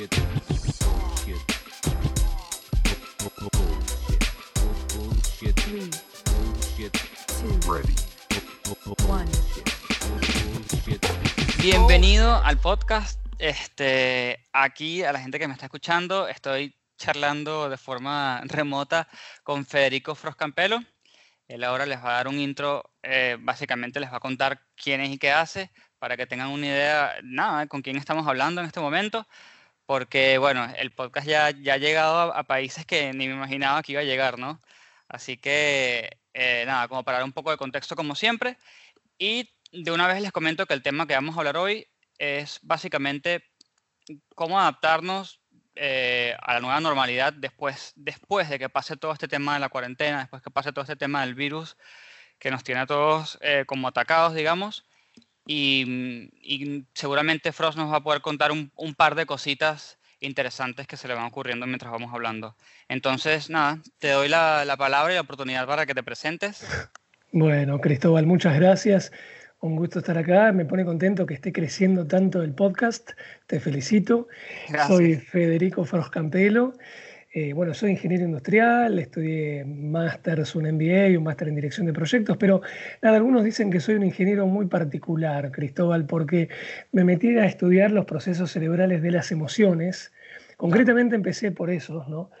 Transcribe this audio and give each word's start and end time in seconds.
Bullshit. 0.00 0.16
Bullshit. 0.80 1.36
Bu- 3.18 3.32
bu- 3.36 3.50
Bullshit. 4.96 5.60
Bullshit. 6.38 6.96
Ready. 7.68 7.94
Bienvenido 11.60 12.34
al 12.42 12.56
podcast. 12.58 13.20
Este, 13.38 14.42
aquí 14.54 15.02
a 15.02 15.12
la 15.12 15.20
gente 15.20 15.38
que 15.38 15.46
me 15.46 15.52
está 15.52 15.66
escuchando, 15.66 16.28
estoy 16.28 16.74
charlando 16.96 17.68
de 17.68 17.76
forma 17.76 18.40
remota 18.44 19.06
con 19.42 19.66
Federico 19.66 20.14
Froscampelo. 20.14 20.80
Él 21.46 21.62
ahora 21.62 21.84
les 21.84 22.02
va 22.02 22.12
a 22.12 22.14
dar 22.14 22.28
un 22.28 22.40
intro, 22.40 22.90
eh, 23.02 23.36
básicamente 23.38 24.00
les 24.00 24.10
va 24.10 24.16
a 24.16 24.20
contar 24.20 24.62
quién 24.82 25.02
es 25.02 25.10
y 25.10 25.18
qué 25.18 25.30
hace, 25.30 25.70
para 25.98 26.16
que 26.16 26.26
tengan 26.26 26.48
una 26.48 26.66
idea, 26.68 27.16
nada, 27.22 27.66
con 27.66 27.82
quién 27.82 27.98
estamos 27.98 28.26
hablando 28.26 28.62
en 28.62 28.66
este 28.66 28.80
momento, 28.80 29.26
porque 29.90 30.38
bueno, 30.38 30.72
el 30.78 30.92
podcast 30.92 31.26
ya, 31.26 31.50
ya 31.50 31.74
ha 31.74 31.76
llegado 31.76 32.16
a, 32.16 32.38
a 32.38 32.44
países 32.44 32.86
que 32.86 33.12
ni 33.12 33.26
me 33.26 33.34
imaginaba 33.34 33.82
que 33.82 33.90
iba 33.90 34.02
a 34.02 34.04
llegar, 34.04 34.38
¿no? 34.38 34.62
Así 35.08 35.36
que, 35.36 36.20
eh, 36.32 36.62
nada, 36.64 36.86
como 36.86 37.02
para 37.02 37.18
dar 37.18 37.24
un 37.24 37.32
poco 37.32 37.50
de 37.50 37.56
contexto 37.56 37.96
como 37.96 38.14
siempre, 38.14 38.56
y 39.18 39.50
de 39.72 39.90
una 39.90 40.06
vez 40.06 40.22
les 40.22 40.30
comento 40.30 40.64
que 40.64 40.74
el 40.74 40.82
tema 40.84 41.08
que 41.08 41.14
vamos 41.14 41.34
a 41.34 41.40
hablar 41.40 41.56
hoy 41.56 41.88
es 42.18 42.60
básicamente 42.62 43.42
cómo 44.36 44.60
adaptarnos 44.60 45.40
eh, 45.74 46.36
a 46.40 46.54
la 46.54 46.60
nueva 46.60 46.78
normalidad 46.78 47.32
después, 47.32 47.92
después 47.96 48.48
de 48.48 48.60
que 48.60 48.68
pase 48.68 48.96
todo 48.96 49.12
este 49.12 49.26
tema 49.26 49.54
de 49.54 49.60
la 49.60 49.70
cuarentena, 49.70 50.20
después 50.20 50.40
que 50.40 50.52
pase 50.52 50.72
todo 50.72 50.84
este 50.84 50.94
tema 50.94 51.22
del 51.22 51.34
virus 51.34 51.76
que 52.38 52.52
nos 52.52 52.62
tiene 52.62 52.82
a 52.82 52.86
todos 52.86 53.38
eh, 53.40 53.64
como 53.66 53.88
atacados, 53.88 54.34
digamos. 54.36 54.84
Y, 55.52 55.84
mm, 55.84 56.28
y 56.42 56.84
seguramente 56.94 57.50
Frost 57.50 57.76
nos 57.76 57.90
va 57.90 57.96
a 57.96 58.02
poder 58.04 58.20
contar 58.20 58.52
un, 58.52 58.70
un 58.76 58.94
par 58.94 59.16
de 59.16 59.26
cositas 59.26 59.98
interesantes 60.20 60.86
que 60.86 60.96
se 60.96 61.08
le 61.08 61.14
van 61.14 61.24
ocurriendo 61.24 61.66
mientras 61.66 61.90
vamos 61.90 62.14
hablando. 62.14 62.54
Entonces, 62.88 63.50
nada, 63.50 63.80
te 63.98 64.10
doy 64.10 64.28
la, 64.28 64.64
la 64.64 64.76
palabra 64.76 65.12
y 65.12 65.16
la 65.16 65.22
oportunidad 65.22 65.66
para 65.66 65.86
que 65.86 65.94
te 65.94 66.04
presentes. 66.04 66.64
Bueno, 67.32 67.80
Cristóbal, 67.80 68.26
muchas 68.26 68.56
gracias. 68.56 69.12
Un 69.60 69.76
gusto 69.76 70.00
estar 70.00 70.18
acá. 70.18 70.50
Me 70.50 70.64
pone 70.64 70.84
contento 70.84 71.26
que 71.26 71.34
esté 71.34 71.52
creciendo 71.52 72.04
tanto 72.04 72.42
el 72.42 72.52
podcast. 72.52 73.10
Te 73.46 73.60
felicito. 73.60 74.26
Gracias. 74.68 74.88
Soy 74.88 75.14
Federico 75.14 75.84
Froscampelo. 75.84 76.72
Eh, 77.32 77.52
bueno, 77.52 77.74
soy 77.74 77.92
ingeniero 77.92 78.24
industrial, 78.24 78.98
estudié 78.98 79.64
másters, 79.64 80.56
un 80.56 80.64
MBA 80.64 81.10
y 81.10 81.16
un 81.16 81.22
máster 81.22 81.46
en 81.46 81.54
dirección 81.54 81.86
de 81.86 81.92
proyectos, 81.92 82.36
pero 82.36 82.60
nada, 83.02 83.18
algunos 83.18 83.44
dicen 83.44 83.70
que 83.70 83.78
soy 83.78 83.94
un 83.94 84.02
ingeniero 84.02 84.48
muy 84.48 84.66
particular, 84.66 85.52
Cristóbal, 85.52 86.06
porque 86.06 86.48
me 86.90 87.04
metí 87.04 87.38
a 87.38 87.44
estudiar 87.44 87.92
los 87.92 88.04
procesos 88.04 88.50
cerebrales 88.50 89.00
de 89.00 89.12
las 89.12 89.30
emociones. 89.30 90.12
Concretamente 90.56 91.14
empecé 91.14 91.52
por 91.52 91.70
esos, 91.70 92.08
¿no? 92.08 92.32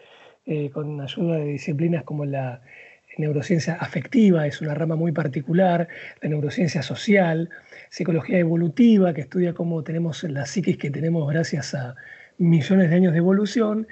Eh, 0.44 0.70
con 0.70 1.00
ayuda 1.00 1.36
de 1.36 1.44
disciplinas 1.44 2.02
como 2.02 2.24
la 2.24 2.60
neurociencia 3.16 3.74
afectiva, 3.74 4.48
es 4.48 4.60
una 4.60 4.74
rama 4.74 4.96
muy 4.96 5.12
particular, 5.12 5.86
la 6.20 6.28
neurociencia 6.28 6.82
social, 6.82 7.48
psicología 7.90 8.38
evolutiva, 8.38 9.14
que 9.14 9.20
estudia 9.20 9.54
cómo 9.54 9.84
tenemos 9.84 10.24
la 10.24 10.46
psiquis 10.46 10.78
que 10.78 10.90
tenemos 10.90 11.30
gracias 11.30 11.74
a 11.74 11.94
millones 12.40 12.90
de 12.90 12.96
años 12.96 13.12
de 13.12 13.18
evolución. 13.18 13.86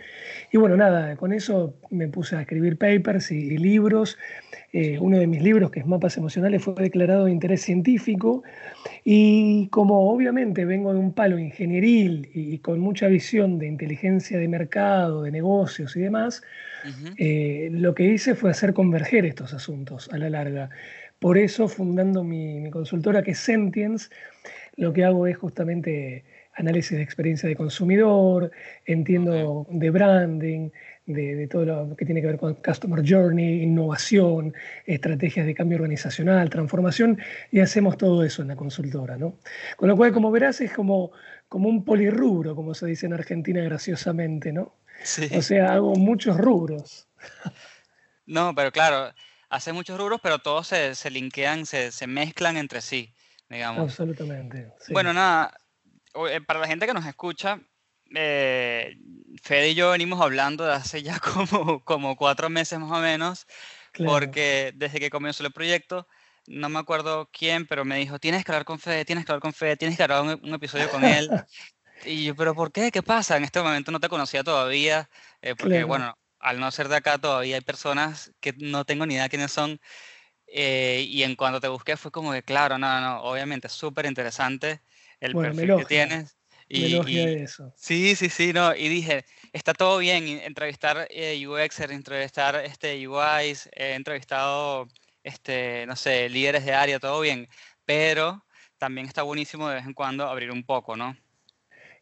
Y 0.51 0.57
bueno, 0.57 0.77
nada, 0.77 1.15
con 1.17 1.33
eso 1.33 1.75
me 1.91 2.09
puse 2.09 2.35
a 2.37 2.41
escribir 2.41 2.79
papers 2.79 3.31
y, 3.31 3.37
y 3.37 3.59
libros. 3.59 4.19
Eh, 4.73 4.99
uno 5.01 5.19
de 5.19 5.27
mis 5.27 5.43
libros, 5.43 5.71
que 5.71 5.81
es 5.81 5.87
Mapas 5.87 6.17
Emocionales, 6.17 6.63
fue 6.63 6.75
declarado 6.75 7.27
de 7.27 7.33
interés 7.33 7.63
científico. 7.63 8.43
Y 9.05 9.69
como 9.69 10.11
obviamente 10.11 10.65
vengo 10.65 10.93
de 10.93 10.99
un 10.99 11.13
palo 11.13 11.39
ingenieril 11.39 12.31
y 12.35 12.59
con 12.59 12.81
mucha 12.81 13.07
visión 13.09 13.59
de 13.59 13.67
inteligencia 13.67 14.39
de 14.39 14.49
mercado, 14.49 15.23
de 15.23 15.31
negocios 15.31 15.95
y 15.97 16.01
demás, 16.01 16.43
eh, 17.17 17.69
lo 17.73 17.95
que 17.95 18.05
hice 18.05 18.35
fue 18.35 18.51
hacer 18.51 18.73
converger 18.73 19.27
estos 19.27 19.53
asuntos 19.53 20.09
a 20.13 20.19
la 20.19 20.31
larga. 20.31 20.71
Por 21.19 21.37
eso, 21.37 21.69
fundando 21.69 22.23
mi, 22.23 22.61
mi 22.61 22.71
consultora, 22.71 23.23
que 23.23 23.33
es 23.33 23.39
Sentience, 23.39 24.09
lo 24.79 24.93
que 24.93 25.05
hago 25.05 25.27
es 25.27 25.37
justamente 25.37 26.25
análisis 26.55 26.97
de 26.97 27.03
experiencia 27.03 27.49
de 27.49 27.57
consumidor, 27.57 28.51
entiendo 28.87 29.67
de 29.71 29.91
branding, 29.91 30.71
de, 31.07 31.35
de 31.35 31.49
todo 31.49 31.65
lo 31.65 31.97
que 31.97 32.05
tiene 32.05 32.21
que 32.21 32.29
ver 32.29 32.39
con 32.39 32.55
Customer 32.55 33.03
Journey, 33.07 33.63
innovación, 33.63 34.55
estrategias 34.87 35.47
de 35.47 35.55
cambio 35.55 35.77
organizacional, 35.77 36.49
transformación, 36.49 37.19
y 37.51 37.61
hacemos 37.61 37.97
todo 37.97 38.23
eso 38.25 38.43
en 38.43 38.49
la 38.49 38.57
consultora. 38.57 39.17
¿no? 39.17 39.35
Con 39.77 39.89
lo 39.89 39.97
cual, 39.97 40.13
como 40.13 40.31
verás, 40.31 40.61
es 40.61 40.73
como, 40.73 41.13
como 41.49 41.69
un 41.69 41.85
polirrubro, 41.85 42.55
como 42.55 42.75
se 42.75 42.87
dice 42.87 43.07
en 43.07 43.15
Argentina 43.15 43.63
graciosamente, 43.63 44.53
¿no? 44.53 44.75
Sí. 45.03 45.29
O 45.37 45.43
sea, 45.43 45.75
hago 45.75 45.95
muchos 45.97 46.37
rubros. 46.37 47.09
No, 48.27 48.55
pero 48.55 48.71
claro, 48.73 49.15
hace 49.49 49.73
muchos 49.73 49.99
rubros, 49.99 50.21
pero 50.23 50.39
todos 50.39 50.67
se, 50.67 50.95
se 50.95 51.11
linkean, 51.11 51.67
se, 51.67 51.93
se 51.93 52.07
mezclan 52.07 52.57
entre 52.57 52.81
sí, 52.81 53.15
digamos. 53.49 53.83
Absolutamente. 53.91 54.73
sí. 54.81 54.93
Bueno, 54.93 55.13
nada, 55.13 55.57
eh, 56.31 56.41
para 56.41 56.61
la 56.61 56.67
gente 56.67 56.87
que 56.87 56.95
nos 56.95 57.07
escucha, 57.07 57.61
eh, 58.15 58.97
Fede 59.43 59.71
y 59.71 59.75
yo 59.75 59.91
venimos 59.91 60.21
hablando 60.21 60.65
de 60.65 60.73
hace 60.75 61.03
ya 61.03 61.19
como, 61.21 61.85
como 61.85 62.17
cuatro 62.17 62.49
meses 62.51 62.79
más 62.79 62.91
o 62.93 63.01
menos, 63.01 63.47
Claro. 63.93 64.13
porque 64.13 64.73
desde 64.77 65.01
que 65.01 65.11
comenzó 65.11 65.45
el 65.45 65.53
proyecto, 65.53 66.07
no 66.47 66.69
me 66.69 66.79
acuerdo 66.79 67.29
quién, 67.33 67.67
pero 67.67 67.85
me 67.85 67.97
dijo, 67.99 68.19
tienes 68.19 68.45
que 68.45 68.53
hablar 68.53 68.65
con 68.65 68.79
Fede, 68.79 69.05
tienes 69.05 69.25
que 69.25 69.33
hablar 69.33 69.43
con 69.43 69.53
Fede, 69.53 69.77
tienes 69.77 69.97
que 69.97 70.05
grabar 70.05 70.25
un, 70.39 70.41
un 70.49 70.55
episodio 70.55 70.91
con 70.91 71.05
él. 71.05 71.29
Y 72.05 72.27
yo, 72.27 72.37
pero 72.37 72.55
¿por 72.55 72.71
qué? 72.71 72.93
¿Qué 72.93 73.03
pasa? 73.03 73.37
En 73.37 73.43
este 73.43 73.61
momento 73.61 73.91
no 73.91 73.99
te 73.99 74.09
conocía 74.09 74.45
todavía, 74.45 75.11
eh, 75.43 75.57
porque 75.57 75.75
Claro. 75.75 75.89
bueno, 75.89 76.19
al 76.39 76.61
no 76.61 76.71
ser 76.71 76.87
de 76.89 76.95
acá 76.95 77.19
todavía 77.19 77.57
hay 77.57 77.61
personas 77.61 78.33
que 78.39 78.53
no 78.57 78.85
tengo 78.85 79.05
ni 79.05 79.15
idea 79.15 79.29
quiénes 79.29 79.51
son. 79.51 79.81
Eh, 80.53 81.05
y 81.09 81.23
en 81.23 81.37
cuanto 81.37 81.61
te 81.61 81.69
busqué 81.69 81.97
fue 81.97 82.11
como 82.11 82.33
que, 82.33 82.43
claro, 82.43 82.79
no, 82.79 83.01
no, 83.01 83.23
obviamente 83.23 83.69
súper 83.69 84.07
interesante 84.07 84.83
el 85.21 85.33
Bueno, 85.35 85.51
perfil 85.55 85.75
que 85.77 85.85
tienes. 85.85 86.39
Y, 86.69 86.97
y- 87.09 87.43
eso. 87.43 87.73
sí, 87.77 88.15
sí, 88.17 88.29
sí, 88.29 88.53
no, 88.53 88.75
y 88.75 88.89
dije, 88.89 89.25
está 89.53 89.73
todo 89.75 89.99
bien, 89.99 90.27
entrevistar 90.29 91.07
eh, 91.11 91.47
UXer, 91.47 91.91
entrevistar 91.93 92.57
este, 92.57 93.07
UIs, 93.09 93.69
he 93.73 93.95
entrevistado, 93.95 94.87
este, 95.23 95.87
no 95.87 95.97
sé, 95.97 96.29
líderes 96.29 96.65
de 96.65 96.75
área, 96.75 96.99
todo 97.01 97.21
bien, 97.21 97.49
pero 97.85 98.45
también 98.79 99.07
está 99.07 99.23
buenísimo 99.23 99.69
de 99.69 99.77
vez 99.77 99.87
en 99.87 99.95
cuando 99.95 100.27
abrir 100.29 100.51
un 100.51 100.65
poco, 100.65 100.97
¿no? 100.97 101.17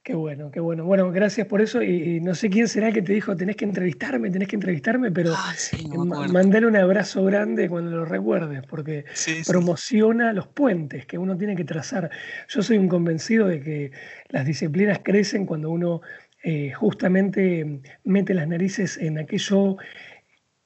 Qué 0.07 0.15
bueno, 0.15 0.53
qué 0.53 0.61
bueno. 0.61 0.85
Bueno, 0.85 1.11
gracias 1.11 1.49
por 1.49 1.61
eso. 1.61 1.83
Y, 1.83 2.19
y 2.19 2.21
no 2.21 2.37
sé 2.37 2.49
quién 2.49 2.69
será 2.69 2.93
que 2.93 3.03
te 3.03 3.13
dijo, 3.13 3.35
tenés 3.35 3.57
que 3.57 3.65
entrevistarme, 3.65 4.31
tenés 4.31 4.47
que 4.47 4.55
entrevistarme, 4.55 5.11
pero 5.11 5.33
Ah, 5.35 5.53
sí, 5.57 5.85
no 5.89 6.05
mandale 6.05 6.69
un 6.69 6.77
abrazo 6.77 7.25
grande 7.25 7.69
cuando 7.69 7.91
lo 7.91 8.05
recuerdes, 8.05 8.63
porque 8.69 9.05
Sí, 9.15 9.43
sí. 9.43 9.51
promociona 9.51 10.33
los 10.33 10.47
puentes 10.47 11.07
que 11.07 11.19
uno 11.19 11.37
tiene 11.37 11.57
que 11.57 11.65
trazar. 11.65 12.09
Yo 12.47 12.63
soy 12.63 12.79
un 12.79 12.87
convencido 12.87 13.49
de 13.49 13.61
que 13.61 13.91
las 14.29 14.47
disciplinas 14.47 15.01
crecen 15.03 15.45
cuando 15.45 15.71
uno 15.71 16.03
eh, 16.45 16.71
justamente 16.71 17.81
mete 18.05 18.33
las 18.33 18.47
narices 18.47 18.99
en 18.99 19.19
aquello 19.19 19.77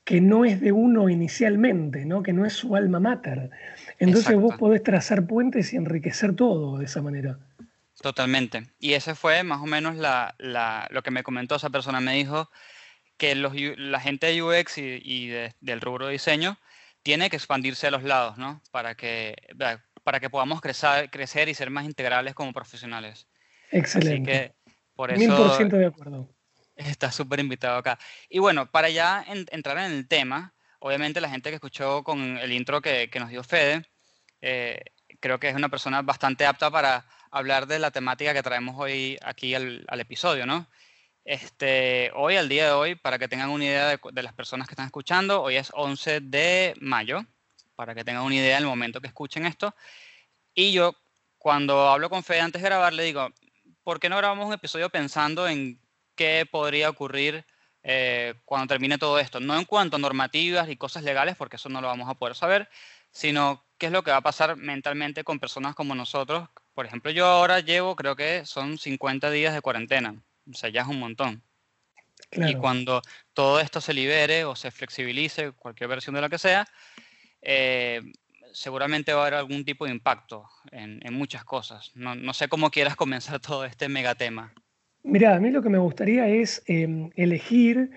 que 0.05 0.21
no 0.21 0.45
es 0.45 0.61
de 0.61 0.73
uno 0.73 1.09
inicialmente, 1.09 2.05
¿no? 2.05 2.23
que 2.23 2.35
no 2.35 2.45
es 2.45 2.53
su 2.53 2.77
alma 2.77 3.01
mater. 3.01 3.49
Entonces 3.99 4.37
vos 4.37 4.57
podés 4.59 4.83
trazar 4.83 5.27
puentes 5.27 5.73
y 5.73 5.79
enriquecer 5.79 6.35
todo 6.35 6.77
de 6.77 6.85
esa 6.85 7.01
manera. 7.01 7.39
Totalmente. 8.01 8.63
Y 8.79 8.95
ese 8.95 9.15
fue 9.15 9.43
más 9.43 9.61
o 9.61 9.67
menos 9.67 9.97
la, 9.97 10.35
la- 10.39 10.87
lo 10.91 11.03
que 11.03 11.11
me 11.11 11.23
comentó 11.23 11.57
esa 11.57 11.71
persona. 11.71 12.01
Me 12.01 12.15
dijo 12.15 12.51
que 13.19 13.35
los, 13.35 13.53
la 13.55 14.01
gente 14.01 14.29
de 14.29 14.43
UX 14.43 14.79
y, 14.79 15.01
y 15.03 15.29
de- 15.29 15.55
del 15.61 15.81
rubro 15.81 16.07
de 16.07 16.13
diseño 16.13 16.59
tiene 17.03 17.29
que 17.31 17.37
expandirse 17.37 17.87
a 17.87 17.91
los 17.91 18.03
lados, 18.03 18.39
¿no? 18.39 18.63
Para 18.71 18.95
que, 18.95 19.37
para 20.03 20.21
que 20.21 20.31
podamos 20.31 20.61
crecer, 20.61 21.11
crecer 21.11 21.49
y 21.49 21.55
ser 21.55 21.71
más 21.71 21.85
integrales 21.85 22.35
como 22.35 22.53
profesionales. 22.53 23.27
Así 23.69 23.77
Excelente. 23.79 24.31
que 24.33 24.55
por 24.95 25.11
eso 25.11 25.57
ciento 25.57 25.77
de 25.77 25.87
acuerdo. 25.87 26.29
está 26.77 27.13
súper 27.13 27.41
invitado 27.41 27.77
acá. 27.79 27.99
Y 28.29 28.39
bueno, 28.39 28.71
para 28.71 28.89
ya 28.89 29.23
en- 29.29 29.47
entrar 29.51 29.77
en 29.79 29.93
el 29.93 30.09
tema, 30.09 30.55
obviamente 30.79 31.21
la 31.21 31.29
gente 31.31 31.51
que 31.51 31.57
escuchó 31.57 32.03
con 32.03 32.39
el 32.39 32.53
intro 32.53 32.81
que, 32.81 33.11
que 33.11 33.21
nos 33.21 33.29
dio 33.29 33.43
Fede, 33.45 33.85
eh, 34.41 34.83
creo 35.21 35.39
que 35.39 35.49
es 35.51 35.55
una 35.55 35.69
persona 35.69 36.01
bastante 36.03 36.47
apta 36.47 36.71
para 36.71 37.05
hablar 37.31 37.67
de 37.67 37.79
la 37.79 37.91
temática 37.91 38.35
que 38.35 38.43
traemos 38.43 38.77
hoy 38.79 39.19
aquí 39.23 39.55
al, 39.55 39.85
al 39.89 40.01
episodio, 40.01 40.47
¿no? 40.47 40.69
Este, 41.25 42.11
hoy, 42.15 42.37
al 42.37 42.49
día 42.49 42.67
de 42.67 42.73
hoy, 42.73 42.95
para 42.95 43.19
que 43.19 43.29
tengan 43.29 43.51
una 43.51 43.65
idea 43.65 43.89
de, 43.89 44.01
de, 44.13 44.23
las 44.23 44.33
personas 44.33 44.67
que 44.67 44.73
están 44.73 44.87
escuchando, 44.87 45.43
hoy 45.43 45.57
es 45.57 45.71
11 45.75 46.21
de 46.21 46.75
mayo, 46.81 47.25
para 47.77 47.95
que 47.95 48.05
tengan 48.05 48.25
una 48.25 48.35
idea 48.35 48.57
del 48.57 48.67
momento 48.67 49.01
que 49.01 49.07
escuchen 49.07 49.47
esto. 49.47 49.75
Y 50.55 50.73
yo, 50.73 50.95
cuando 51.39 51.89
hablo 51.89 52.11
con 52.11 52.23
Fede 52.23 52.41
antes 52.41 52.63
de 52.63 52.69
grabar, 52.69 52.93
le 52.93 53.05
digo, 53.05 53.29
¿por 53.83 54.01
qué 54.01 54.09
no 54.09 54.17
grabamos 54.17 54.47
un 54.47 54.55
episodio 54.55 54.91
pensando 54.91 55.49
en 55.49 55.81
qué 56.15 56.47
podría 56.51 56.91
ocurrir 56.91 57.45
eh, 57.83 58.35
cuando 58.45 58.67
termine 58.67 58.99
todo 58.99 59.19
esto? 59.19 59.41
No 59.41 59.57
en 59.57 59.65
cuanto 59.65 59.97
a 59.97 59.99
normativas 59.99 60.69
y 60.69 60.77
cosas 60.77 61.05
legales, 61.05 61.37
porque 61.37 61.57
eso 61.57 61.69
no 61.69 61.81
lo 61.81 61.87
vamos 61.87 62.09
a 62.09 62.15
poder 62.15 62.35
saber, 62.35 62.69
sino 63.11 63.65
qué 63.79 63.87
es 63.87 63.93
lo 63.93 64.03
que 64.03 64.11
va 64.11 64.19
a 64.19 64.23
pasar 64.23 64.57
mentalmente 64.57 65.25
con 65.25 65.39
personas 65.39 65.75
como 65.75 65.95
nosotros. 65.95 66.49
Por 66.75 66.87
ejemplo, 66.87 67.11
yo 67.11 67.27
ahora 67.27 67.61
llevo, 67.61 67.97
creo 67.97 68.17
que 68.17 68.47
son 68.47 68.79
50 68.79 69.31
días 69.31 69.55
de 69.55 69.61
cuarentena 69.61 70.23
o 70.51 70.55
sea, 70.55 70.71
ya 70.71 70.83
es 70.83 70.89
un 70.89 70.99
montón. 70.99 71.43
Claro. 72.31 72.51
Y 72.51 72.55
cuando 72.57 73.03
todo 73.33 73.61
esto 73.61 73.81
se 73.81 73.95
libere 73.95 74.45
o 74.45 74.55
se 74.55 74.71
flexibilice, 74.71 75.53
cualquier 75.53 75.89
versión 75.89 76.15
de 76.15 76.21
lo 76.21 76.29
que 76.29 76.39
sea, 76.39 76.67
eh, 77.43 78.01
seguramente 78.53 79.13
va 79.13 79.21
a 79.21 79.23
haber 79.23 79.35
algún 79.35 79.65
tipo 79.65 79.87
de 79.87 79.93
impacto 79.93 80.45
en, 80.71 81.01
en 81.03 81.15
muchas 81.15 81.45
cosas. 81.45 81.91
No, 81.95 82.15
no, 82.15 82.33
sé 82.35 82.49
cómo 82.49 82.71
quieras 82.71 82.97
comenzar 82.97 83.41
todo 83.41 83.65
este 83.65 83.89
megatema. 83.89 84.53
Mira, 85.03 85.35
a 85.35 85.41
mí 85.41 85.51
lo 85.51 85.63
que 85.63 85.71
me 85.71 85.79
gustaría 85.79 86.29
es 86.29 86.63
eh, 86.67 87.11
elegir 87.17 87.91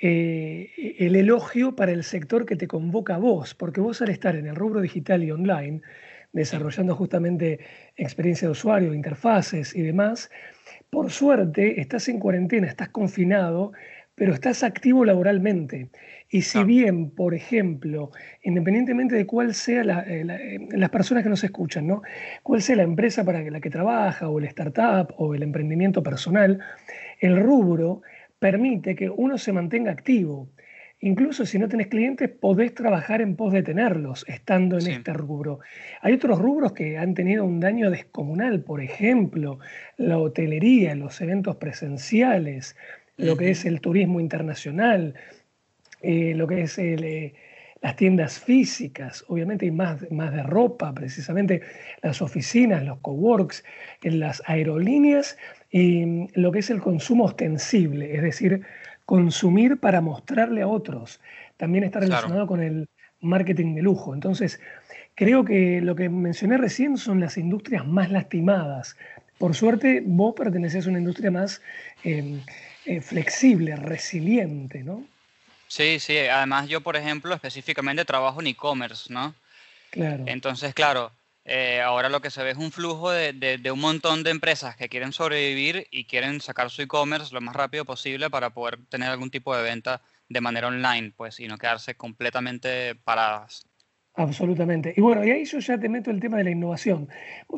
eh, 0.00 0.96
el 0.98 1.14
elogio 1.14 1.76
para 1.76 1.92
el 1.92 2.02
sector 2.02 2.44
que 2.44 2.56
te 2.56 2.66
convoca 2.66 3.14
a 3.14 3.18
vos, 3.18 3.54
porque 3.54 3.80
vos 3.80 4.02
al 4.02 4.10
estar 4.10 4.34
en 4.34 4.48
el 4.48 4.56
rubro 4.56 4.80
digital 4.80 5.22
y 5.22 5.30
online, 5.30 5.80
desarrollando 6.32 6.94
justamente 6.94 7.60
experiencia 7.96 8.48
de 8.48 8.52
usuario, 8.52 8.94
interfaces 8.94 9.74
y 9.74 9.82
demás, 9.82 10.30
por 10.90 11.10
suerte, 11.10 11.80
estás 11.80 12.08
en 12.08 12.18
cuarentena, 12.18 12.66
estás 12.66 12.88
confinado, 12.88 13.72
pero 14.14 14.34
estás 14.34 14.62
activo 14.62 15.04
laboralmente. 15.04 15.88
Y 16.28 16.42
si 16.42 16.62
bien, 16.64 17.10
por 17.10 17.32
ejemplo, 17.32 18.10
independientemente 18.42 19.14
de 19.14 19.26
cuál 19.26 19.54
sea 19.54 19.82
la, 19.84 20.00
eh, 20.00 20.24
la, 20.24 20.36
eh, 20.36 20.68
las 20.72 20.90
personas 20.90 21.22
que 21.22 21.30
nos 21.30 21.42
escuchan, 21.42 21.86
¿no? 21.86 22.02
cuál 22.42 22.60
sea 22.60 22.76
la 22.76 22.82
empresa 22.82 23.24
para 23.24 23.40
la 23.42 23.60
que 23.60 23.70
trabaja, 23.70 24.28
o 24.28 24.38
el 24.38 24.44
startup, 24.46 25.14
o 25.16 25.34
el 25.34 25.42
emprendimiento 25.42 26.02
personal, 26.02 26.58
el 27.20 27.40
rubro 27.40 28.02
permite 28.38 28.94
que 28.94 29.08
uno 29.08 29.38
se 29.38 29.52
mantenga 29.52 29.92
activo. 29.92 30.48
Incluso 31.02 31.46
si 31.46 31.58
no 31.58 31.68
tenés 31.68 31.86
clientes, 31.86 32.28
podés 32.28 32.74
trabajar 32.74 33.22
en 33.22 33.34
pos 33.34 33.54
de 33.54 33.62
tenerlos, 33.62 34.24
estando 34.28 34.76
en 34.76 34.82
sí. 34.82 34.90
este 34.92 35.14
rubro. 35.14 35.60
Hay 36.02 36.12
otros 36.12 36.38
rubros 36.38 36.72
que 36.72 36.98
han 36.98 37.14
tenido 37.14 37.44
un 37.44 37.58
daño 37.58 37.90
descomunal, 37.90 38.62
por 38.62 38.82
ejemplo, 38.82 39.58
la 39.96 40.18
hotelería, 40.18 40.94
los 40.94 41.20
eventos 41.22 41.56
presenciales, 41.56 42.76
lo 43.16 43.36
que 43.36 43.50
es 43.50 43.64
el 43.64 43.80
turismo 43.80 44.20
internacional, 44.20 45.14
eh, 46.02 46.34
lo 46.34 46.46
que 46.46 46.62
es 46.62 46.78
el, 46.78 47.04
eh, 47.04 47.34
las 47.82 47.96
tiendas 47.96 48.38
físicas, 48.38 49.24
obviamente 49.28 49.64
hay 49.64 49.70
más, 49.70 50.10
más 50.10 50.34
de 50.34 50.42
ropa, 50.42 50.92
precisamente 50.92 51.62
las 52.02 52.20
oficinas, 52.20 52.84
los 52.84 52.98
coworks, 52.98 53.64
las 54.02 54.42
aerolíneas 54.46 55.38
y 55.70 56.28
lo 56.38 56.52
que 56.52 56.58
es 56.58 56.70
el 56.70 56.80
consumo 56.80 57.24
ostensible, 57.24 58.14
es 58.14 58.22
decir, 58.22 58.62
consumir 59.10 59.78
para 59.78 60.00
mostrarle 60.00 60.62
a 60.62 60.68
otros. 60.68 61.18
También 61.56 61.82
está 61.82 61.98
relacionado 61.98 62.46
claro. 62.46 62.46
con 62.46 62.62
el 62.62 62.88
marketing 63.20 63.74
de 63.74 63.82
lujo. 63.82 64.14
Entonces, 64.14 64.60
creo 65.16 65.44
que 65.44 65.80
lo 65.80 65.96
que 65.96 66.08
mencioné 66.08 66.58
recién 66.58 66.96
son 66.96 67.18
las 67.18 67.36
industrias 67.36 67.84
más 67.84 68.12
lastimadas. 68.12 68.96
Por 69.36 69.56
suerte, 69.56 70.00
vos 70.06 70.36
pertenecés 70.36 70.86
a 70.86 70.90
una 70.90 71.00
industria 71.00 71.32
más 71.32 71.60
eh, 72.04 72.40
eh, 72.86 73.00
flexible, 73.00 73.74
resiliente, 73.74 74.84
¿no? 74.84 75.02
Sí, 75.66 75.98
sí. 75.98 76.16
Además, 76.16 76.68
yo, 76.68 76.80
por 76.80 76.94
ejemplo, 76.94 77.34
específicamente 77.34 78.04
trabajo 78.04 78.40
en 78.40 78.46
e-commerce, 78.46 79.12
¿no? 79.12 79.34
Claro. 79.90 80.22
Entonces, 80.28 80.72
claro, 80.72 81.10
eh, 81.44 81.80
ahora 81.80 82.08
lo 82.08 82.20
que 82.20 82.30
se 82.30 82.42
ve 82.42 82.50
es 82.50 82.58
un 82.58 82.70
flujo 82.70 83.10
de, 83.10 83.70
un 83.72 83.80
montón 83.80 84.22
de 84.22 84.30
empresas 84.30 84.76
que 84.76 84.88
quieren 84.88 85.12
sobrevivir 85.12 85.86
y 85.90 86.04
quieren 86.04 86.40
sacar 86.40 86.70
su 86.70 86.82
e-commerce 86.82 87.34
lo 87.34 87.40
más 87.40 87.56
rápido 87.56 87.84
posible 87.84 88.28
para 88.30 88.50
poder 88.50 88.78
tener 88.88 89.08
algún 89.08 89.30
tipo 89.30 89.56
de 89.56 89.62
venta 89.62 90.02
de 90.28 90.40
manera 90.40 90.68
online, 90.68 91.12
pues, 91.16 91.40
y 91.40 91.48
no 91.48 91.58
quedarse 91.58 91.94
completamente 91.94 92.94
paradas. 92.94 93.64
Absolutamente. 94.14 94.92
Y 94.96 95.00
bueno, 95.00 95.24
y 95.24 95.30
ahí 95.30 95.44
yo 95.44 95.58
ya 95.60 95.78
te 95.78 95.88
meto 95.88 96.10
el 96.10 96.20
tema 96.20 96.36
de 96.36 96.44
la 96.44 96.50
innovación. 96.50 97.08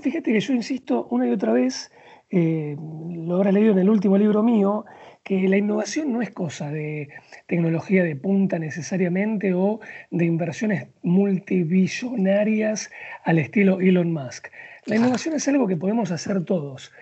Fíjate 0.01 0.33
que 0.33 0.41
yo 0.41 0.53
insisto 0.53 1.07
una 1.11 1.27
y 1.27 1.33
otra 1.33 1.53
vez, 1.53 1.91
eh, 2.31 2.77
lo 2.79 3.37
habrás 3.37 3.53
leído 3.53 3.73
en 3.73 3.79
el 3.79 3.91
último 3.91 4.17
libro 4.17 4.43
mío, 4.43 4.85
que 5.23 5.49
la 5.49 5.57
innovación 5.57 6.13
no 6.13 6.21
es 6.23 6.31
cosa 6.31 6.71
de 6.71 7.09
tecnología 7.47 8.03
de 8.03 8.17
punta 8.17 8.59
necesariamente 8.59 9.55
o 9.55 9.81
de 10.11 10.25
inversiones 10.25 10.89
multibillonarias 11.03 12.91
al 13.25 13.39
estilo 13.39 13.81
Elon 13.81 14.13
Musk. 14.13 14.49
La 14.87 14.97
innovación 14.97 15.35
es 15.35 15.47
algo 15.47 15.69
que 15.69 15.77
podemos 15.77 16.11
hacer 16.11 16.45
todos 16.45 16.93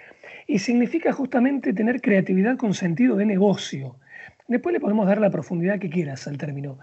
y 0.47 0.59
significa 0.59 1.13
justamente 1.13 1.73
tener 1.73 2.01
creatividad 2.01 2.57
con 2.57 2.75
sentido 2.75 3.17
de 3.17 3.25
negocio. 3.25 3.97
Después 4.49 4.73
le 4.73 4.81
podemos 4.81 5.07
dar 5.07 5.21
la 5.21 5.31
profundidad 5.31 5.79
que 5.79 5.89
quieras 5.89 6.27
al 6.27 6.37
término. 6.37 6.79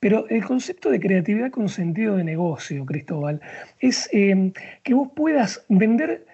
Pero 0.00 0.26
el 0.30 0.42
concepto 0.42 0.90
de 0.90 0.98
creatividad 0.98 1.50
con 1.50 1.68
sentido 1.68 2.16
de 2.16 2.24
negocio, 2.24 2.86
Cristóbal, 2.86 3.42
es 3.78 4.08
eh, 4.12 4.52
que 4.82 4.94
vos 4.94 5.10
puedas 5.14 5.64
vender 5.68 6.24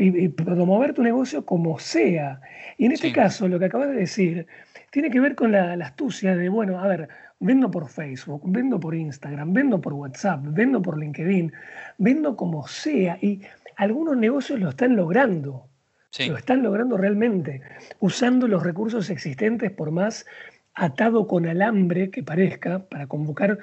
y, 0.00 0.24
y, 0.24 0.28
promover 0.28 0.94
tu 0.94 1.02
negocio 1.02 1.44
como 1.44 1.78
sea. 1.78 2.40
Y 2.78 2.86
en 2.86 2.92
este 2.92 3.08
sí. 3.08 3.12
caso, 3.12 3.48
lo 3.48 3.58
que 3.58 3.66
acabas 3.66 3.88
de 3.88 3.94
decir 3.94 4.46
tiene 4.90 5.10
que 5.10 5.20
ver 5.20 5.34
con 5.34 5.52
la, 5.52 5.76
la, 5.76 5.86
astucia 5.86 6.34
de, 6.34 6.48
bueno, 6.48 6.80
a 6.80 6.88
ver, 6.88 7.08
vendo 7.38 7.70
por 7.70 7.88
Facebook, 7.88 8.42
vendo 8.44 8.80
por 8.80 8.94
Instagram, 8.94 9.52
vendo 9.52 9.80
por 9.80 9.92
WhatsApp, 9.92 10.40
vendo 10.42 10.82
por 10.82 10.98
LinkedIn, 10.98 11.52
vendo 11.98 12.36
como 12.36 12.66
sea. 12.66 13.18
Y 13.20 13.42
algunos 13.76 14.16
negocios 14.16 14.58
lo 14.58 14.70
están 14.70 14.96
logrando. 14.96 15.66
Sí. 16.10 16.26
Lo 16.26 16.36
están 16.36 16.62
logrando 16.62 16.96
realmente, 16.96 17.62
usando 18.00 18.48
los 18.48 18.64
recursos 18.64 19.10
existentes 19.10 19.70
por 19.70 19.92
más 19.92 20.26
atado 20.74 21.26
con 21.26 21.46
alambre 21.46 22.10
que 22.10 22.22
parezca, 22.22 22.80
para 22.80 23.06
convocar 23.06 23.58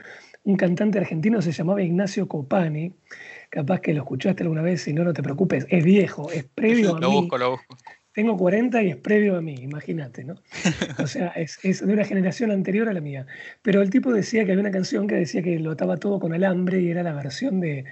un 0.47 0.55
cantante 0.55 0.97
argentino, 0.97 1.41
se 1.41 1.51
llamaba 1.51 1.83
Ignacio 1.83 2.25
Copani, 2.25 2.93
capaz 3.49 3.81
que 3.81 3.93
lo 3.93 4.03
escuchaste 4.03 4.43
alguna 4.43 4.61
vez, 4.61 4.81
si 4.81 4.93
no, 4.93 5.03
no 5.03 5.11
te 5.11 5.21
preocupes, 5.21 5.67
es 5.69 5.83
viejo, 5.83 6.31
es 6.31 6.45
previo 6.45 6.91
a 6.95 6.99
lo 7.01 7.09
mí. 7.09 7.15
Lo 7.15 7.21
busco, 7.21 7.37
lo 7.37 7.51
busco. 7.51 7.77
Tengo 8.13 8.37
40 8.37 8.81
y 8.81 8.89
es 8.91 8.95
previo 8.95 9.35
a 9.35 9.41
mí, 9.41 9.55
imagínate, 9.55 10.23
¿no? 10.23 10.35
O 11.03 11.05
sea, 11.05 11.27
es, 11.35 11.59
es, 11.63 11.85
de 11.85 11.91
una 11.91 12.05
generación 12.05 12.51
anterior 12.51 12.87
a 12.87 12.93
la 12.93 13.01
mía. 13.01 13.27
Pero 13.61 13.81
el 13.81 13.89
tipo 13.89 14.13
decía 14.13 14.45
que 14.45 14.53
había 14.53 14.61
una 14.61 14.71
canción 14.71 15.05
que 15.05 15.15
decía 15.15 15.43
que 15.43 15.59
lo 15.59 15.71
ataba 15.71 15.97
todo 15.97 16.17
con 16.17 16.33
alambre 16.33 16.79
y 16.79 16.91
era 16.91 17.03
la 17.03 17.11
versión 17.11 17.59
de, 17.59 17.83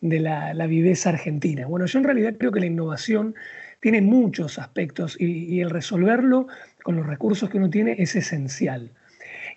de 0.00 0.18
la, 0.18 0.54
la 0.54 0.66
viveza 0.66 1.10
argentina. 1.10 1.66
Bueno, 1.66 1.84
yo 1.84 1.98
en 1.98 2.06
realidad 2.06 2.36
creo 2.38 2.52
que 2.52 2.60
la 2.60 2.66
innovación 2.66 3.34
tiene 3.80 4.00
muchos 4.00 4.58
aspectos 4.58 5.14
y, 5.20 5.44
y 5.44 5.60
el 5.60 5.68
resolverlo 5.68 6.46
con 6.82 6.96
los 6.96 7.06
recursos 7.06 7.50
que 7.50 7.58
uno 7.58 7.68
tiene 7.68 7.96
es 7.98 8.16
esencial. 8.16 8.92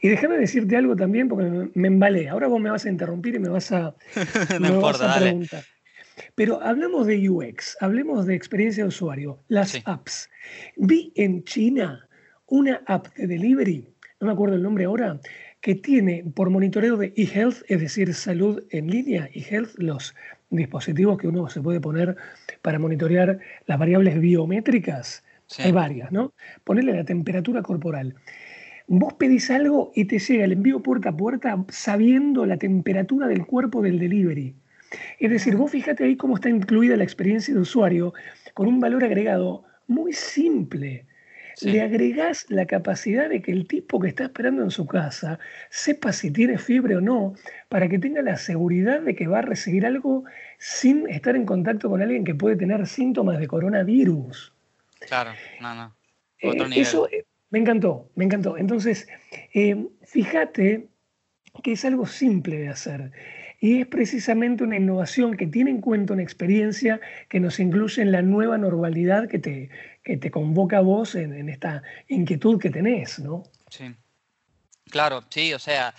Y 0.01 0.10
déjame 0.10 0.38
decirte 0.38 0.75
algo 0.75 0.96
también, 0.96 1.29
porque 1.29 1.46
me, 1.46 1.70
me, 1.74 1.88
embalé. 1.88 2.27
Ahora 2.27 2.48
vos 2.48 2.60
me 2.60 2.72
vas 2.72 2.86
a 2.86 2.89
interrumpir 2.89 3.36
y 3.36 3.39
me 3.39 3.50
vas 3.50 3.72
a, 3.72 3.96
no 4.53 4.60
me 4.60 4.67
importa, 4.70 5.05
vas 5.05 5.17
a 5.17 5.20
preguntar. 5.20 5.62
Dale. 5.62 5.81
Pero 6.36 6.62
hablamos 6.62 7.08
de 7.08 7.29
UX, 7.29 7.77
hablemos 7.79 8.25
de 8.25 8.36
experiencia 8.36 8.84
de 8.84 8.89
usuario, 8.89 9.43
las 9.48 9.70
sí. 9.70 9.81
apps. 9.86 10.29
Vi 10.75 11.13
en 11.15 11.43
China 11.43 12.08
una 12.48 12.81
app 12.86 13.08
de 13.15 13.27
delivery, 13.27 13.88
no 14.20 14.27
me 14.27 14.34
acuerdo 14.34 14.55
el 14.55 14.63
nombre 14.63 14.86
ahora, 14.86 15.20
que 15.62 15.75
tiene 15.75 16.25
por 16.36 16.50
monitoreo 16.50 16.98
de 16.98 17.13
eHealth, 17.15 17.63
es 17.67 17.79
decir, 17.79 18.13
salud 18.13 18.63
en 18.72 18.89
línea, 18.89 19.29
eHealth, 19.34 19.75
los 19.77 20.15
dispositivos 20.50 21.17
que 21.17 21.27
uno 21.27 21.48
se 21.50 21.62
puede 21.62 21.79
poner 21.79 22.17
para 22.62 22.79
monitorear 22.79 23.39
las 23.67 23.79
variables 23.79 24.20
biométricas. 24.20 25.24
Sí. 25.46 25.63
Hay 25.63 25.72
varias, 25.72 26.12
¿no? 26.12 26.34
Ponerle 26.63 26.93
la 26.93 27.03
temperatura 27.03 27.62
corporal. 27.62 28.15
Vos 28.93 29.13
pedís 29.13 29.50
algo 29.50 29.93
y 29.95 30.03
te 30.03 30.19
llega 30.19 30.43
el 30.43 30.51
envío 30.51 30.83
puerta 30.83 31.12
a 31.12 31.15
puerta 31.15 31.63
sabiendo 31.69 32.45
la 32.45 32.57
temperatura 32.57 33.27
del 33.27 33.45
cuerpo 33.45 33.81
del 33.81 34.00
delivery. 34.00 34.53
Es 35.17 35.31
decir, 35.31 35.55
vos 35.55 35.71
fíjate 35.71 36.03
ahí 36.03 36.17
cómo 36.17 36.36
está 36.36 36.50
incluida 36.50 36.98
la 36.98 37.05
experiencia 37.05 37.53
de 37.53 37.62
usuario 37.62 38.13
con 38.53 38.67
un 38.67 38.81
valor 38.81 39.05
agregado 39.05 39.63
muy 39.88 40.12
simple. 40.12 41.05
Sí. 41.55 41.71
Le 41.71 41.81
agregás 41.83 42.45
la 42.50 42.65
capacidad 42.65 43.29
de 43.29 43.41
que 43.41 43.53
el 43.53 43.65
tipo 43.65 43.98
que 43.98 44.10
está 44.10 44.25
esperando 44.25 44.62
en 44.62 44.71
su 44.71 44.86
casa 44.86 45.39
sepa 45.69 46.12
si 46.12 46.29
tiene 46.29 46.57
fiebre 46.57 46.98
o 46.98 47.01
no, 47.01 47.33
para 47.69 47.88
que 47.88 47.98
tenga 47.98 48.21
la 48.21 48.36
seguridad 48.36 49.00
de 49.00 49.15
que 49.15 49.25
va 49.25 49.39
a 49.39 49.43
recibir 49.43 49.86
algo 49.86 50.25
sin 50.57 51.07
estar 51.10 51.38
en 51.38 51.45
contacto 51.45 51.89
con 51.89 52.01
alguien 52.01 52.25
que 52.25 52.36
puede 52.36 52.57
tener 52.57 52.86
síntomas 52.88 53.39
de 53.39 53.48
coronavirus. 53.48 54.51
Claro, 55.00 55.31
no, 55.62 55.75
no. 55.75 55.95
Otro 56.43 56.65
eh, 56.65 56.69
nivel. 56.69 56.81
Eso 56.81 57.07
me 57.51 57.60
encantó, 57.60 58.10
me 58.15 58.25
encantó. 58.25 58.58
Entonces, 58.58 59.08
eh, 59.53 59.88
fíjate 60.03 60.88
que 61.63 61.74
es 61.74 61.86
algo 61.86 62.08
simple 62.08 62.58
de 62.58 62.70
hacer. 62.70 63.12
y 63.60 63.81
es 63.81 63.88
precisamente 63.88 64.63
una 64.63 64.77
innovación 64.77 65.38
que 65.38 65.46
tiene 65.46 65.70
en 65.70 65.81
cuenta 65.81 66.13
una 66.13 66.24
experiencia 66.24 67.00
que 67.29 67.39
nos 67.39 67.60
incluye 67.60 68.01
en 68.01 68.12
la 68.12 68.24
nueva 68.24 68.58
normalidad 68.58 69.27
que 69.29 69.38
te, 69.38 69.70
que 70.03 70.17
te 70.17 70.31
convoca 70.31 70.79
a 70.79 70.81
vos 70.81 71.13
en, 71.13 71.34
en 71.36 71.48
esta 71.48 71.84
inquietud 72.08 72.60
que 72.60 72.72
tenés, 72.72 73.20
¿no? 73.20 73.43
Sí. 73.70 73.93
Claro, 74.89 75.24
sí, 75.29 75.53
o 75.53 75.60
sea, 75.60 75.93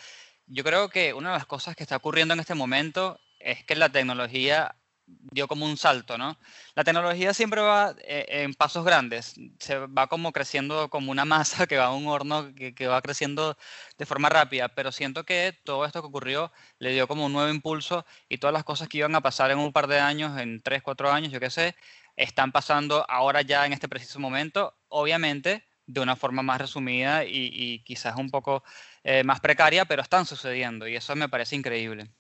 yo 0.47 0.65
creo 0.65 0.89
que 0.89 1.15
una 1.15 1.31
de 1.31 1.39
las 1.39 1.47
cosas 1.47 1.77
que 1.77 1.85
está 1.85 1.97
ocurriendo 1.97 2.35
en 2.35 2.41
este 2.41 2.55
momento 2.55 3.21
es 3.39 3.63
que 3.63 3.77
la 3.77 3.91
tecnología 3.91 4.75
dio 5.07 5.49
como 5.49 5.67
un 5.67 5.77
salto, 5.77 6.19
¿no? 6.19 6.39
La 6.75 6.85
tecnología 6.85 7.35
siempre 7.35 7.61
va 7.61 7.95
eh, 8.05 8.27
en 8.29 8.55
pasos 8.55 8.85
grandes, 8.85 9.35
se 9.59 9.79
va 9.79 10.07
como 10.07 10.33
creciendo 10.33 10.89
como 10.91 11.11
una 11.11 11.25
masa 11.25 11.67
que 11.69 11.79
va 11.79 11.87
a 11.87 11.93
un 11.93 12.07
horno 12.07 12.55
que, 12.55 12.87
va 12.87 13.03
creciendo 13.03 13.57
de 13.99 14.07
forma 14.07 14.29
rápida, 14.29 14.69
pero 14.69 14.93
siento 14.93 15.25
que 15.25 15.59
todo 15.65 15.85
esto 15.85 16.01
que 16.03 16.09
ocurrió 16.09 16.53
le 16.79 16.93
dio 16.93 17.09
como 17.09 17.27
un 17.27 17.33
nuevo 17.33 17.51
impulso 17.51 18.05
y 18.29 18.39
todas 18.39 18.55
las 18.55 18.65
cosas 18.65 18.89
que 18.89 18.99
iban 18.99 19.15
a 19.15 19.21
pasar 19.21 19.51
en 19.51 19.59
un 19.59 19.73
par 19.73 19.87
de 19.87 20.01
años, 20.01 20.39
en 20.41 20.63
tres, 20.63 20.83
cuatro 20.83 21.11
años, 21.11 21.33
yo 21.33 21.41
qué 21.41 21.51
sé, 21.51 21.77
están 22.17 22.53
pasando 22.53 23.05
ahora 23.09 23.43
ya 23.43 23.67
en 23.67 23.73
este 23.73 23.89
preciso 23.89 24.21
momento, 24.21 24.77
obviamente 24.89 25.65
de 25.87 26.01
una 26.01 26.17
forma 26.17 26.43
más 26.43 26.61
resumida 26.61 27.25
y, 27.25 27.51
y 27.53 27.85
quizás 27.85 28.17
un 28.17 28.31
poco 28.31 28.63
eh, 29.05 29.25
más 29.25 29.41
precaria, 29.41 29.85
pero 29.85 30.03
están 30.03 30.27
sucediendo 30.27 30.87
y 30.87 30.97
eso 30.97 31.15
me 31.17 31.29
parece 31.29 31.57
increíble. 31.57 32.11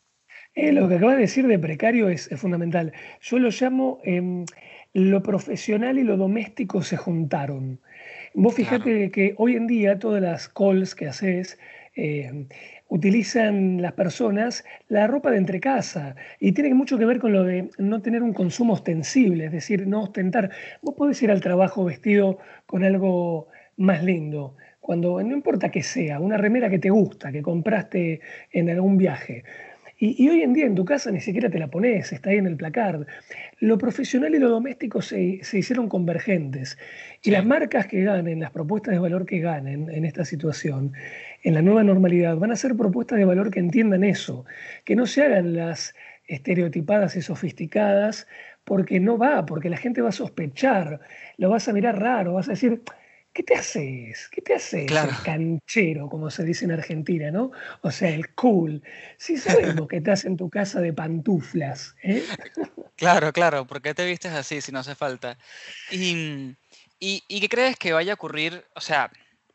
Eh, 0.55 0.73
lo 0.73 0.89
que 0.89 0.97
acabas 0.97 1.17
de 1.17 1.23
decir 1.23 1.47
de 1.47 1.59
precario 1.59 2.09
es, 2.09 2.31
es 2.31 2.41
fundamental. 2.41 2.93
Yo 3.21 3.39
lo 3.39 3.49
llamo 3.51 4.01
eh, 4.05 4.45
lo 4.93 5.23
profesional 5.23 5.99
y 5.99 6.05
lo 6.05 6.17
doméstico 6.17 6.83
se 6.83 6.97
juntaron. 6.97 7.81
Vos 8.35 8.55
fijate 8.55 8.93
Claro. 8.93 9.13
que 9.13 9.35
hoy 9.39 9.57
en 9.57 9.67
día 9.67 9.99
todas 9.99 10.21
las 10.23 10.49
calls 10.49 10.95
que 10.95 11.07
haces 11.07 11.59
eh, 11.97 12.47
utilizan 12.89 13.81
las 13.81 13.93
personas 13.93 14.65
la 14.89 15.07
ropa 15.07 15.31
de 15.31 15.39
entrecasa 15.39 16.15
y 16.41 16.53
tiene 16.53 16.75
mucho 16.75 16.99
que 16.99 17.05
ver 17.07 17.19
con 17.19 17.33
lo 17.33 17.45
de 17.45 17.71
no 17.79 18.01
tener 18.03 18.23
un 18.23 18.33
consumo 18.35 18.75
ostensible, 18.75 19.47
es 19.47 19.53
decir, 19.53 19.87
no 19.87 20.03
ostentar. 20.03 20.51
Vos 20.83 20.95
podés 20.95 21.23
ir 21.23 21.31
al 21.31 21.41
trabajo 21.41 21.85
vestido 21.85 22.39
con 22.67 22.85
algo 22.85 23.49
más 23.77 24.03
lindo, 24.05 24.57
cuando 24.81 25.23
no 25.23 25.33
importa 25.35 25.71
que 25.71 25.83
sea, 25.83 26.21
una 26.21 26.37
remera 26.37 26.69
que 26.69 26.79
te 26.79 26.91
gusta, 26.91 27.33
que 27.33 27.41
compraste 27.43 28.21
en 28.51 28.69
algún 28.69 28.99
viaje. 28.99 29.45
Y, 30.05 30.17
y, 30.21 30.29
hoy 30.31 30.43
en 30.43 30.53
día 30.53 30.67
en 30.67 30.75
tu 30.75 30.85
casa 30.85 31.13
ni 31.13 31.21
siquiera 31.21 31.49
te 31.49 31.61
la 31.61 31.69
pones, 31.69 32.13
está 32.13 32.31
ahí 32.31 32.39
en 32.39 32.49
el 32.49 32.57
placard. 32.57 33.07
Lo 33.61 33.79
profesional 33.79 34.35
y 34.35 34.41
lo 34.41 34.51
doméstico 34.51 35.01
se, 35.01 35.39
se 35.45 35.59
hicieron 35.59 35.89
convergentes. 35.89 36.77
Y 37.23 37.31
Sí. 37.31 37.31
las 37.31 37.47
marcas 37.47 37.87
que 37.87 38.03
ganen, 38.03 38.41
las 38.41 38.51
propuestas 38.51 38.95
de 38.95 38.99
valor 38.99 39.27
que 39.27 39.39
ganen 39.39 39.89
en 39.89 40.05
esta 40.05 40.25
situación, 40.25 40.93
en 41.45 41.55
la 41.55 41.63
nueva 41.63 41.85
normalidad, 41.85 42.37
van 42.37 42.51
a 42.51 42.57
ser 42.57 42.75
propuestas 42.75 43.17
de 43.17 43.25
valor 43.27 43.53
que 43.53 43.61
entiendan 43.61 44.03
eso, 44.03 44.45
que 44.85 44.97
no 44.97 45.07
se 45.07 45.23
hagan 45.23 45.55
las 45.55 45.95
estereotipadas 46.27 47.15
y 47.15 47.23
sofisticadas, 47.23 48.27
porque 48.65 48.99
no 48.99 49.19
va, 49.19 49.47
porque 49.47 49.71
la 49.71 49.77
gente 49.77 50.03
va 50.03 50.09
a 50.09 50.13
sospechar, 50.13 50.99
lo 51.37 51.49
vas 51.51 51.69
a 51.69 51.73
mirar 51.73 52.01
raro, 52.01 52.33
vas 52.35 52.49
a 52.49 52.53
decir, 52.53 52.83
¿qué 53.33 53.43
te 53.43 53.55
haces? 53.55 54.29
¿Qué 54.31 54.43
te 54.43 54.55
haces? 54.55 54.87
Claro. 54.87 55.11
El 55.11 55.23
canchero, 55.23 56.09
como 56.09 56.31
se 56.31 56.45
dice 56.45 56.65
en 56.65 56.73
Argentina, 56.73 57.31
¿no? 57.31 57.51
O 57.83 57.91
sea, 57.91 58.11
el 58.11 58.35
cool. 58.35 58.83
Sí 59.19 59.37
sabemos 59.37 59.89
que 59.89 59.99
estás 59.99 60.25
en 60.25 60.37
tu 60.37 60.51
casa 60.51 60.81
de 60.81 60.93
pantuflas, 60.93 61.95
¿eh? 62.03 62.23
Claro, 62.97 63.33
claro, 63.33 63.67
¿por 63.67 63.83
qué 63.83 63.95
te 63.95 64.05
vistes 64.07 64.33
así 64.33 64.61
si 64.61 64.71
no 64.71 64.79
hace 64.81 64.95
falta? 64.95 65.37
Y, 65.91 66.55
y, 67.01 67.23
¿y 67.27 67.41
qué 67.41 67.49
crees 67.49 67.77
que 67.77 67.93
vaya 67.93 68.13
a 68.13 68.15
ocurrir? 68.15 68.65
O 68.75 68.81
sea, 68.81 69.11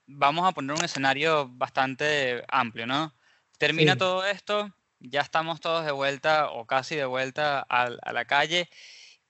vamos 0.06 0.48
a 0.48 0.52
poner 0.52 0.76
un 0.76 0.84
escenario 0.84 1.48
bastante 1.50 2.44
amplio, 2.50 2.88
¿no? 2.88 3.14
Termina 3.58 3.94
Sí. 3.94 4.00
todo 4.00 4.26
esto, 4.26 4.74
ya 5.00 5.22
estamos 5.22 5.62
todos 5.62 5.86
de 5.86 5.92
vuelta 5.92 6.50
o 6.52 6.66
casi 6.66 6.96
de 6.96 7.06
vuelta 7.06 7.60
al- 7.62 8.00
a, 8.02 8.14
la 8.14 8.26
calle. 8.26 8.70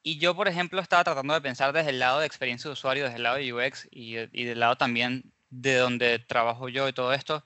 Y 0.07 0.19
yo, 0.19 0.33
por 0.37 0.47
ejemplo, 0.47 0.79
estaba 0.79 1.03
tratando 1.03 1.33
de 1.33 1.41
pensar 1.41 1.73
desde 1.73 1.89
el 1.89 1.99
lado 1.99 2.21
de 2.21 2.25
experiencia 2.27 2.69
de 2.69 2.73
usuario, 2.73 3.03
desde 3.03 3.17
el 3.17 3.23
lado 3.23 3.35
de 3.35 3.51
UX 3.53 3.89
y, 3.91 4.15
y 4.31 4.45
del 4.45 4.61
lado 4.61 4.77
también 4.77 5.33
de 5.49 5.75
donde 5.75 6.17
trabajo 6.19 6.69
yo 6.69 6.87
y 6.87 6.93
todo 6.93 7.11
esto. 7.11 7.43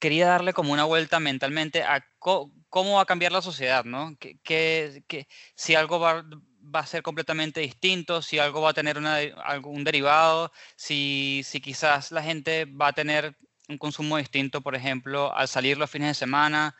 Quería 0.00 0.26
darle 0.26 0.52
como 0.52 0.72
una 0.72 0.84
vuelta 0.84 1.20
mentalmente 1.20 1.82
a 1.84 2.04
cómo 2.18 2.96
va 2.96 3.02
a 3.02 3.06
cambiar 3.06 3.30
la 3.32 3.40
sociedad, 3.40 3.84
¿no? 3.84 4.16
Que, 4.18 4.38
que- 4.42 5.28
si 5.54 5.74
algo 5.76 6.00
va, 6.00 6.24
a 6.72 6.86
ser 6.86 7.02
completamente 7.02 7.60
distinto, 7.60 8.20
si 8.20 8.38
algo 8.40 8.60
va 8.60 8.70
a 8.70 8.74
tener 8.74 8.98
una 8.98 9.18
algún 9.44 9.84
derivado, 9.84 10.50
si, 10.76 11.42
si 11.44 11.60
quizás 11.60 12.10
la 12.10 12.22
gente 12.22 12.64
va 12.66 12.88
a 12.88 12.92
tener 12.92 13.36
un 13.68 13.78
consumo 13.78 14.16
distinto, 14.18 14.60
por 14.60 14.74
ejemplo, 14.74 15.32
al 15.34 15.46
salir 15.48 15.78
los 15.78 15.88
fines 15.90 16.08
de 16.08 16.14
semana. 16.14 16.74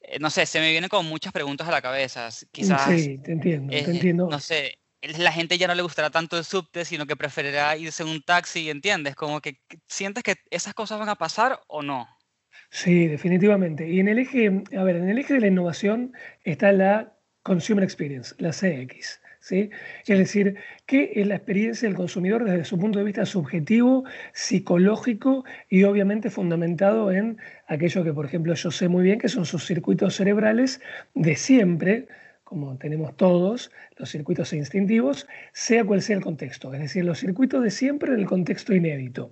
Eh, 0.00 0.18
no 0.20 0.30
sé, 0.30 0.46
se 0.46 0.60
me 0.60 0.70
vienen 0.70 0.88
como 0.88 1.08
muchas 1.08 1.32
preguntas 1.32 1.68
a 1.68 1.70
la 1.72 1.82
cabeza. 1.82 2.28
Quizás, 2.52 3.00
Sí, 3.00 3.18
te 3.18 3.32
entiendo, 3.32 3.70
te 3.70 3.78
eh, 3.78 3.84
entiendo. 3.86 4.28
no 4.30 4.40
sé, 4.40 4.78
la 5.18 5.32
gente 5.32 5.58
ya 5.58 5.66
no 5.66 5.74
le 5.74 5.82
gustará 5.82 6.10
tanto 6.10 6.36
el 6.38 6.44
subte, 6.44 6.84
sino 6.84 7.06
que 7.06 7.16
preferirá 7.16 7.76
irse 7.76 8.02
en 8.02 8.08
un 8.08 8.22
taxi, 8.22 8.70
¿entiendes? 8.70 9.14
Como 9.14 9.40
que 9.40 9.54
que 9.68 9.78
sientes 9.88 10.22
que 10.22 10.34
esas 10.50 10.74
cosas 10.74 10.98
van 10.98 11.08
a 11.08 11.16
pasar 11.16 11.60
o 11.68 11.82
no. 11.82 12.08
Sí, 12.70 13.06
definitivamente. 13.06 13.88
Y 13.88 14.00
en 14.00 14.08
el 14.08 14.18
eje, 14.18 14.50
a 14.76 14.82
ver, 14.82 14.96
en 14.96 15.08
el 15.08 15.18
eje 15.18 15.34
de 15.34 15.40
la 15.40 15.46
innovación 15.46 16.12
está 16.44 16.72
la 16.72 17.12
Consumer 17.42 17.84
Experience, 17.84 18.34
la 18.38 18.52
CX, 18.52 19.20
¿sí? 19.46 19.70
Es 20.06 20.18
decir, 20.18 20.56
¿qué 20.86 21.12
es 21.14 21.26
la 21.26 21.36
experiencia 21.36 21.88
del 21.88 21.96
consumidor 21.96 22.44
desde 22.44 22.64
su 22.64 22.78
punto 22.78 22.98
de 22.98 23.04
vista 23.04 23.24
subjetivo, 23.24 24.04
psicológico 24.32 25.44
y 25.68 25.84
obviamente 25.84 26.30
fundamentado 26.30 27.12
en 27.12 27.38
aquello 27.68 28.02
que, 28.02 28.12
por 28.12 28.26
ejemplo, 28.26 28.54
yo 28.54 28.72
sé 28.72 28.88
muy 28.88 29.04
bien 29.04 29.20
que 29.20 29.28
son 29.28 29.46
sus 29.46 29.64
circuitos 29.64 30.16
cerebrales 30.16 30.80
de 31.14 31.36
siempre, 31.36 32.08
como 32.42 32.76
tenemos 32.76 33.16
todos, 33.16 33.70
los 33.96 34.10
circuitos 34.10 34.52
instintivos, 34.52 35.28
sea 35.52 35.84
cual 35.84 36.02
sea 36.02 36.16
el 36.16 36.22
contexto, 36.22 36.74
es 36.74 36.80
decir, 36.80 37.04
los 37.04 37.20
circuitos 37.20 37.62
de 37.62 37.70
siempre 37.70 38.12
en 38.12 38.18
el 38.18 38.26
contexto 38.26 38.74
inédito. 38.74 39.30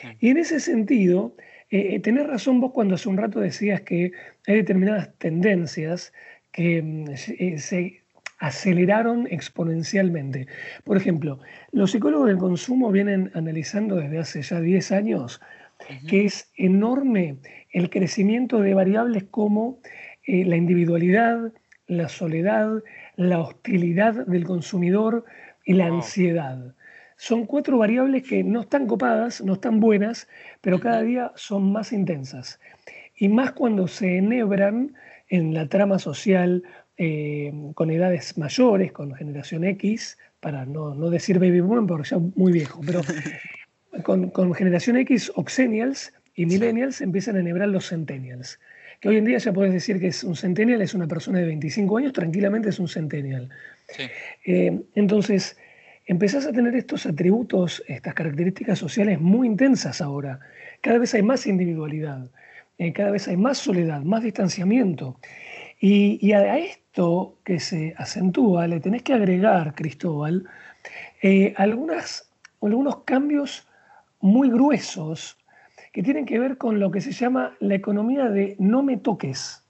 sí, 0.00 0.08
Y 0.18 0.30
en 0.30 0.38
ese 0.38 0.60
sentido, 0.60 1.36
eh, 1.68 1.94
eh, 1.94 2.00
tenés 2.00 2.26
razón 2.26 2.58
vos 2.60 2.72
cuando 2.72 2.94
hace 2.94 3.10
un 3.10 3.18
rato 3.18 3.38
decías 3.38 3.82
que 3.82 4.12
hay 4.46 4.56
determinadas 4.56 5.10
tendencias 5.18 6.14
que 6.52 6.82
mm, 6.82 7.16
se 7.16 7.32
eh, 7.38 7.58
se 7.58 8.01
aceleraron 8.42 9.28
exponencialmente. 9.30 10.48
Por 10.82 10.96
ejemplo, 10.96 11.38
los 11.70 11.92
psicólogos 11.92 12.26
del 12.26 12.38
consumo 12.38 12.90
vienen 12.90 13.30
analizando 13.34 13.94
desde 13.94 14.18
hace 14.18 14.42
ya 14.42 14.60
10 14.60 14.92
años 14.92 15.40
que 16.08 16.24
es 16.24 16.50
enorme 16.56 17.36
el 17.70 17.88
crecimiento 17.88 18.60
de 18.60 18.74
variables 18.74 19.24
como 19.30 19.78
eh, 20.26 20.44
la 20.44 20.56
individualidad, 20.56 21.52
la 21.86 22.08
soledad, 22.08 22.82
la 23.14 23.38
hostilidad 23.40 24.26
del 24.26 24.44
consumidor 24.44 25.24
y 25.64 25.74
la 25.74 25.86
ansiedad. 25.86 26.74
Son 27.16 27.46
cuatro 27.46 27.78
variables 27.78 28.24
que 28.24 28.42
no 28.42 28.62
están 28.62 28.88
copadas, 28.88 29.40
no 29.40 29.52
están 29.54 29.78
buenas, 29.78 30.28
pero 30.60 30.80
cada 30.80 31.02
día 31.02 31.32
son 31.36 31.72
más 31.72 31.92
intensas. 31.92 32.58
Y 33.16 33.28
más 33.28 33.52
cuando 33.52 33.86
se 33.86 34.18
enhebran 34.18 34.94
en 35.28 35.54
la 35.54 35.68
trama 35.68 35.98
social 35.98 36.64
eh, 36.96 37.52
con 37.74 37.90
edades 37.90 38.36
mayores, 38.38 38.92
con 38.92 39.14
generación 39.14 39.64
X, 39.64 40.18
para 40.40 40.66
no, 40.66 40.94
no 40.94 41.08
decir 41.10 41.38
baby 41.38 41.60
boomer 41.60 41.86
porque 41.86 42.08
ya 42.08 42.18
muy 42.18 42.52
viejo, 42.52 42.80
pero 42.84 43.00
con, 44.02 44.30
con 44.30 44.52
generación 44.54 44.96
X 44.96 45.32
o 45.34 45.44
Xennials 45.44 46.12
y 46.34 46.46
Millennials 46.46 47.00
empiezan 47.00 47.36
a 47.36 47.40
enhebrar 47.40 47.68
los 47.68 47.88
Centennials. 47.88 48.58
Que 49.00 49.08
hoy 49.08 49.16
en 49.16 49.24
día 49.24 49.38
ya 49.38 49.52
puedes 49.52 49.72
decir 49.72 49.98
que 50.00 50.08
es 50.08 50.24
un 50.24 50.36
Centennial, 50.36 50.80
es 50.82 50.94
una 50.94 51.06
persona 51.06 51.38
de 51.40 51.46
25 51.46 51.98
años, 51.98 52.12
tranquilamente 52.12 52.68
es 52.68 52.78
un 52.78 52.88
Centennial. 52.88 53.48
sí, 53.88 54.04
Eh, 54.44 54.80
entonces, 54.94 55.56
empezás 56.06 56.46
a 56.46 56.52
tener 56.52 56.74
estos 56.76 57.06
atributos, 57.06 57.82
estas 57.88 58.14
características 58.14 58.78
sociales 58.78 59.20
muy 59.20 59.46
intensas 59.46 60.00
ahora. 60.00 60.40
Cada 60.80 60.98
vez 60.98 61.14
hay 61.14 61.22
más 61.22 61.46
individualidad, 61.46 62.30
eh, 62.78 62.92
cada 62.92 63.10
vez 63.10 63.28
hay 63.28 63.36
más 63.36 63.58
soledad, 63.58 64.02
más 64.02 64.22
distanciamiento. 64.22 65.18
Y, 65.80 66.18
y 66.24 66.32
a 66.32 66.58
esto 66.92 67.38
que 67.42 67.58
se 67.58 67.94
acentúa 67.96 68.66
le 68.66 68.78
tenés 68.78 69.02
que 69.02 69.14
agregar, 69.14 69.74
Cristóbal, 69.74 70.44
eh, 71.22 71.54
algunas, 71.56 72.30
algunos 72.60 72.96
cambios 73.04 73.66
muy 74.20 74.50
gruesos 74.50 75.38
que 75.90 76.02
tienen 76.02 76.26
que 76.26 76.38
ver 76.38 76.58
con 76.58 76.80
lo 76.80 76.90
que 76.90 77.00
se 77.00 77.12
llama 77.12 77.56
la 77.60 77.76
economía 77.76 78.28
de 78.28 78.56
no 78.58 78.82
me 78.82 78.98
toques. 78.98 79.64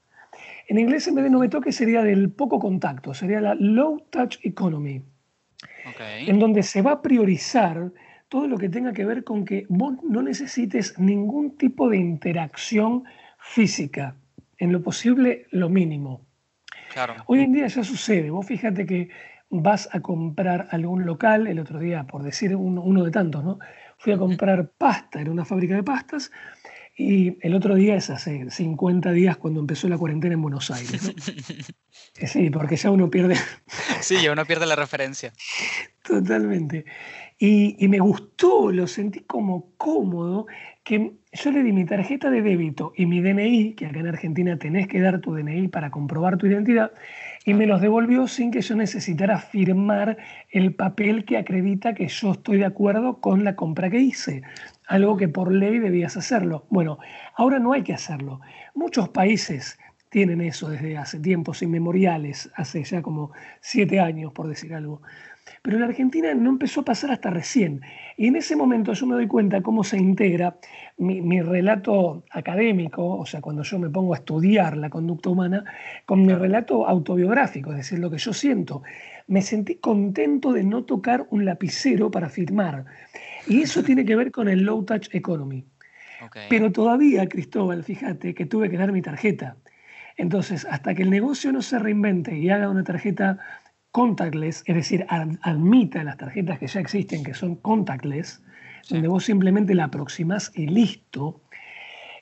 En 0.67 0.81
inglés, 0.81 1.07
en 1.07 1.15
vez 1.15 1.23
de 1.23 1.31
no 1.31 1.39
me 1.39 1.49
toques, 1.49 1.77
sería 1.77 2.03
del 2.03 2.33
poco 2.33 2.59
contacto, 2.59 3.15
sería 3.15 3.41
la 3.41 3.55
low 3.55 4.01
touch 4.11 4.39
economy, 4.43 5.05
en 6.27 6.41
donde 6.41 6.65
se 6.65 6.83
va 6.83 6.91
a 6.91 7.03
priorizar 7.03 7.93
todo 8.29 8.49
lo 8.49 8.59
que 8.59 8.69
tenga 8.69 8.93
que 8.93 9.05
ver 9.05 9.23
con 9.23 9.45
que 9.45 9.65
vos 9.69 9.95
no 10.03 10.23
necesites 10.23 10.99
ningún 10.99 11.57
tipo 11.57 11.89
de 11.89 11.99
interacción 11.99 13.05
física, 13.39 14.17
en 14.59 14.73
lo 14.73 14.83
posible 14.83 15.47
lo 15.53 15.69
mínimo. 15.69 16.32
Claro, 16.93 17.15
Hoy 17.27 17.41
en 17.41 17.53
día 17.53 17.67
ya 17.67 17.83
sucede, 17.85 18.31
vos 18.31 18.47
fíjate 18.47 18.87
que 18.87 19.09
vas 19.51 19.89
a 19.93 20.01
comprar 20.01 20.69
algún 20.71 21.05
local, 21.05 21.47
el 21.47 21.59
otro 21.59 21.79
día, 21.79 22.05
por 22.05 22.23
decir 22.23 22.57
uno, 22.57 22.83
uno 22.83 23.05
de 23.05 23.11
tantos, 23.11 23.45
¿no? 23.45 23.59
Fui 23.99 24.13
a 24.13 24.19
comprar 24.19 24.71
pasta, 24.79 25.21
era 25.21 25.31
una 25.31 25.45
fábrica 25.45 25.75
de 25.75 25.83
pastas, 25.83 26.31
Y 26.97 27.39
el 27.41 27.55
otro 27.55 27.75
día 27.75 27.95
es 27.97 28.11
hace 28.11 28.51
50 28.51 29.13
días 29.13 29.39
cuando 29.39 29.61
empezó 29.61 29.89
la 29.89 29.97
cuarentena 29.97 30.35
en 30.35 30.43
Buenos 30.43 30.71
Aires. 30.71 31.03
¿no? 31.03 31.13
Eh, 32.19 32.27
Sí, 32.27 32.51
porque 32.51 32.77
ya 32.77 32.91
uno 32.91 33.09
pierde 33.11 33.37
Sí, 34.01 34.21
ya 34.23 34.33
uno 34.33 34.45
pierde 34.45 34.67
la 34.67 34.77
referencia. 34.77 35.33
totalmente. 36.03 36.85
Y, 37.45 37.89
me 37.89 37.99
gustó, 37.99 38.71
lo 38.71 38.87
sentí 38.87 39.19
como 39.19 39.73
cómodo, 39.77 40.47
que 40.85 41.15
yo 41.33 41.51
le 41.51 41.65
di 41.65 41.73
mi 41.73 41.85
tarjeta 41.85 42.31
de 42.31 42.41
débito 42.41 42.93
y 42.97 43.05
mi 43.07 43.21
DNI, 43.21 43.75
que 43.75 43.87
acá 43.87 43.99
en 43.99 44.07
Argentina 44.07 44.57
tenés 44.61 44.87
que 44.87 45.01
dar 45.01 45.19
tu 45.19 45.35
DNI 45.35 45.67
para 45.67 45.91
comprobar 45.91 46.37
tu 46.37 46.47
identidad, 46.47 46.93
y 47.45 47.55
me 47.55 47.67
los 47.67 47.81
devolvió 47.81 48.29
sin 48.29 48.53
que 48.53 48.61
yo 48.61 48.77
necesitara 48.77 49.41
firmar 49.41 50.19
el 50.51 50.73
papel 50.77 51.25
que 51.25 51.37
acredita 51.37 51.95
que 51.95 52.07
yo 52.07 52.31
estoy 52.31 52.59
de 52.59 52.67
acuerdo 52.67 53.19
con 53.19 53.43
la 53.43 53.57
compra 53.57 53.91
que 53.91 53.99
hice, 53.99 54.43
algo 54.87 55.17
que 55.17 55.27
por 55.27 55.51
ley 55.51 55.81
debías 55.81 56.17
hacerlo. 56.17 56.67
Bueno, 56.71 56.99
ahora 57.35 57.59
no 57.59 57.73
hay 57.73 57.83
que 57.83 57.93
hacerlo. 57.93 58.41
Muchos 58.77 59.09
países 59.09 59.81
tienen 60.11 60.43
eso 60.43 60.69
desde 60.69 60.97
hace 60.97 61.19
tiempos 61.19 61.61
inmemoriales, 61.63 62.53
hace 62.55 62.85
ya 62.85 63.03
como 63.03 63.33
siete 63.61 63.99
años, 63.99 64.33
por 64.33 64.47
decir 64.47 64.75
algo. 64.75 65.03
Pero 65.63 65.77
en 65.77 65.83
Argentina 65.85 66.35
no 66.35 66.51
empezó 66.51 66.81
a 66.81 66.85
pasar 66.85 67.11
hasta 67.11 67.31
recién. 67.31 67.83
Y 68.17 68.27
en 68.27 68.37
ese 68.37 68.57
momento 68.57 68.93
yo 68.93 69.07
me 69.07 69.15
doy 69.15 69.27
cuenta 69.27 69.63
cómo 69.63 69.85
se 69.85 69.97
integra 69.97 70.57
mi, 70.99 71.21
mi 71.21 71.41
relato 71.41 72.25
académico, 72.31 73.19
o 73.19 73.27
sea, 73.27 73.41
cuando 73.41 73.63
yo 73.63 73.79
me 73.79 73.91
pongo 73.91 74.15
a 74.15 74.19
estudiar 74.19 74.77
la 74.77 74.91
conducta 74.91 75.31
humana, 75.31 75.65
con 76.05 76.25
mi 76.25 76.35
relato 76.35 76.87
autobiográfico, 76.87 77.71
es 77.71 77.79
decir, 77.79 77.99
lo 77.99 78.11
que 78.11 78.19
yo 78.19 78.33
siento. 78.33 78.83
Me 79.27 79.43
sentí 79.43 79.77
contento 79.77 80.53
de 80.53 80.65
no 80.65 80.85
tocar 80.85 81.27
un 81.31 81.45
lapicero 81.45 82.11
para 82.11 82.29
firmar. 82.29 82.85
Y 83.47 83.63
eso 83.63 83.83
tiene 83.85 84.05
que 84.05 84.17
ver 84.17 84.31
con 84.33 84.49
el 84.49 84.63
low 84.65 84.85
touch 84.85 85.09
economy. 85.13 85.65
Pero 86.49 86.71
todavía, 86.71 87.29
Cristóbal, 87.29 87.83
fíjate 87.83 88.35
que 88.35 88.47
tuve 88.47 88.71
que 88.71 88.77
dar 88.77 88.93
mi 88.93 89.03
tarjeta. 89.03 89.57
Entonces, 90.17 90.67
hasta 90.71 90.95
que 90.95 91.03
el 91.03 91.11
negocio 91.11 91.53
no 91.53 91.63
se 91.63 91.79
reinvente 91.79 92.37
y 92.37 92.51
haga 92.51 92.69
una 92.69 92.85
tarjeta 92.85 93.39
contactless, 93.93 94.65
es 94.67 94.75
decir, 94.75 95.07
ad- 95.09 95.39
admita 95.43 96.03
las 96.03 96.17
tarjetas 96.17 96.59
que 96.59 96.67
ya 96.67 96.81
existen, 96.81 97.23
que 97.23 97.35
son 97.35 97.57
contactless, 97.57 98.43
Sí. 98.83 98.95
donde 98.95 99.07
vos 99.09 99.25
simplemente 99.25 99.75
la 99.77 99.85
aproximás 99.85 100.51
y 100.57 100.67
listo, 100.67 101.41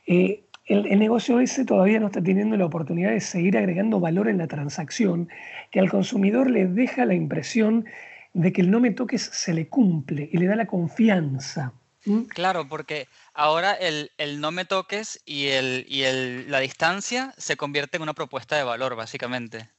eh, 0.07 0.45
el, 0.67 0.87
el 0.87 0.99
negocio 0.99 1.41
ese 1.41 1.65
todavía 1.65 1.99
no 2.01 2.07
está 2.07 2.23
teniendo 2.23 2.57
la 2.57 2.67
oportunidad 2.67 3.11
de 3.13 3.21
seguir 3.21 3.57
agregando 3.57 3.99
valor 3.99 4.29
en 4.29 4.37
la 4.39 4.47
transacción, 4.47 5.29
que 5.71 5.81
al 5.81 5.89
consumidor 5.91 6.51
le 6.51 6.67
deja 6.67 7.07
la 7.07 7.15
impresión 7.15 7.87
de 8.35 8.53
que 8.53 8.61
el 8.61 8.71
no 8.71 8.79
me 8.79 8.91
toques 8.91 9.23
se 9.23 9.55
le 9.55 9.69
cumple 9.69 10.29
y 10.33 10.37
le 10.37 10.47
da 10.47 10.55
la 10.57 10.67
confianza. 10.67 11.73
¿m? 12.07 12.27
Claro, 12.29 12.69
porque 12.69 13.09
ahora 13.35 13.73
el, 13.73 14.11
el 14.19 14.41
no 14.41 14.51
me 14.53 14.65
toques 14.65 15.21
y, 15.25 15.47
el, 15.47 15.87
y 15.89 16.03
el, 16.03 16.51
la 16.51 16.61
distancia 16.61 17.33
se 17.39 17.57
convierte 17.57 17.97
en 17.97 18.03
una 18.03 18.15
propuesta 18.15 18.57
de 18.57 18.65
valor, 18.65 18.97
básicamente. 18.97 19.71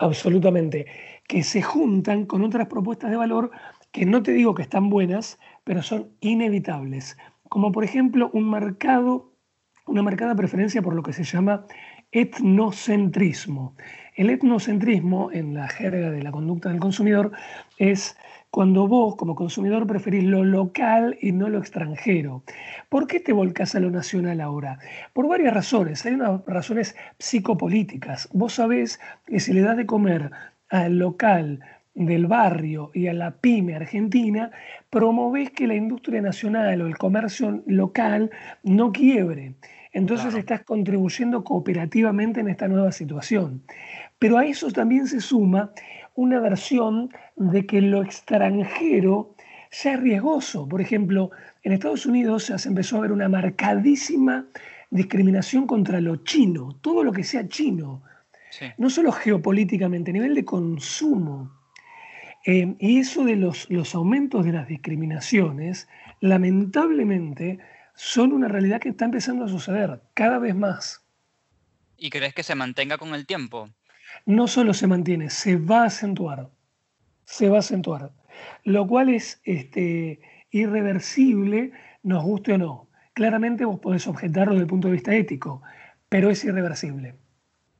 Absolutamente. 0.00 0.86
Que 1.28 1.42
se 1.42 1.60
juntan 1.60 2.24
con 2.24 2.42
otras 2.42 2.66
propuestas 2.68 3.10
de 3.10 3.18
valor 3.18 3.50
que 3.92 4.06
no 4.06 4.22
te 4.22 4.32
digo 4.32 4.54
que 4.54 4.62
están 4.62 4.88
buenas, 4.88 5.38
pero 5.62 5.82
son 5.82 6.08
inevitables. 6.20 7.18
Como 7.50 7.70
por 7.70 7.84
ejemplo 7.84 8.30
un 8.32 8.44
marcado, 8.44 9.34
una 9.86 10.02
marcada 10.02 10.34
preferencia 10.34 10.80
por 10.80 10.94
lo 10.94 11.02
que 11.02 11.12
se 11.12 11.24
llama 11.24 11.66
etnocentrismo. 12.12 13.76
El 14.16 14.30
etnocentrismo, 14.30 15.30
en 15.32 15.54
la 15.54 15.68
jerga 15.68 16.10
de 16.10 16.22
la 16.22 16.32
conducta 16.32 16.70
del 16.70 16.80
consumidor, 16.80 17.32
es 17.76 18.16
cuando 18.50 18.88
vos 18.88 19.14
como 19.16 19.34
consumidor 19.36 19.86
preferís 19.86 20.24
lo 20.24 20.44
local 20.44 21.16
y 21.20 21.32
no 21.32 21.48
lo 21.48 21.58
extranjero. 21.58 22.42
¿Por 22.88 23.06
qué 23.06 23.20
te 23.20 23.32
volcás 23.32 23.74
a 23.74 23.80
lo 23.80 23.90
nacional 23.90 24.40
ahora? 24.40 24.78
Por 25.12 25.28
varias 25.28 25.54
razones. 25.54 26.04
Hay 26.04 26.14
unas 26.14 26.44
razones 26.46 26.96
psicopolíticas. 27.18 28.28
Vos 28.32 28.54
sabés 28.54 29.00
que 29.26 29.40
si 29.40 29.52
le 29.52 29.60
das 29.60 29.76
de 29.76 29.86
comer 29.86 30.30
al 30.68 30.98
local 30.98 31.60
del 31.94 32.26
barrio 32.26 32.90
y 32.94 33.06
a 33.08 33.12
la 33.12 33.32
pyme 33.32 33.74
argentina, 33.76 34.50
promovés 34.90 35.50
que 35.50 35.66
la 35.66 35.74
industria 35.74 36.20
nacional 36.22 36.82
o 36.82 36.86
el 36.86 36.98
comercio 36.98 37.62
local 37.66 38.30
no 38.62 38.92
quiebre. 38.92 39.54
Entonces 39.92 40.26
Claro. 40.26 40.38
estás 40.38 40.62
contribuyendo 40.64 41.42
cooperativamente 41.44 42.40
en 42.40 42.48
esta 42.48 42.68
nueva 42.68 42.92
situación. 42.92 43.62
Pero 44.18 44.38
a 44.38 44.44
eso 44.44 44.70
también 44.70 45.06
se 45.06 45.20
suma 45.20 45.72
una 46.20 46.38
versión 46.38 47.10
de 47.36 47.64
que 47.64 47.80
lo 47.80 48.02
extranjero 48.02 49.34
ya 49.70 49.94
es 49.94 50.00
riesgoso. 50.00 50.68
Por 50.68 50.82
ejemplo, 50.82 51.30
en 51.62 51.72
Estados 51.72 52.04
Unidos 52.04 52.48
ya 52.48 52.58
se 52.58 52.68
empezó 52.68 52.98
a 52.98 53.00
ver 53.00 53.12
una 53.12 53.30
marcadísima 53.30 54.44
discriminación 54.90 55.66
contra 55.66 55.98
lo 55.98 56.16
chino, 56.16 56.76
todo 56.82 57.04
lo 57.04 57.12
que 57.12 57.24
sea 57.24 57.48
chino, 57.48 58.02
Sí. 58.50 58.66
no 58.76 58.90
solo 58.90 59.12
geopolíticamente, 59.12 60.10
a 60.10 60.14
nivel 60.14 60.34
de 60.34 60.44
consumo. 60.44 61.52
Eh, 62.44 62.74
y 62.78 62.98
eso 62.98 63.24
de 63.24 63.36
los, 63.36 63.70
los 63.70 63.94
aumentos 63.94 64.44
de 64.44 64.52
las 64.52 64.66
discriminaciones, 64.68 65.88
lamentablemente, 66.20 67.60
son 67.94 68.32
una 68.32 68.48
realidad 68.48 68.80
que 68.80 68.90
está 68.90 69.06
empezando 69.06 69.44
a 69.44 69.48
suceder 69.48 70.02
cada 70.14 70.38
vez 70.38 70.54
más. 70.54 71.02
¿Y 71.96 72.10
crees 72.10 72.34
que 72.34 72.42
se 72.42 72.54
mantenga 72.54 72.98
con 72.98 73.14
el 73.14 73.24
tiempo? 73.24 73.70
No 74.26 74.46
solo 74.48 74.74
se 74.74 74.86
mantiene, 74.86 75.30
se 75.30 75.56
va 75.56 75.82
a 75.82 75.86
acentuar. 75.86 76.50
Se 77.24 77.48
va 77.48 77.56
a 77.56 77.60
acentuar. 77.60 78.12
Lo 78.64 78.86
cual 78.86 79.08
es 79.10 79.40
este, 79.44 80.20
irreversible, 80.50 81.72
nos 82.02 82.22
guste 82.24 82.54
o 82.54 82.58
no. 82.58 82.88
Claramente 83.14 83.64
vos 83.64 83.80
podés 83.80 84.06
objetarlo 84.06 84.52
desde 84.52 84.62
el 84.62 84.68
punto 84.68 84.88
de 84.88 84.94
vista 84.94 85.14
ético, 85.14 85.62
pero 86.08 86.30
es 86.30 86.44
irreversible. 86.44 87.16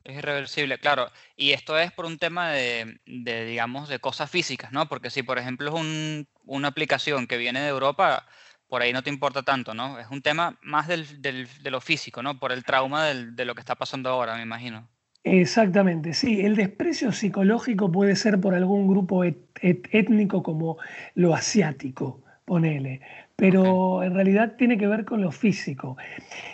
Es 0.03 0.17
irreversible, 0.17 0.79
claro. 0.79 1.09
Y 1.35 1.51
esto 1.51 1.77
es 1.77 1.91
por 1.91 2.05
un 2.05 2.17
tema 2.17 2.49
de, 2.49 2.99
digamos, 3.05 3.87
de 3.87 3.99
cosas 3.99 4.29
físicas, 4.29 4.71
¿no? 4.71 4.87
Porque 4.87 5.09
si, 5.09 5.23
por 5.23 5.37
ejemplo, 5.37 5.67
es 5.69 5.73
un- 5.73 6.27
una 6.45 6.69
aplicación 6.69 7.27
que 7.27 7.37
viene 7.37 7.61
de 7.61 7.69
Europa, 7.69 8.25
por 8.67 8.81
ahí 8.81 8.93
no 8.93 9.03
te 9.03 9.09
importa 9.09 9.43
tanto, 9.43 9.73
¿no? 9.73 9.99
Es 9.99 10.07
un 10.09 10.21
tema 10.21 10.57
más 10.61 10.87
del, 10.87 11.21
de 11.21 11.71
lo 11.71 11.81
físico, 11.81 12.23
¿no? 12.23 12.39
Por 12.39 12.51
el 12.51 12.63
trauma 12.63 13.05
de 13.07 13.45
lo 13.45 13.53
que 13.53 13.61
está 13.61 13.75
pasando 13.75 14.09
ahora, 14.09 14.35
me 14.35 14.43
imagino. 14.43 14.89
Exactamente, 15.23 16.13
sí. 16.13 16.41
El 16.41 16.55
desprecio 16.55 17.11
psicológico 17.11 17.91
puede 17.91 18.15
ser 18.15 18.39
por 18.41 18.55
algún 18.55 18.87
grupo 18.87 19.23
et- 19.23 19.37
et- 19.61 19.87
étnico 19.91 20.41
como 20.41 20.77
lo 21.13 21.35
asiático, 21.35 22.21
ponele, 22.45 23.01
pero 23.35 24.01
en 24.03 24.15
realidad 24.15 24.55
tiene 24.57 24.77
que 24.79 24.87
ver 24.87 25.05
con 25.05 25.21
lo 25.21 25.31
físico. 25.31 25.95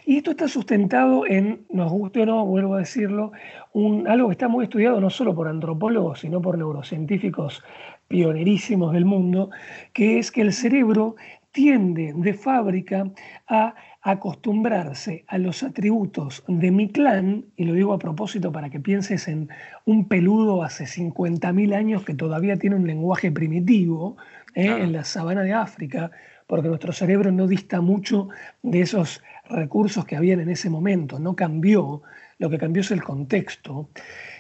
Y 0.06 0.18
esto 0.18 0.32
está 0.32 0.48
sustentado 0.50 1.26
en, 1.26 1.62
nos 1.72 1.92
guste 1.92 2.22
o 2.24 2.26
no, 2.26 2.46
vuelvo 2.46 2.76
a 2.76 2.80
decirlo, 2.80 3.32
un, 3.74 4.06
algo 4.08 4.28
que 4.28 4.34
está 4.34 4.50
muy 4.50 4.66
estudiado 4.66 5.00
no 5.00 5.10
solo 5.10 5.34
por 5.34 5.48
antropólogos, 5.48 6.20
sino 6.20 6.42
por 6.42 6.58
neurocientíficos 6.58 7.64
pionerísimos 8.10 8.94
del 8.94 9.06
mundo, 9.06 9.50
que 9.94 10.20
es 10.20 10.32
que 10.32 10.42
el 10.42 10.52
cerebro 10.54 11.16
tiende 11.54 12.14
de 12.16 12.34
fábrica 12.34 13.10
a 13.48 13.76
acostumbrarse 14.12 15.26
a 15.28 15.38
los 15.38 15.64
atributos 15.64 16.42
de 16.48 16.72
mi 16.72 16.90
clan, 16.90 17.44
y 17.58 17.66
lo 17.66 17.74
digo 17.74 17.92
a 17.92 18.00
propósito 18.00 18.54
para 18.54 18.70
que 18.70 18.80
pienses 18.80 19.28
en 19.28 19.50
un 19.84 20.08
peludo 20.08 20.64
hace 20.64 20.86
50.000 20.86 21.76
años 21.76 22.06
que 22.06 22.14
todavía 22.14 22.56
tiene 22.58 22.78
un 22.78 22.88
lenguaje 22.88 23.34
primitivo 23.34 24.16
¿eh? 24.56 24.68
Claro. 24.68 24.84
en 24.86 24.94
la 24.94 25.04
sabana 25.04 25.42
de 25.42 25.52
África, 25.52 26.10
porque 26.48 26.70
nuestro 26.70 26.94
cerebro 26.94 27.34
no 27.34 27.48
dista 27.48 27.82
mucho 27.82 28.30
de 28.64 28.80
esos 28.80 29.22
recursos 29.50 30.06
que 30.06 30.16
habían 30.16 30.40
en 30.40 30.50
ese 30.52 30.70
momento, 30.70 31.20
no 31.20 31.36
cambió, 31.36 32.02
lo 32.40 32.50
que 32.50 32.58
cambió 32.58 32.82
es 32.84 32.92
el 32.92 33.04
contexto. 33.04 33.90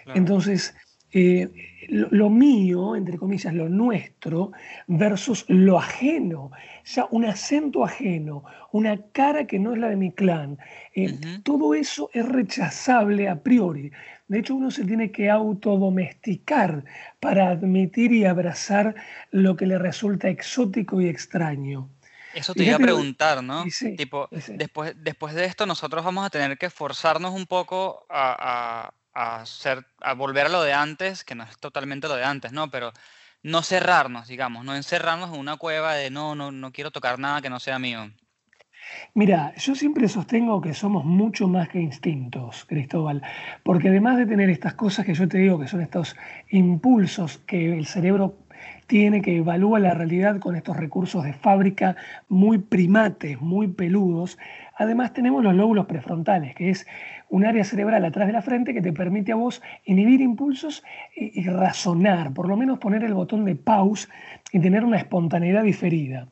Claro. 0.06 0.18
Entonces, 0.18 0.76
eh, 1.12 1.50
lo, 1.90 2.08
lo 2.12 2.30
mío, 2.30 2.96
entre 2.96 3.18
comillas, 3.18 3.54
lo 3.54 3.70
nuestro, 3.70 4.52
versus 4.88 5.46
lo 5.48 5.80
ajeno, 5.80 6.52
ya 6.86 7.08
un 7.12 7.26
acento 7.26 7.86
ajeno, 7.86 8.44
una 8.72 8.98
cara 9.12 9.48
que 9.48 9.60
no 9.60 9.74
es 9.74 9.80
la 9.80 9.90
de 9.90 9.96
mi 9.96 10.12
clan, 10.12 10.58
eh, 10.94 11.18
todo 11.44 11.74
eso 11.74 12.10
es 12.14 12.28
rechazable 12.28 13.30
a 13.30 13.42
priori. 13.42 13.92
De 14.28 14.40
hecho, 14.40 14.56
uno 14.56 14.72
se 14.72 14.84
tiene 14.84 15.12
que 15.12 15.30
autodomesticar 15.30 16.84
para 17.20 17.50
admitir 17.50 18.12
y 18.12 18.26
abrazar 18.26 18.96
lo 19.32 19.56
que 19.56 19.66
le 19.66 19.78
resulta 19.78 20.28
exótico 20.28 21.00
y 21.00 21.08
extraño. 21.08 21.90
Eso 22.34 22.54
te 22.54 22.66
iba 22.66 22.76
a 22.76 22.80
preguntar, 22.80 23.42
¿no? 23.44 23.66
sí, 23.70 23.96
Tipo, 23.96 24.28
sí. 24.40 24.54
después, 24.58 24.94
después 24.98 25.34
de 25.34 25.46
esto 25.46 25.66
nosotros 25.66 26.04
vamos 26.04 26.26
a 26.26 26.30
tener 26.30 26.58
que 26.58 26.70
forzarnos 26.70 27.34
un 27.34 27.48
poco 27.48 28.06
a, 28.10 28.92
a- 29.18 30.14
volver 30.14 30.46
a 30.48 30.50
lo 30.50 30.62
de 30.64 30.74
antes, 30.74 31.24
que 31.24 31.36
no 31.36 31.44
es 31.44 31.58
totalmente 31.60 32.08
lo 32.08 32.16
de 32.16 32.24
antes, 32.24 32.52
¿no? 32.52 32.70
Pero 32.70 32.94
no 33.44 33.62
cerrarnos, 33.64 34.28
digamos, 34.28 34.64
no 34.66 34.76
encerrarnos 34.76 35.34
en 35.34 35.40
una 35.40 35.58
cueva 35.58 35.94
de 35.96 36.10
no, 36.10 36.36
no, 36.36 36.52
no 36.52 36.72
quiero 36.72 36.92
tocar 36.92 37.20
nada 37.20 37.42
que 37.42 37.50
no 37.50 37.60
sea 37.60 37.80
mío. 37.80 38.12
Mira, 39.14 39.54
yo 39.56 39.76
siempre 39.76 40.08
sostengo 40.08 40.62
que 40.62 40.74
somos 40.74 41.04
mucho 41.04 41.48
más 41.48 41.70
que 41.70 41.80
instintos, 41.80 42.66
Cristóbal, 42.66 43.22
porque 43.64 43.90
además 43.90 44.18
de 44.18 44.26
tener 44.26 44.50
estas 44.50 44.76
cosas 44.76 45.06
que 45.06 45.14
yo 45.14 45.28
te 45.28 45.40
digo 45.40 45.60
que 45.60 45.68
son 45.68 45.82
estos 45.82 46.16
impulsos 46.50 47.40
que 47.40 47.78
el 47.78 47.86
cerebro 47.86 48.38
tiene, 48.88 49.22
que 49.22 49.38
evalúa 49.38 49.80
la 49.80 49.94
realidad 49.94 50.40
con 50.40 50.56
estos 50.56 50.78
recursos 50.78 51.24
de 51.24 51.34
fábrica 51.34 51.96
muy 52.30 52.58
primates, 52.60 53.40
muy 53.42 53.68
peludos. 53.68 54.38
Además 54.78 55.14
tenemos 55.14 55.44
los 55.44 55.54
lóbulos 55.56 55.86
prefrontales, 55.88 56.56
que 56.56 56.70
es 56.70 56.88
un 57.30 57.46
área 57.46 57.64
cerebral 57.64 58.06
atrás 58.06 58.28
de 58.28 58.34
la 58.34 58.42
frente 58.42 58.74
que 58.74 58.82
te 58.82 58.94
permite 58.94 59.32
a 59.32 59.36
vos 59.36 59.62
inhibir 59.86 60.22
impulsos 60.22 60.84
y, 61.16 61.42
y 61.42 61.44
razonar, 61.48 62.34
por 62.34 62.48
lo 62.48 62.58
menos 62.58 62.80
poner 62.80 63.04
el 63.04 63.14
botón 63.14 63.46
de 63.46 63.56
pause 63.56 64.08
y 64.52 64.60
tener 64.60 64.84
una 64.84 64.98
espontaneidad 64.98 65.64
diferida. 65.64 66.28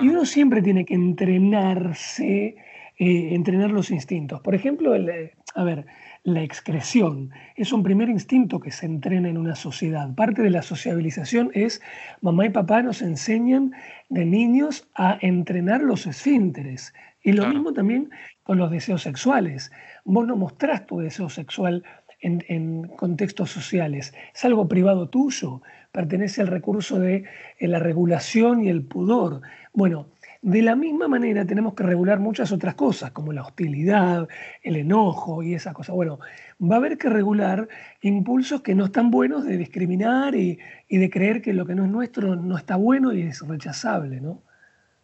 Y 0.00 0.08
uno 0.08 0.24
siempre 0.24 0.60
tiene 0.60 0.84
que 0.84 0.94
entrenarse, 0.94 2.56
eh, 2.98 3.34
entrenar 3.34 3.70
los 3.70 3.90
instintos. 3.90 4.40
Por 4.40 4.54
ejemplo, 4.54 4.94
el, 4.94 5.08
eh, 5.08 5.32
a 5.54 5.62
ver, 5.62 5.86
la 6.24 6.42
excreción 6.42 7.30
es 7.54 7.72
un 7.72 7.82
primer 7.82 8.08
instinto 8.08 8.58
que 8.58 8.70
se 8.70 8.86
entrena 8.86 9.28
en 9.28 9.38
una 9.38 9.54
sociedad. 9.54 10.12
Parte 10.14 10.42
de 10.42 10.50
la 10.50 10.62
sociabilización 10.62 11.50
es 11.54 11.80
mamá 12.22 12.46
y 12.46 12.50
papá 12.50 12.82
nos 12.82 13.02
enseñan 13.02 13.72
de 14.08 14.24
niños 14.24 14.88
a 14.94 15.18
entrenar 15.20 15.82
los 15.82 16.06
esfínteres. 16.06 16.92
Y 17.24 17.32
lo 17.32 17.42
Claro. 17.42 17.54
mismo 17.54 17.72
también 17.72 18.10
con 18.44 18.58
los 18.58 18.70
deseos 18.70 19.02
sexuales. 19.02 19.72
Vos 20.04 20.26
no 20.26 20.36
mostrás 20.36 20.86
tu 20.86 20.98
deseo 21.00 21.28
sexual 21.28 21.82
en, 22.20 22.44
en 22.48 22.86
contextos 22.88 23.50
sociales. 23.50 24.14
Es 24.34 24.44
algo 24.44 24.68
privado 24.68 25.08
tuyo. 25.08 25.62
Pertenece 25.90 26.42
al 26.42 26.48
recurso 26.48 26.98
de 27.00 27.24
eh, 27.58 27.68
la 27.68 27.78
regulación 27.80 28.62
y 28.62 28.68
el 28.68 28.82
pudor. 28.84 29.40
Bueno, 29.72 30.08
de 30.42 30.60
la 30.62 30.76
misma 30.76 31.08
manera 31.08 31.46
tenemos 31.46 31.72
que 31.74 31.84
regular 31.84 32.20
muchas 32.20 32.52
otras 32.52 32.74
cosas, 32.74 33.12
como 33.12 33.32
la 33.32 33.42
hostilidad, 33.42 34.28
el 34.62 34.76
enojo 34.76 35.42
y 35.42 35.54
esa 35.54 35.72
cosa. 35.72 35.92
Bueno, 35.94 36.18
va 36.60 36.74
a 36.74 36.78
haber 36.78 36.98
que 36.98 37.08
regular 37.08 37.66
impulsos 38.02 38.60
que 38.60 38.74
no 38.74 38.84
están 38.86 39.10
buenos 39.10 39.46
de 39.46 39.56
discriminar 39.56 40.34
y, 40.34 40.58
y 40.88 40.98
de 40.98 41.08
creer 41.08 41.40
que 41.40 41.54
lo 41.54 41.64
que 41.64 41.74
no 41.74 41.84
es 41.84 41.90
nuestro 41.90 42.36
no 42.36 42.58
está 42.58 42.76
bueno 42.76 43.12
y 43.14 43.22
es 43.22 43.40
rechazable, 43.48 44.20
¿no? 44.20 44.42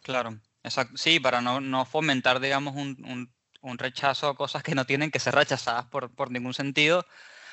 Claro, 0.03 0.39
exacto. 0.63 0.97
Sí, 0.97 1.19
para 1.19 1.41
no, 1.41 1.59
no 1.61 1.85
fomentar, 1.85 2.39
digamos, 2.39 2.75
un, 2.75 2.97
un- 3.05 3.31
un 3.63 3.77
rechazo 3.77 4.27
a 4.27 4.35
cosas 4.35 4.63
que 4.63 4.73
no 4.73 4.85
tienen 4.85 5.11
que 5.11 5.19
ser 5.19 5.35
rechazadas 5.35 5.85
por, 5.85 6.09
por 6.15 6.31
ningún 6.31 6.53
sentido, 6.55 7.05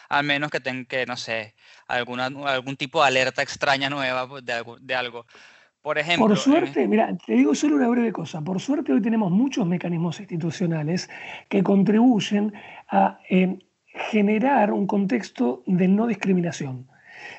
al 0.09 0.25
menos 0.25 0.51
que 0.51 0.59
tengan 0.59 0.87
que, 0.87 1.05
no 1.05 1.19
sé, 1.19 1.55
alguna, 1.87 2.27
algún 2.47 2.77
tipo 2.79 3.03
de 3.03 3.09
alerta 3.09 3.43
extraña 3.43 3.91
nueva 3.91 4.27
pues, 4.27 4.43
de 4.45 4.55
algo. 4.55 4.79
De 4.81 4.95
algo. 4.95 5.27
Por 5.83 5.99
ejemplo, 5.99 6.27
Por 6.29 6.37
en 6.37 6.43
suerte, 6.43 6.89
mira, 6.89 7.15
te 7.27 7.35
digo 7.35 7.55
solo 7.55 7.77
una 7.77 7.89
breve 7.89 8.11
cosa, 8.13 8.41
por 8.41 8.59
suerte 8.59 8.93
hoy 8.93 9.01
tenemos 9.03 9.31
muchos 9.31 9.67
mecanismos 9.67 10.19
institucionales 10.19 11.09
que 11.51 11.63
contribuyen 11.63 12.53
a 12.91 13.21
eh, 13.29 13.59
generar 14.11 14.73
un 14.73 14.87
contexto 14.87 15.63
de 15.67 15.89
no 15.89 16.07
discriminación. 16.07 16.89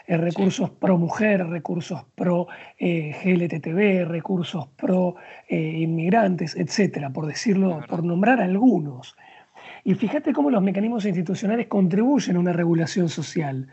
Eh, 0.09 0.17
recursos 0.17 0.71
pro 0.71 0.97
mujer, 0.97 1.45
recursos 1.45 2.03
pro 2.15 2.47
eh, 2.79 3.15
GLTTB, 3.23 4.09
recursos 4.09 4.67
pro 4.75 5.15
inmigrantes, 5.47 6.55
etcétera, 6.55 7.11
por 7.11 7.27
decirlo, 7.27 7.81
por 7.87 8.03
nombrar 8.03 8.41
algunos. 8.41 9.15
Y 9.83 9.93
fíjate 9.93 10.33
cómo 10.33 10.49
los 10.49 10.63
mecanismos 10.63 11.05
institucionales 11.05 11.67
contribuyen 11.67 12.37
a 12.37 12.39
una 12.39 12.53
regulación 12.53 13.07
social. 13.07 13.67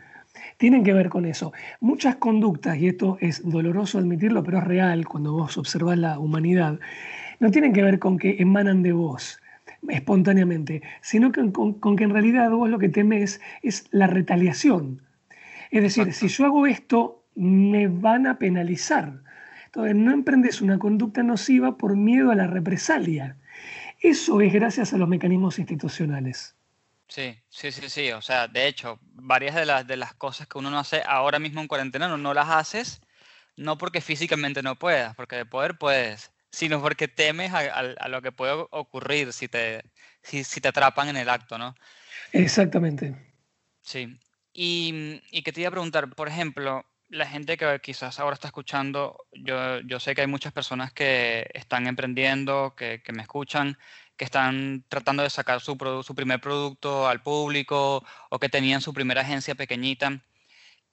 Tienen 0.57 0.83
que 0.83 0.93
ver 0.93 1.09
con 1.09 1.25
eso. 1.25 1.53
Muchas 1.79 2.17
conductas, 2.17 2.77
y 2.77 2.89
esto 2.89 3.17
es 3.19 3.41
doloroso 3.43 3.97
admitirlo, 3.97 4.43
pero 4.43 4.59
es 4.59 4.63
real 4.63 5.07
cuando 5.07 5.33
vos 5.33 5.57
observás 5.57 5.97
la 5.97 6.19
humanidad, 6.19 6.79
no 7.39 7.49
tienen 7.49 7.73
que 7.73 7.81
ver 7.81 7.97
con 7.97 8.19
que 8.19 8.35
emanan 8.37 8.83
de 8.83 8.91
vos 8.91 9.39
espontáneamente, 9.89 10.83
sino 11.01 11.31
que 11.31 11.51
con, 11.51 11.73
con 11.73 11.95
que 11.95 12.03
en 12.03 12.11
realidad 12.11 12.51
vos 12.51 12.69
lo 12.69 12.77
que 12.77 12.89
temes 12.89 13.41
es 13.63 13.87
la 13.89 14.05
retaliación. 14.05 15.01
Es 15.71 15.81
decir, 15.83 16.13
si 16.13 16.27
yo 16.27 16.45
hago 16.45 16.65
esto, 16.67 17.25
me 17.35 17.87
van 17.87 18.27
a 18.27 18.37
penalizar. 18.39 19.21
Entonces, 19.65 19.95
no 19.95 20.11
emprendes 20.11 20.61
una 20.61 20.79
conducta 20.79 21.23
nociva 21.23 21.77
por 21.77 21.95
miedo 21.95 22.31
a 22.31 22.35
la 22.35 22.47
represalia. 22.47 23.37
Eso 23.99 24.41
es 24.41 24.53
gracias 24.53 24.93
a 24.93 24.97
los 24.97 25.07
mecanismos 25.09 25.59
institucionales. 25.59 26.55
Sí, 27.07 27.37
sí, 27.49 27.71
sí, 27.71 27.89
sí. 27.89 28.11
O 28.11 28.21
sea, 28.21 28.47
de 28.47 28.67
hecho, 28.67 28.99
varias 29.13 29.55
de 29.55 29.65
las, 29.65 29.87
de 29.87 29.97
las 29.97 30.13
cosas 30.13 30.47
que 30.47 30.57
uno 30.57 30.69
no 30.69 30.79
hace 30.79 31.01
ahora 31.05 31.39
mismo 31.39 31.61
en 31.61 31.67
cuarentena 31.67 32.07
no, 32.07 32.17
no 32.17 32.33
las 32.33 32.49
haces, 32.49 33.01
no 33.55 33.77
porque 33.77 34.01
físicamente 34.01 34.61
no 34.61 34.75
puedas, 34.77 35.15
porque 35.15 35.35
de 35.37 35.45
poder 35.45 35.77
puedes, 35.77 36.31
sino 36.51 36.81
porque 36.81 37.07
temes 37.07 37.53
a, 37.53 37.59
a- 37.59 37.95
a 37.99 38.07
lo 38.09 38.21
que 38.21 38.31
puede 38.31 38.53
ocurrir 38.71 39.31
si 39.33 39.47
te, 39.47 39.83
si, 40.21 40.43
si 40.43 40.59
te 40.61 40.67
atrapan 40.67 41.09
en 41.09 41.17
el 41.17 41.29
acto, 41.29 41.57
¿no? 41.57 41.75
Exactamente. 42.33 43.15
Sí. 43.81 44.17
Y, 44.57 44.91
mm, 44.91 45.21
y 45.31 45.43
que 45.43 45.53
te 45.53 45.61
iba 45.61 45.69
a 45.69 45.71
preguntar, 45.71 46.09
por 46.15 46.27
ejemplo, 46.27 46.83
la 47.09 47.27
gente 47.27 47.57
que 47.57 47.79
quizás 47.81 48.19
ahora 48.19 48.33
está 48.33 48.47
escuchando, 48.47 49.27
yo, 49.31 49.81
yo 49.81 49.99
sé 49.99 50.15
que 50.15 50.21
hay 50.21 50.27
muchas 50.27 50.51
personas 50.51 50.91
que 50.93 51.47
están 51.53 51.85
emprendiendo, 51.87 52.73
que, 52.75 53.03
que 53.03 53.13
me 53.13 53.21
escuchan, 53.21 53.77
que 54.17 54.25
están 54.25 54.83
tratando 54.89 55.21
de 55.23 55.29
sacar 55.29 55.61
su, 55.61 55.77
su 56.03 56.15
primer 56.15 56.41
producto 56.41 57.07
al 57.07 57.21
público 57.21 58.03
o 58.31 58.39
que 58.39 58.49
tenían 58.49 58.81
su 58.81 58.93
primera 58.93 59.21
agencia 59.21 59.53
pequeñita. 59.55 60.23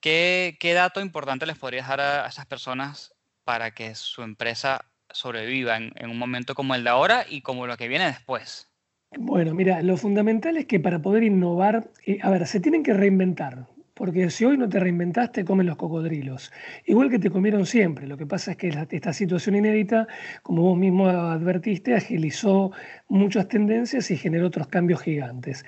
¿Qué, 0.00 0.58
qué 0.60 0.74
dato 0.74 1.00
importante 1.00 1.46
les 1.46 1.58
podrías 1.58 1.88
dar 1.88 2.00
a, 2.02 2.26
a 2.26 2.28
esas 2.28 2.46
personas 2.46 3.14
para 3.44 3.72
que 3.74 3.94
su 3.94 4.22
empresa 4.22 4.84
sobreviva 5.10 5.76
en, 5.78 5.92
en 5.96 6.10
un 6.10 6.18
momento 6.18 6.54
como 6.54 6.74
el 6.74 6.84
de 6.84 6.90
ahora 6.90 7.26
y 7.28 7.42
como 7.42 7.66
lo 7.66 7.76
que 7.78 7.88
viene 7.88 8.06
después? 8.06 8.73
Bueno, 9.18 9.54
mira, 9.54 9.82
lo 9.82 9.96
fundamental 9.96 10.56
es 10.56 10.66
que 10.66 10.80
para 10.80 11.00
poder 11.00 11.22
innovar, 11.22 11.90
eh, 12.06 12.18
a 12.22 12.30
ver, 12.30 12.46
se 12.46 12.60
tienen 12.60 12.82
que 12.82 12.94
reinventar, 12.94 13.66
porque 13.94 14.28
si 14.30 14.44
hoy 14.44 14.58
no 14.58 14.68
te 14.68 14.80
reinventaste, 14.80 15.44
comen 15.44 15.66
los 15.66 15.76
cocodrilos, 15.76 16.52
igual 16.86 17.10
que 17.10 17.18
te 17.18 17.30
comieron 17.30 17.64
siempre. 17.66 18.06
Lo 18.06 18.16
que 18.16 18.26
pasa 18.26 18.52
es 18.52 18.56
que 18.56 18.68
esta 18.90 19.12
situación 19.12 19.56
inédita, 19.56 20.08
como 20.42 20.62
vos 20.62 20.78
mismo 20.78 21.06
advertiste, 21.08 21.94
agilizó 21.94 22.72
muchas 23.08 23.46
tendencias 23.48 24.10
y 24.10 24.16
generó 24.16 24.48
otros 24.48 24.66
cambios 24.66 25.02
gigantes. 25.02 25.64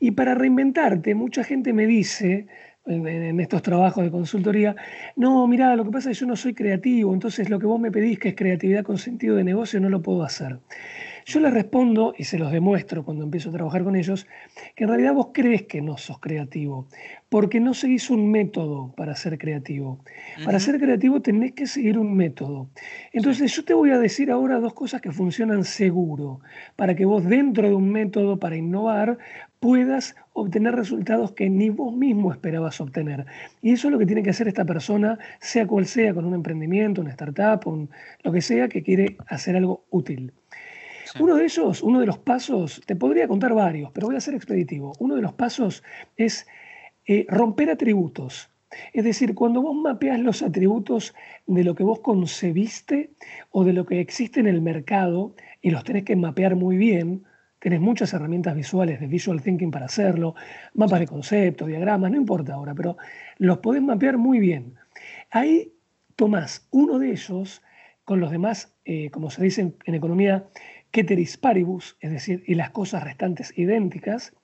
Y 0.00 0.12
para 0.12 0.34
reinventarte, 0.34 1.14
mucha 1.14 1.44
gente 1.44 1.72
me 1.72 1.86
dice 1.86 2.46
en 2.86 3.38
estos 3.38 3.62
trabajos 3.62 4.02
de 4.02 4.10
consultoría, 4.10 4.74
no, 5.14 5.46
mira, 5.46 5.76
lo 5.76 5.84
que 5.84 5.92
pasa 5.92 6.10
es 6.10 6.18
que 6.18 6.22
yo 6.22 6.26
no 6.26 6.34
soy 6.34 6.52
creativo, 6.52 7.14
entonces 7.14 7.48
lo 7.48 7.60
que 7.60 7.66
vos 7.66 7.78
me 7.80 7.92
pedís 7.92 8.18
que 8.18 8.30
es 8.30 8.34
creatividad 8.34 8.82
con 8.82 8.98
sentido 8.98 9.36
de 9.36 9.44
negocio 9.44 9.78
no 9.78 9.88
lo 9.88 10.02
puedo 10.02 10.24
hacer. 10.24 10.58
Yo 11.24 11.40
les 11.40 11.52
respondo, 11.52 12.14
y 12.16 12.24
se 12.24 12.38
los 12.38 12.50
demuestro 12.50 13.04
cuando 13.04 13.24
empiezo 13.24 13.50
a 13.50 13.52
trabajar 13.52 13.84
con 13.84 13.96
ellos, 13.96 14.26
que 14.74 14.84
en 14.84 14.90
realidad 14.90 15.14
vos 15.14 15.28
crees 15.32 15.62
que 15.62 15.80
no 15.80 15.96
sos 15.96 16.18
creativo, 16.18 16.86
porque 17.28 17.60
no 17.60 17.74
seguís 17.74 18.10
un 18.10 18.30
método 18.30 18.92
para 18.96 19.14
ser 19.14 19.38
creativo. 19.38 20.00
Para 20.44 20.58
ser 20.60 20.78
creativo 20.80 21.22
tenés 21.22 21.52
que 21.52 21.66
seguir 21.66 21.98
un 21.98 22.14
método. 22.14 22.68
Sí, 22.74 22.82
Entonces 23.12 23.54
yo 23.54 23.64
te 23.64 23.74
voy 23.74 23.90
a 23.90 23.98
decir 23.98 24.30
ahora 24.30 24.58
dos 24.58 24.74
cosas 24.74 25.00
que 25.00 25.12
funcionan 25.12 25.64
seguro, 25.64 26.40
para 26.76 26.94
que 26.94 27.04
vos 27.04 27.24
dentro 27.24 27.68
de 27.68 27.74
un 27.74 27.90
método 27.90 28.38
para 28.38 28.56
innovar 28.56 29.18
puedas 29.60 30.16
obtener 30.32 30.74
resultados 30.74 31.32
que 31.32 31.48
ni 31.48 31.70
vos 31.70 31.94
mismo 31.94 32.32
esperabas 32.32 32.80
obtener. 32.80 33.26
Y 33.60 33.72
eso 33.72 33.86
es 33.88 33.92
lo 33.92 33.98
que 33.98 34.06
tiene 34.06 34.22
que 34.24 34.30
hacer 34.30 34.48
esta 34.48 34.64
persona, 34.64 35.18
sea 35.38 35.66
cual 35.68 35.86
sea, 35.86 36.12
con 36.14 36.24
un 36.24 36.34
emprendimiento, 36.34 37.00
una 37.00 37.10
startup, 37.10 37.60
un- 37.66 37.88
lo 38.24 38.32
que 38.32 38.40
sea, 38.40 38.68
que 38.68 38.82
quiere 38.82 39.16
hacer 39.28 39.54
algo 39.56 39.84
útil. 39.90 40.32
Uno 41.18 41.36
de 41.36 41.44
ellos, 41.44 41.82
uno 41.82 42.00
de 42.00 42.06
los 42.06 42.18
pasos, 42.18 42.80
te 42.86 42.96
podría 42.96 43.28
contar 43.28 43.54
varios, 43.54 43.90
pero 43.92 44.06
voy 44.06 44.16
a 44.16 44.20
ser 44.20 44.34
expeditivo. 44.34 44.92
Uno 44.98 45.14
de 45.14 45.22
los 45.22 45.34
pasos 45.34 45.82
es 46.16 46.46
eh, 47.06 47.26
romper 47.28 47.70
atributos. 47.70 48.50
Es 48.92 49.04
decir, 49.04 49.34
cuando 49.34 49.60
vos 49.60 49.76
mapeas 49.76 50.18
los 50.18 50.42
atributos 50.42 51.14
de 51.46 51.64
lo 51.64 51.74
que 51.74 51.84
vos 51.84 52.00
concebiste 52.00 53.10
o 53.50 53.64
de 53.64 53.74
lo 53.74 53.84
que 53.84 54.00
existe 54.00 54.40
en 54.40 54.46
el 54.46 54.62
mercado 54.62 55.34
y 55.60 55.70
los 55.70 55.84
tenés 55.84 56.04
que 56.04 56.16
mapear 56.16 56.56
muy 56.56 56.78
bien, 56.78 57.24
tenés 57.58 57.80
muchas 57.80 58.14
herramientas 58.14 58.54
visuales 58.54 58.98
de 58.98 59.06
visual 59.06 59.42
thinking 59.42 59.70
para 59.70 59.86
hacerlo, 59.86 60.34
mapas 60.74 61.00
de 61.00 61.06
concepto, 61.06 61.66
diagramas, 61.66 62.10
no 62.10 62.16
importa 62.16 62.54
ahora, 62.54 62.74
pero 62.74 62.96
los 63.36 63.58
podés 63.58 63.82
mapear 63.82 64.16
muy 64.16 64.40
bien. 64.40 64.74
Ahí 65.30 65.74
tomás 66.16 66.66
uno 66.70 66.98
de 66.98 67.10
ellos 67.10 67.62
con 68.04 68.20
los 68.20 68.30
demás, 68.30 68.74
eh, 68.84 69.10
como 69.10 69.30
se 69.30 69.42
dice 69.42 69.74
en 69.84 69.94
economía, 69.94 70.46
ceteris 70.92 71.36
paribus, 71.36 71.96
es 72.00 72.10
decir, 72.10 72.44
y 72.46 72.54
las 72.54 72.70
cosas 72.70 73.02
restantes 73.02 73.56
idénticas, 73.56 74.34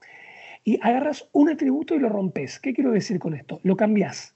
y 0.64 0.78
agarras 0.82 1.28
un 1.32 1.48
atributo 1.48 1.94
y 1.94 1.98
lo 1.98 2.08
rompes. 2.08 2.58
¿Qué 2.58 2.74
quiero 2.74 2.90
decir 2.90 3.18
con 3.18 3.34
esto? 3.34 3.60
Lo 3.62 3.76
cambiás, 3.76 4.34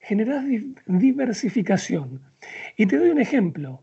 generás 0.00 0.46
di- 0.46 0.74
diversificación. 0.86 2.22
Y 2.76 2.86
te 2.86 2.96
doy 2.96 3.10
un 3.10 3.20
ejemplo. 3.20 3.82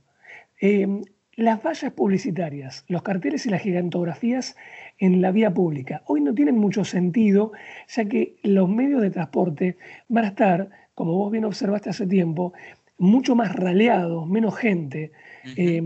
Eh, 0.62 0.88
las 1.36 1.64
vallas 1.64 1.92
publicitarias, 1.94 2.86
los 2.88 3.02
carteles 3.02 3.46
y 3.46 3.50
las 3.50 3.62
gigantografías 3.62 4.56
en 5.00 5.22
la 5.22 5.32
vía 5.32 5.52
pública 5.52 6.04
hoy 6.06 6.22
no 6.22 6.34
tienen 6.34 6.58
mucho 6.58 6.86
sentido, 6.86 7.52
ya 7.88 8.06
que 8.06 8.36
los 8.44 8.70
medios 8.70 9.02
de 9.02 9.10
transporte 9.10 9.78
van 10.10 10.26
a 10.26 10.28
estar, 10.28 10.70
como 10.94 11.14
vos 11.14 11.32
bien 11.32 11.46
observaste 11.46 11.90
hace 11.90 12.06
tiempo, 12.06 12.54
mucho 13.00 13.36
más 13.36 13.56
raleados, 13.56 14.28
menos 14.30 14.56
gente, 14.56 15.12
eh, 15.58 15.82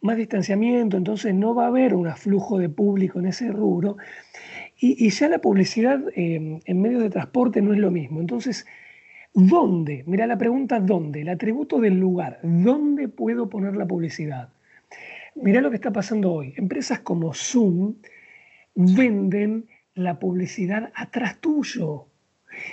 más 0.00 0.16
distanciamiento, 0.16 0.96
entonces 0.96 1.34
no 1.34 1.54
va 1.54 1.64
a 1.64 1.68
haber 1.68 1.94
un 1.94 2.06
aflujo 2.06 2.58
de 2.58 2.68
público 2.68 3.18
en 3.18 3.26
ese 3.26 3.48
rubro. 3.48 3.96
Y, 4.78 5.10
ya 5.10 5.28
la 5.28 5.40
publicidad 5.40 6.00
eh, 6.16 6.60
en 6.64 6.80
medios 6.80 7.02
de 7.02 7.10
transporte 7.10 7.60
no 7.60 7.74
es 7.74 7.78
lo 7.78 7.90
mismo. 7.90 8.20
Entonces, 8.20 8.66
¿Dónde? 9.32 10.02
Mira 10.06 10.26
la 10.26 10.36
pregunta, 10.36 10.80
¿dónde? 10.80 11.20
El 11.20 11.28
atributo 11.28 11.78
del 11.78 12.00
lugar. 12.00 12.40
¿Dónde 12.42 13.08
puedo 13.08 13.48
poner 13.48 13.76
la 13.76 13.86
publicidad? 13.86 14.48
Mira 15.36 15.60
lo 15.60 15.70
que 15.70 15.76
está 15.76 15.92
pasando 15.92 16.32
hoy. 16.32 16.52
Empresas 16.56 17.00
como 17.00 17.32
Zoom 17.32 17.94
venden 18.74 19.66
la 19.94 20.18
publicidad 20.18 20.90
atrás 20.96 21.40
tuyo. 21.40 22.06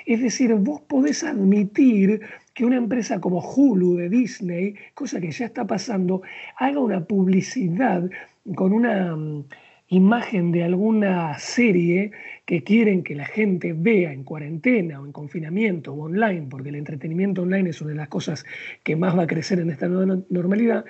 Es 0.07 0.21
decir, 0.21 0.53
vos 0.55 0.81
podés 0.81 1.23
admitir 1.23 2.21
que 2.57 2.65
una 2.65 2.77
empresa 2.77 3.21
como 3.21 3.39
Hulu 3.39 3.97
de 3.97 4.09
Disney, 4.09 4.73
cosa 4.95 5.21
que 5.21 5.29
ya 5.29 5.45
está 5.45 5.67
pasando, 5.67 6.23
haga 6.57 6.79
una 6.79 7.05
publicidad 7.05 8.09
con 8.55 8.73
una 8.73 9.15
mm, 9.15 9.45
imagen 9.89 10.51
de 10.51 10.63
alguna 10.63 11.37
serie 11.37 12.09
que 12.47 12.63
quieren 12.63 13.03
que 13.03 13.13
la 13.13 13.25
gente 13.25 13.73
vea 13.73 14.11
en 14.11 14.23
cuarentena 14.23 14.99
o 14.99 15.05
en 15.05 15.11
confinamiento 15.11 15.93
o 15.93 16.05
online, 16.05 16.47
porque 16.49 16.69
el 16.69 16.77
entretenimiento 16.77 17.43
online 17.43 17.69
es 17.69 17.79
una 17.79 17.91
de 17.91 17.97
las 17.97 18.07
cosas 18.07 18.43
que 18.81 18.95
más 18.95 19.15
va 19.15 19.23
a 19.23 19.27
crecer 19.27 19.59
en 19.59 19.69
esta 19.69 19.87
nueva 19.87 20.17
normalidad, 20.31 20.83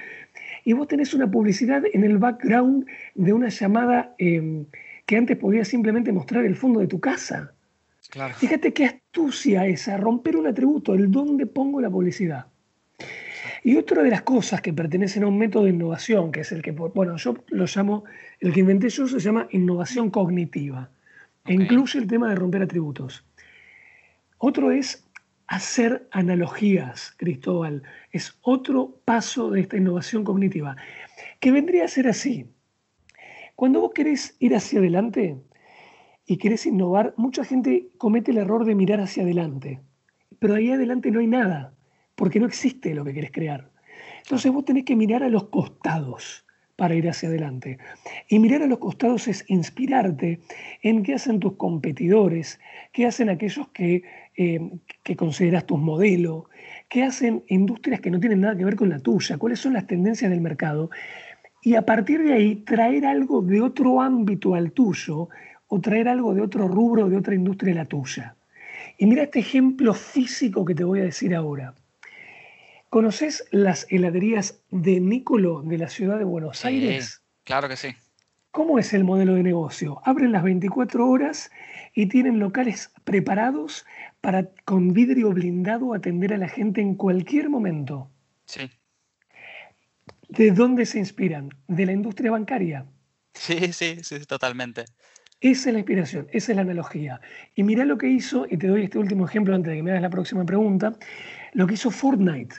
y 0.64 0.72
vos 0.72 0.88
tenés 0.88 1.14
una 1.14 1.30
publicidad 1.30 1.84
en 1.92 2.06
el 2.06 2.18
background 2.18 2.86
de 3.14 3.34
una 3.34 3.50
llamada 3.50 4.16
em, 4.20 4.68
que 5.06 5.18
antes 5.18 5.36
podía 5.36 5.66
simplemente 5.66 6.14
mostrar 6.14 6.46
el 6.46 6.56
fondo 6.56 6.80
de 6.80 6.88
tu 6.88 7.02
casa. 7.02 7.57
Claro. 8.10 8.34
Fíjate 8.36 8.74
qué 8.74 8.86
astucia 8.86 9.66
esa, 9.66 9.98
romper 9.98 10.38
un 10.38 10.48
atributo, 10.48 10.94
el 10.94 11.12
dónde 11.12 11.46
pongo 11.46 11.82
la 11.82 11.90
publicidad. 11.90 12.48
Y 13.64 13.76
otra 13.76 14.02
de 14.04 14.10
las 14.10 14.22
cosas 14.22 14.62
que 14.62 14.72
pertenecen 14.72 15.24
a 15.24 15.28
un 15.28 15.38
método 15.38 15.66
de 15.66 15.72
innovación, 15.72 16.32
que 16.32 16.42
es 16.42 16.52
el 16.52 16.62
que, 16.62 16.72
bueno, 16.72 17.18
yo 17.18 17.36
lo 17.48 17.66
llamo, 17.66 18.06
el 18.40 18.54
que 18.54 18.62
inventé 18.62 18.90
yo 18.90 19.08
se 19.08 19.20
llama 19.20 19.48
innovación 19.52 20.10
cognitiva. 20.10 20.90
E 21.46 21.54
incluye 21.54 22.00
el 22.00 22.08
tema 22.08 22.30
de 22.30 22.36
romper 22.36 22.62
atributos. 22.62 23.26
Otro 24.38 24.72
es 24.72 25.08
hacer 25.48 26.08
analogías, 26.12 27.14
Cristóbal. 27.18 27.84
Es 28.12 28.38
otro 28.42 29.00
paso 29.06 29.50
de 29.50 29.62
esta 29.62 29.78
innovación 29.78 30.24
cognitiva, 30.24 30.76
que 31.40 31.52
vendría 31.52 31.86
a 31.86 31.88
ser 31.88 32.08
así. 32.08 32.46
Cuando 33.56 33.82
vos 33.82 33.92
querés 33.94 34.36
ir 34.40 34.56
hacia 34.56 34.80
adelante 34.80 35.38
y 36.28 36.38
querés 36.38 36.66
innovar, 36.66 37.14
mucha 37.16 37.46
gente 37.46 37.88
comete 37.98 38.32
el 38.32 38.38
error 38.38 38.66
de 38.66 38.76
mirar 38.76 39.00
hacia 39.00 39.24
adelante. 39.24 39.80
Pero 40.40 40.56
ahí 40.56 40.70
adelante 40.70 41.10
no 41.10 41.22
hay 41.22 41.28
nada, 41.28 41.74
porque 42.16 42.40
no 42.40 42.46
existe 42.46 42.94
lo 42.94 43.06
que 43.06 43.14
querés 43.14 43.32
crear. 43.32 43.72
Entonces 44.24 44.52
vos 44.52 44.66
tenés 44.66 44.84
que 44.84 44.98
mirar 44.98 45.24
a 45.24 45.30
los 45.30 45.46
costados 45.46 46.46
para 46.76 46.96
ir 46.96 47.10
hacia 47.10 47.30
adelante. 47.30 47.80
Y 48.28 48.40
mirar 48.40 48.62
a 48.62 48.68
los 48.68 48.78
costados 48.78 49.28
es 49.30 49.46
inspirarte 49.48 50.42
en 50.84 51.02
qué 51.02 51.16
hacen 51.16 51.40
tus 51.40 51.54
competidores, 51.54 52.60
qué 52.92 53.08
hacen 53.08 53.30
aquellos 53.30 53.70
que, 53.70 54.04
eh, 54.36 54.60
que 55.04 55.16
consideras 55.16 55.66
tus 55.66 55.80
modelos, 55.80 56.44
qué 56.90 57.04
hacen 57.04 57.44
industrias 57.48 58.02
que 58.02 58.12
no 58.12 58.20
tienen 58.20 58.42
nada 58.42 58.58
que 58.58 58.66
ver 58.66 58.76
con 58.76 58.90
la 58.90 59.00
tuya, 59.00 59.38
cuáles 59.38 59.60
son 59.60 59.74
las 59.74 59.88
tendencias 59.88 60.30
del 60.30 60.42
mercado. 60.42 60.92
Y 61.64 61.76
a 61.76 61.84
partir 61.84 62.22
de 62.22 62.34
ahí 62.34 62.56
traer 62.58 63.06
algo 63.06 63.42
de 63.42 63.62
otro 63.62 64.02
ámbito 64.02 64.54
al 64.54 64.72
tuyo 64.74 65.30
o 65.68 65.80
traer 65.82 66.08
algo 66.08 66.34
de 66.34 66.42
otro 66.42 66.68
rubro, 66.68 67.10
de 67.10 67.18
otra 67.18 67.36
industria 67.36 67.74
a 67.74 67.78
la 67.78 67.86
tuya. 67.86 68.36
Y 68.98 69.06
mira 69.06 69.24
este 69.24 69.40
ejemplo 69.40 69.94
físico 69.94 70.66
que 70.66 70.76
te 70.76 70.84
voy 70.84 71.02
a 71.02 71.04
decir 71.04 71.36
ahora. 71.36 71.74
¿Conoces 72.90 73.46
las 73.52 73.86
heladerías 73.90 74.62
de 74.72 75.00
Nicolo 75.00 75.62
de 75.62 75.78
la 75.78 75.90
ciudad 75.90 76.18
de 76.18 76.24
Buenos 76.24 76.60
Sí, 76.60 76.68
Aires? 76.68 77.22
claro 77.44 77.68
que 77.68 77.76
sí. 77.76 77.90
¿Cómo 78.52 78.80
es 78.80 78.94
el 78.94 79.04
modelo 79.04 79.36
de 79.36 79.44
negocio? 79.44 80.02
Abren 80.06 80.32
las 80.32 80.42
24 80.44 81.08
horas 81.08 81.52
y 81.94 82.08
tienen 82.08 82.40
locales 82.40 82.92
preparados 83.04 83.86
para 84.22 84.50
con 84.66 84.94
vidrio 84.94 85.32
blindado 85.32 85.94
atender 85.94 86.34
a 86.34 86.38
la 86.38 86.48
gente 86.48 86.82
en 86.82 86.96
cualquier 86.96 87.50
momento. 87.50 88.10
Sí. 88.46 88.72
¿De 90.30 90.52
dónde 90.52 90.86
se 90.86 90.98
inspiran? 90.98 91.50
De 91.68 91.86
la 91.86 91.92
industria 91.92 92.32
bancaria. 92.32 92.86
Sí, 93.34 93.74
sí, 93.74 93.98
sí, 94.02 94.20
totalmente. 94.26 94.86
Esa 95.40 95.70
es 95.70 95.74
la 95.74 95.80
inspiración, 95.80 96.28
esa 96.32 96.52
es 96.52 96.56
la 96.56 96.64
analogía. 96.64 97.22
Y 97.56 97.64
mirá 97.64 97.86
lo 97.86 97.98
que 97.98 98.08
hizo, 98.08 98.48
y 98.50 98.58
te 98.58 98.68
doy 98.68 98.84
este 98.84 98.98
último 98.98 99.26
ejemplo 99.26 99.54
antes 99.54 99.70
de 99.70 99.78
que 99.78 99.84
me 99.84 99.92
hagas 99.92 100.02
la 100.02 100.10
próxima 100.10 100.46
pregunta, 100.46 100.94
lo 101.54 101.68
que 101.68 101.76
hizo 101.76 101.92
Fortnite. 101.92 102.56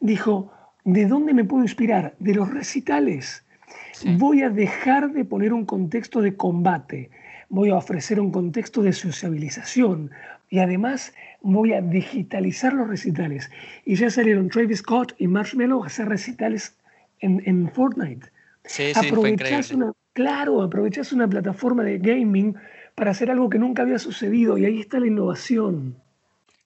Dijo, 0.00 0.52
¿de 0.84 1.06
dónde 1.06 1.32
me 1.32 1.44
puedo 1.44 1.62
inspirar? 1.62 2.14
De 2.18 2.34
los 2.34 2.52
recitales. 2.52 3.44
Sí. 3.92 4.16
Voy 4.18 4.42
a 4.42 4.50
dejar 4.50 5.12
de 5.12 5.24
poner 5.24 5.52
un 5.52 5.64
contexto 5.64 6.20
de 6.20 6.36
combate, 6.36 7.10
voy 7.48 7.70
a 7.70 7.76
ofrecer 7.76 8.20
un 8.20 8.30
contexto 8.30 8.82
de 8.82 8.92
sociabilización 8.92 10.10
y 10.48 10.58
además 10.58 11.14
voy 11.42 11.72
a 11.72 11.80
digitalizar 11.80 12.72
los 12.72 12.88
recitales. 12.88 13.50
Y 13.84 13.94
ya 13.94 14.10
salieron 14.10 14.48
Travis 14.48 14.78
Scott 14.78 15.14
y 15.18 15.26
Marshmello 15.26 15.82
a 15.82 15.86
hacer 15.86 16.08
recitales 16.08 16.76
en, 17.20 17.42
en 17.46 17.70
Fortnite. 17.70 18.26
Sí, 18.64 18.88
sí, 18.88 18.94
fue 18.94 19.08
Aprovechás 19.08 19.70
increíble. 19.70 19.84
una, 19.84 19.92
claro, 20.12 20.62
aprovechás 20.62 21.12
una 21.12 21.28
plataforma 21.28 21.82
de 21.82 21.98
gaming 21.98 22.56
para 22.94 23.12
hacer 23.12 23.30
algo 23.30 23.48
que 23.48 23.58
nunca 23.58 23.82
había 23.82 23.98
sucedido 23.98 24.58
y 24.58 24.64
ahí 24.64 24.80
está 24.80 25.00
la 25.00 25.06
innovación. 25.06 26.00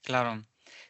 Claro. 0.02 0.42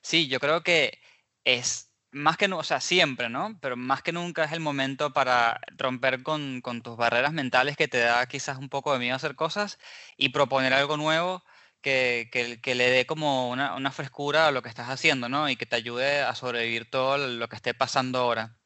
Sí, 0.03 0.29
yo 0.29 0.41
creo 0.41 0.63
que 0.63 0.99
es 1.45 1.91
más 2.11 2.37
que, 2.37 2.47
o 2.47 2.63
sea, 2.63 2.81
siempre, 2.81 3.29
¿no? 3.29 3.59
Pero 3.61 3.77
más 3.77 4.03
que 4.03 4.13
nunca 4.13 4.45
es 4.45 4.53
el 4.53 4.61
momento 4.61 5.13
para 5.13 5.61
romper 5.77 6.23
con, 6.23 6.61
con 6.61 6.83
tus 6.83 6.97
barreras 6.97 7.33
mentales 7.33 7.77
que 7.77 7.89
te 7.89 7.99
da 7.99 8.27
quizás 8.27 8.59
un 8.59 8.69
poco 8.69 8.93
de 8.93 9.01
miedo 9.01 9.15
a 9.15 9.17
hacer 9.17 9.35
cosas 9.35 9.79
y 10.17 10.29
proponer 10.29 10.73
algo 10.73 10.97
nuevo 10.97 11.43
que, 11.81 12.29
que, 12.33 12.61
que 12.61 12.75
le 12.75 12.89
dé 12.89 13.05
como 13.05 13.51
una, 13.51 13.75
una 13.75 13.91
frescura 13.91 14.47
a 14.47 14.51
lo 14.53 14.63
que 14.63 14.69
estás 14.69 14.89
haciendo, 14.89 15.29
¿no? 15.29 15.49
Y 15.51 15.57
que 15.57 15.67
te 15.67 15.77
ayude 15.77 16.21
a 16.21 16.35
sobrevivir 16.35 16.89
todo 16.89 17.19
lo 17.19 17.49
que 17.49 17.57
esté 17.57 17.75
pasando 17.75 18.21
ahora. 18.21 18.57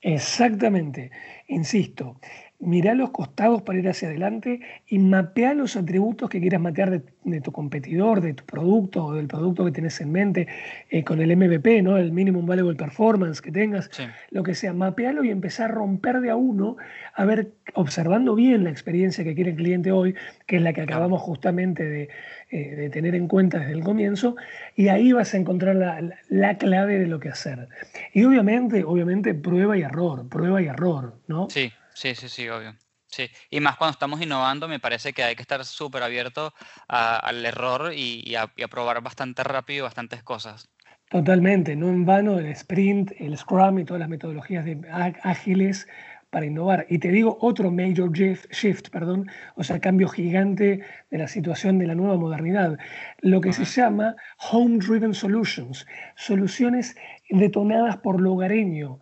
Exactamente, 0.00 1.10
insisto, 1.48 2.18
mirá 2.60 2.94
los 2.94 3.10
costados 3.10 3.62
para 3.62 3.78
ir 3.78 3.88
hacia 3.88 4.08
adelante 4.08 4.60
y 4.86 4.98
mapea 4.98 5.54
los 5.54 5.76
atributos 5.76 6.28
que 6.28 6.40
quieras 6.40 6.60
mapear 6.60 6.90
de, 6.90 7.02
de 7.24 7.40
tu 7.40 7.52
competidor, 7.52 8.20
de 8.20 8.34
tu 8.34 8.44
producto 8.44 9.06
o 9.06 9.14
del 9.14 9.26
producto 9.28 9.64
que 9.64 9.72
tenés 9.72 9.98
en 10.02 10.12
mente 10.12 10.46
eh, 10.90 11.02
con 11.02 11.20
el 11.22 11.30
MVP, 11.34 11.80
¿no? 11.82 11.96
el 11.96 12.12
Minimum 12.12 12.44
Valuable 12.44 12.76
Performance 12.76 13.40
que 13.40 13.50
tengas, 13.50 13.88
Sí, 13.92 14.02
lo 14.30 14.42
que 14.42 14.54
sea, 14.54 14.74
mapealo 14.74 15.24
y 15.24 15.30
empezar 15.30 15.70
a 15.70 15.74
romper 15.74 16.20
de 16.20 16.30
a 16.30 16.36
uno, 16.36 16.76
a 17.14 17.24
ver, 17.24 17.52
observando 17.74 18.34
bien 18.34 18.64
la 18.64 18.70
experiencia 18.70 19.24
que 19.24 19.34
quiere 19.34 19.50
el 19.52 19.56
cliente 19.56 19.90
hoy, 19.90 20.14
que 20.46 20.56
es 20.56 20.62
la 20.62 20.72
que 20.74 20.82
acabamos 20.82 21.22
justamente 21.22 21.84
de, 21.88 22.08
eh, 22.50 22.74
de 22.76 22.90
tener 22.90 23.14
en 23.14 23.26
cuenta 23.26 23.58
desde 23.58 23.72
el 23.72 23.82
comienzo, 23.82 24.36
y 24.76 24.88
ahí 24.88 25.12
vas 25.12 25.32
a 25.32 25.38
encontrar 25.38 25.76
la, 25.76 26.00
la- 26.02 26.16
la 26.28 26.58
clave 26.58 26.98
de 26.98 27.06
lo 27.06 27.20
que 27.20 27.30
hacer. 27.30 27.68
Y 28.12 28.24
obviamente, 28.24 28.84
obviamente, 28.84 29.32
prueba 29.34 29.78
y 29.78 29.82
error, 29.82 30.28
prueba 30.28 30.60
y 30.60 30.66
error, 30.66 31.14
¿no? 31.26 31.48
Sí, 31.48 31.72
sí, 32.00 32.14
sí, 32.14 32.28
sí, 32.28 32.48
obvio. 32.48 32.72
Sí. 33.06 33.28
Y 33.50 33.60
más 33.60 33.76
cuando 33.76 33.92
estamos 33.92 34.20
innovando, 34.22 34.68
me 34.68 34.78
parece 34.80 35.12
que 35.12 35.24
hay 35.24 35.34
que 35.36 35.42
estar 35.42 35.64
súper 35.64 36.02
abierto 36.02 36.52
a- 36.88 37.16
al 37.18 37.44
error 37.44 37.92
y, 37.94 38.22
y 38.24 38.36
a, 38.36 38.52
y 38.56 38.62
a 38.62 38.68
probar 38.68 39.02
bastante 39.02 39.42
rápido 39.44 39.84
bastantes 39.84 40.22
cosas. 40.22 40.70
Totalmente, 41.10 41.74
no 41.74 41.88
en 41.88 42.04
vano 42.06 42.38
el 42.38 42.46
sprint, 42.46 43.12
el 43.18 43.36
scrum 43.36 43.80
y 43.80 43.84
todas 43.84 44.00
las 44.00 44.08
metodologías 44.08 44.64
de 44.64 44.80
ágiles 45.22 45.88
para 46.30 46.46
innovar. 46.46 46.86
Y 46.88 46.98
te 46.98 47.08
digo 47.08 47.36
otro 47.40 47.72
major 47.72 48.12
shift, 48.12 48.90
perdón, 48.90 49.26
o 49.56 49.64
sea, 49.64 49.80
cambio 49.80 50.08
gigante 50.08 50.80
de 51.10 51.18
la 51.18 51.26
situación 51.26 51.78
de 51.78 51.88
la 51.88 51.96
nueva 51.96 52.16
modernidad, 52.16 52.78
lo 53.22 53.40
que 53.40 53.52
se 53.52 53.64
llama 53.64 54.14
Home 54.52 54.78
Driven 54.78 55.12
Solutions, 55.12 55.84
soluciones 56.14 56.94
detonadas 57.28 57.96
por 57.96 58.20
lo 58.20 58.34
hogareño. 58.34 59.00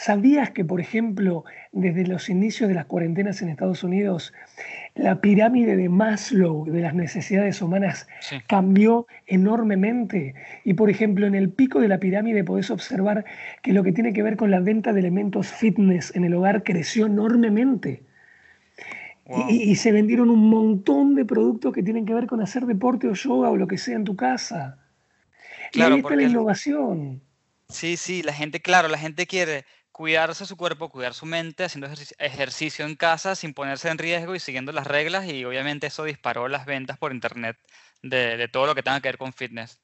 ¿Sabías 0.00 0.50
que, 0.50 0.64
por 0.64 0.80
ejemplo, 0.80 1.42
desde 1.72 2.06
los 2.06 2.28
inicios 2.28 2.68
de 2.68 2.76
las 2.76 2.86
cuarentenas 2.86 3.42
en 3.42 3.48
Estados 3.48 3.82
Unidos, 3.82 4.32
la 4.94 5.20
pirámide 5.20 5.74
de 5.76 5.88
Maslow 5.88 6.64
de 6.66 6.80
las 6.82 6.94
necesidades 6.94 7.60
humanas 7.60 8.06
Sí, 8.20 8.36
cambió 8.46 9.08
enormemente. 9.26 10.34
Y 10.64 10.74
por 10.74 10.88
ejemplo, 10.88 11.26
en 11.26 11.34
el 11.34 11.50
pico 11.50 11.80
de 11.80 11.88
la 11.88 11.98
pirámide 11.98 12.44
podés 12.44 12.70
observar 12.70 13.24
que 13.60 13.72
lo 13.72 13.82
que 13.82 13.90
tiene 13.90 14.12
que 14.12 14.22
ver 14.22 14.36
con 14.36 14.52
la 14.52 14.60
venta 14.60 14.92
de 14.92 15.00
elementos 15.00 15.48
fitness 15.48 16.14
en 16.14 16.24
el 16.24 16.34
hogar 16.34 16.62
creció 16.62 17.06
enormemente. 17.06 18.04
Y, 19.26 19.30
wow. 19.32 19.50
y- 19.50 19.62
y 19.70 19.74
se 19.74 19.90
vendieron 19.90 20.30
un 20.30 20.48
montón 20.48 21.16
de 21.16 21.24
productos 21.24 21.72
que 21.74 21.82
tienen 21.82 22.06
que 22.06 22.14
ver 22.14 22.28
con 22.28 22.40
hacer 22.40 22.66
deporte 22.66 23.08
o 23.08 23.14
yoga 23.14 23.50
o 23.50 23.56
lo 23.56 23.66
que 23.66 23.78
sea 23.78 23.96
en 23.96 24.04
tu 24.04 24.14
casa. 24.14 24.78
Y 25.72 25.80
ahí 25.82 25.98
está 25.98 26.14
la 26.14 26.22
innovación. 26.22 27.20
sí, 27.68 27.96
sí, 27.96 28.22
la 28.22 28.32
gente, 28.32 28.60
claro, 28.60 28.86
la 28.88 28.96
gente 28.96 29.26
quiere 29.26 29.64
cuidarse 29.98 30.46
su 30.46 30.56
cuerpo, 30.56 30.90
cuidar 30.90 31.12
su 31.12 31.26
mente, 31.26 31.64
haciendo 31.64 31.88
ejerci- 31.88 32.14
ejercicio 32.20 32.86
en 32.86 32.94
casa 32.94 33.34
sin 33.34 33.52
ponerse 33.52 33.88
en 33.90 33.98
riesgo 33.98 34.36
y 34.36 34.40
siguiendo 34.40 34.70
las 34.70 34.86
reglas 34.86 35.26
y 35.26 35.44
obviamente 35.44 35.88
eso 35.88 36.04
disparó 36.04 36.46
las 36.46 36.66
ventas 36.66 36.98
por 36.98 37.12
internet 37.12 37.56
de, 38.02 38.36
de 38.36 38.46
todo 38.48 38.66
lo 38.66 38.74
que 38.76 38.84
tenga 38.84 39.00
que 39.00 39.08
ver 39.08 39.18
con 39.18 39.32
fitness. 39.32 39.80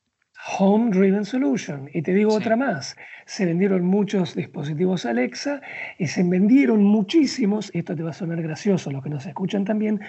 Home 0.58 0.90
Driven 0.96 1.24
Solution. 1.24 1.90
Y 1.92 2.02
te 2.02 2.14
digo 2.14 2.30
Sí, 2.30 2.36
otra 2.36 2.54
más. 2.54 2.96
Se 3.26 3.44
vendieron 3.44 3.84
muchos 3.84 4.36
dispositivos 4.36 5.04
Alexa 5.04 5.60
y 5.98 6.06
se 6.06 6.22
vendieron 6.22 6.84
muchísimos, 6.84 7.70
esto 7.74 7.96
te 7.96 8.02
va 8.04 8.10
a 8.10 8.14
sonar 8.14 8.40
gracioso, 8.40 8.90
los 8.92 9.02
que 9.02 9.10
nos 9.10 9.26
escuchan 9.26 9.64
también, 9.64 10.00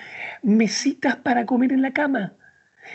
mesitas 0.44 1.16
para 1.16 1.46
comer 1.48 1.72
en 1.72 1.82
la 1.82 1.94
cama. 1.94 2.34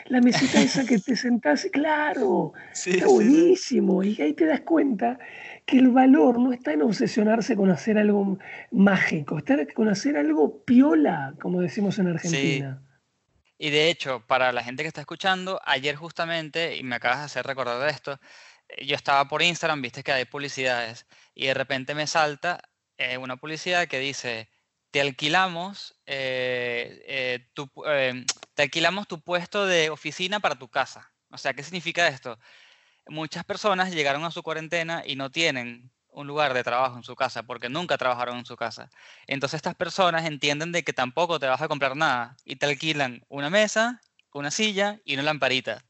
La 0.07 0.21
mesita 0.21 0.61
esa 0.61 0.85
que 0.85 0.99
te 0.99 1.17
sentás, 1.17 1.67
claro, 1.73 2.53
Sí, 2.73 2.91
está 2.91 3.07
sí, 3.07 3.09
sí. 3.09 3.15
buenísimo. 3.15 4.03
Y 4.03 4.21
ahí 4.21 4.33
te 4.35 4.47
das 4.47 4.61
cuenta 4.61 5.19
que 5.67 5.79
el 5.79 5.89
valor 5.89 6.39
no 6.39 6.53
está 6.53 6.73
en 6.73 6.83
obsesionarse 6.83 7.57
con 7.57 7.71
hacer 7.71 7.99
algo 7.99 8.39
mágico, 8.71 9.39
está 9.39 9.57
con 9.75 9.89
hacer 9.89 10.17
algo 10.17 10.65
piola, 10.65 11.35
como 11.41 11.61
decimos 11.61 11.99
en. 11.99 12.09
Argentina. 12.09 12.83
Y 13.59 13.69
de 13.71 13.91
hecho, 13.91 14.25
para 14.27 14.53
la 14.53 14.63
gente 14.63 14.83
que 14.83 14.89
está 14.89 15.03
escuchando, 15.03 15.61
ayer 15.67 15.95
justamente, 15.95 16.77
y 16.77 16.83
me 16.83 16.97
acabas 16.97 17.19
de 17.19 17.25
hacer 17.27 17.47
recordar 17.47 17.79
de 17.79 17.91
esto, 17.91 18.19
eh, 18.69 18.87
yo 18.87 18.97
estaba 18.97 19.29
por 19.29 19.43
Instagram, 19.43 19.83
viste 19.83 20.03
que 20.03 20.13
hay 20.13 20.25
publicidades, 20.25 21.07
y 21.35 21.47
de 21.47 21.55
repente 21.55 21.95
me 21.95 22.07
salta 22.07 22.63
eh, 22.97 23.19
una 23.19 23.37
publicidad 23.37 23.87
que 23.87 23.99
dice, 23.99 24.49
te 24.91 25.01
alquilamos, 25.01 25.95
eh, 26.07 27.05
eh, 27.07 27.49
tu, 27.55 27.71
em, 27.87 28.25
te 28.55 28.63
alquilamos 28.63 29.07
tu 29.09 29.21
puesto 29.21 29.67
de 29.67 29.91
oficina 29.91 30.41
para 30.41 30.57
tu 30.59 30.69
casa. 30.69 31.13
O 31.31 31.39
sea, 31.39 31.55
¿qué 31.55 31.63
significa 31.63 32.09
esto? 32.09 32.39
Muchas 33.07 33.45
personas 33.45 33.93
llegaron 33.93 34.25
a 34.25 34.31
su 34.31 34.43
cuarentena 34.43 35.03
y 35.07 35.17
no 35.17 35.31
tienen 35.31 35.91
un 36.09 36.27
lugar 36.27 36.55
de 36.55 36.65
trabajo 36.65 36.97
en 36.97 37.05
su 37.05 37.17
casa 37.17 37.45
porque 37.45 37.69
nunca 37.69 37.99
trabajaron 37.99 38.39
en 38.39 38.47
su 38.47 38.57
casa. 38.57 38.91
Entonces 39.27 39.59
estas 39.59 39.75
personas 39.77 40.27
entienden 40.27 40.73
de 40.73 40.83
que 40.85 40.93
tampoco 40.93 41.39
te 41.41 41.47
vas 41.47 41.63
a 41.63 41.69
comprar 41.69 41.97
nada 41.97 42.37
y 42.45 42.57
te 42.57 42.67
alquilan 42.67 43.25
una 43.29 43.51
mesa, 43.51 44.01
una 44.33 44.51
silla 44.51 45.01
y 45.05 45.15
una 45.15 45.23
lamparita. 45.25 45.85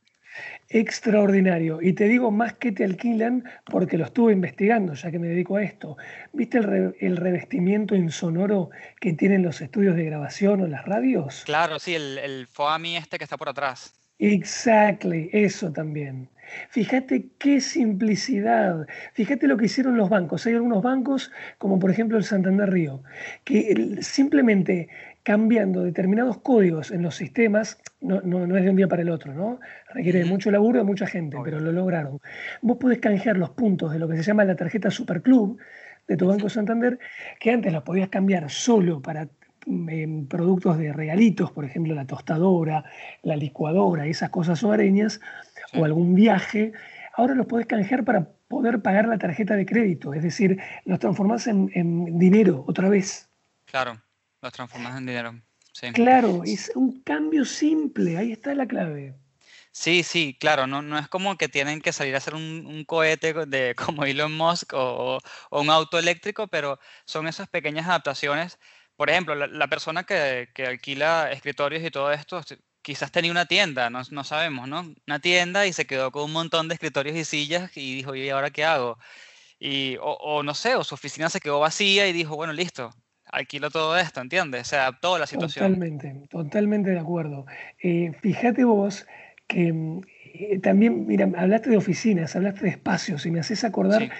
Extraordinario. 0.68 1.82
Y 1.82 1.94
te 1.94 2.04
digo 2.04 2.30
más 2.30 2.54
que 2.54 2.70
te 2.72 2.84
alquilan 2.84 3.44
porque 3.66 3.98
lo 3.98 4.04
estuve 4.04 4.32
investigando, 4.32 4.94
ya 4.94 5.10
que 5.10 5.18
me 5.18 5.26
dedico 5.28 5.56
a 5.56 5.62
esto. 5.62 5.96
¿Viste 6.32 6.58
el, 6.58 6.64
re- 6.64 6.94
el 7.00 7.16
revestimiento 7.16 7.94
insonoro 7.96 8.70
que 9.00 9.12
tienen 9.12 9.42
los 9.42 9.60
estudios 9.60 9.96
de 9.96 10.04
grabación 10.04 10.60
o 10.60 10.66
las 10.66 10.84
radios? 10.86 11.42
Claro, 11.44 11.78
sí, 11.78 11.94
el, 11.94 12.18
el 12.18 12.46
FOAMI 12.46 12.96
este 12.96 13.18
que 13.18 13.24
está 13.24 13.36
por 13.36 13.48
atrás. 13.48 13.94
Exactly, 14.18 15.30
eso 15.32 15.72
también. 15.72 16.28
Fíjate 16.68 17.26
qué 17.38 17.60
simplicidad. 17.60 18.86
Fíjate 19.14 19.46
lo 19.46 19.56
que 19.56 19.66
hicieron 19.66 19.96
los 19.96 20.08
bancos. 20.10 20.46
Hay 20.46 20.54
algunos 20.54 20.82
bancos, 20.82 21.30
como 21.58 21.78
por 21.78 21.90
ejemplo 21.90 22.18
el 22.18 22.24
Santander 22.24 22.68
Río, 22.70 23.02
que 23.44 23.98
simplemente 24.02 24.88
cambiando 25.22 25.82
determinados 25.82 26.38
códigos 26.38 26.90
en 26.90 27.02
los 27.02 27.14
sistemas, 27.16 27.78
no, 28.00 28.20
no- 28.22 28.46
no 28.46 28.56
es 28.56 28.64
de 28.64 28.70
un 28.70 28.76
día 28.76 28.88
para 28.88 29.02
el 29.02 29.10
otro, 29.10 29.34
¿no? 29.34 29.60
Requiere 29.92 30.20
de 30.20 30.24
mucho 30.24 30.50
laburo 30.50 30.78
de 30.78 30.84
mucha 30.84 31.06
gente, 31.06 31.36
obvio. 31.36 31.44
pero 31.44 31.60
lo 31.60 31.72
lograron. 31.72 32.20
Vos 32.62 32.78
podés 32.78 32.98
canjear 32.98 33.36
los 33.36 33.50
puntos 33.50 33.92
de 33.92 33.98
lo 33.98 34.08
que 34.08 34.16
se 34.16 34.22
llama 34.22 34.44
la 34.44 34.56
tarjeta 34.56 34.90
Superclub 34.90 35.58
de 36.08 36.16
tu 36.16 36.26
Banco 36.26 36.48
Santander, 36.48 36.98
que 37.38 37.50
antes 37.50 37.72
los 37.72 37.82
podías 37.82 38.08
cambiar 38.08 38.50
solo 38.50 39.00
para 39.00 39.28
em, 39.66 40.26
productos 40.26 40.78
de 40.78 40.90
regalitos, 40.92 41.52
por 41.52 41.66
ejemplo, 41.66 41.94
la 41.94 42.06
tostadora, 42.06 42.82
la 43.22 43.36
licuadora, 43.36 44.06
esas 44.06 44.30
cosas 44.30 44.62
hogareñas, 44.64 45.20
Sí. 45.70 45.78
o 45.78 45.84
algún 45.84 46.14
viaje, 46.14 46.72
ahora 47.14 47.34
los 47.34 47.46
podés 47.46 47.66
canjear 47.66 48.02
para 48.04 48.26
poder 48.48 48.80
pagar 48.80 49.06
la 49.06 49.18
tarjeta 49.18 49.54
de 49.54 49.66
crédito, 49.66 50.14
es 50.14 50.22
decir, 50.22 50.58
los 50.86 50.98
transformás 50.98 51.46
en, 51.46 51.70
en 51.74 52.18
dinero 52.18 52.64
otra 52.66 52.88
vez. 52.88 53.28
Claro, 53.66 54.00
los 54.42 54.52
transformas 54.52 54.98
en 54.98 55.06
dinero. 55.06 55.40
Sí. 55.72 55.88
Claro, 55.92 56.42
es 56.44 56.72
un 56.74 57.00
cambio 57.02 57.44
simple, 57.44 58.16
ahí 58.18 58.32
está 58.32 58.54
la 58.54 58.66
clave. 58.66 59.14
Sí, 59.72 60.02
sí, 60.02 60.36
claro, 60.38 60.66
no, 60.66 60.82
no 60.82 60.98
es 60.98 61.08
como 61.08 61.36
que 61.36 61.48
tienen 61.48 61.80
que 61.80 61.92
salir 61.92 62.14
a 62.14 62.18
hacer 62.18 62.34
un, 62.34 62.64
un 62.66 62.84
cohete 62.84 63.34
co- 63.34 63.46
de, 63.46 63.74
como 64.02 64.04
Elon 64.04 64.36
Musk 64.36 64.72
o, 64.74 65.18
o 65.50 65.60
un 65.60 65.70
auto 65.70 65.98
eléctrico, 65.98 66.48
pero 66.48 66.78
son 67.04 67.26
esas 67.28 67.48
pequeñas 67.48 67.86
adaptaciones. 67.86 68.58
Por 68.96 69.10
ejemplo, 69.10 69.34
la, 69.34 69.46
la 69.46 69.68
persona 69.68 70.04
que, 70.04 70.48
que 70.54 70.66
alquila 70.66 71.30
escritorios 71.32 71.82
y 71.84 71.90
todo 71.90 72.12
esto, 72.12 72.40
quizás 72.82 73.12
tenía 73.12 73.30
una 73.30 73.46
tienda, 73.46 73.90
no, 73.90 74.02
no 74.10 74.24
sabemos, 74.24 74.68
¿no? 74.68 74.94
Una 75.06 75.20
tienda 75.20 75.66
y 75.66 75.72
se 75.72 75.86
quedó 75.86 76.10
con 76.12 76.24
un 76.24 76.32
montón 76.32 76.68
de 76.68 76.74
escritorios 76.74 77.16
y 77.16 77.24
sillas 77.24 77.70
y 77.76 77.96
dijo, 77.96 78.14
¿y 78.14 78.28
ahora 78.30 78.50
qué 78.50 78.64
hago? 78.64 78.98
Y, 79.60 79.96
o, 79.98 80.12
o 80.14 80.42
no 80.42 80.54
sé, 80.54 80.76
o 80.76 80.84
su 80.84 80.94
oficina 80.94 81.30
se 81.30 81.40
quedó 81.40 81.60
vacía 81.60 82.08
y 82.08 82.12
dijo, 82.12 82.36
bueno, 82.36 82.52
listo, 82.52 82.90
alquilo 83.32 83.70
todo 83.70 83.96
esto, 83.96 84.20
¿entiendes? 84.20 84.68
Se 84.68 84.76
adaptó 84.76 85.14
a 85.14 85.18
la 85.18 85.26
situación. 85.26 85.66
Totalmente, 85.66 86.14
totalmente 86.28 86.90
de 86.90 86.98
acuerdo. 86.98 87.46
Eh, 87.82 88.12
fíjate 88.20 88.64
vos 88.64 89.06
que 89.46 89.72
mm, 89.72 90.00
eh, 90.34 90.58
también, 90.60 91.06
mira, 91.06 91.28
hablaste 91.36 91.70
de 91.70 91.76
oficinas, 91.76 92.36
hablaste 92.36 92.62
de 92.62 92.70
espacios 92.70 93.26
y 93.26 93.30
me 93.30 93.40
haces 93.40 93.64
acordar 93.64 94.02
Sí, 94.02 94.10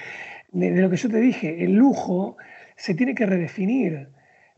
de, 0.53 0.73
de 0.73 0.83
lo 0.83 0.91
que 0.91 0.97
yo 0.97 1.09
te 1.09 1.21
dije, 1.21 1.65
el 1.65 1.73
lujo 1.75 2.37
se 2.77 2.95
tiene 2.95 3.15
que 3.15 3.27
redefinir. 3.27 4.09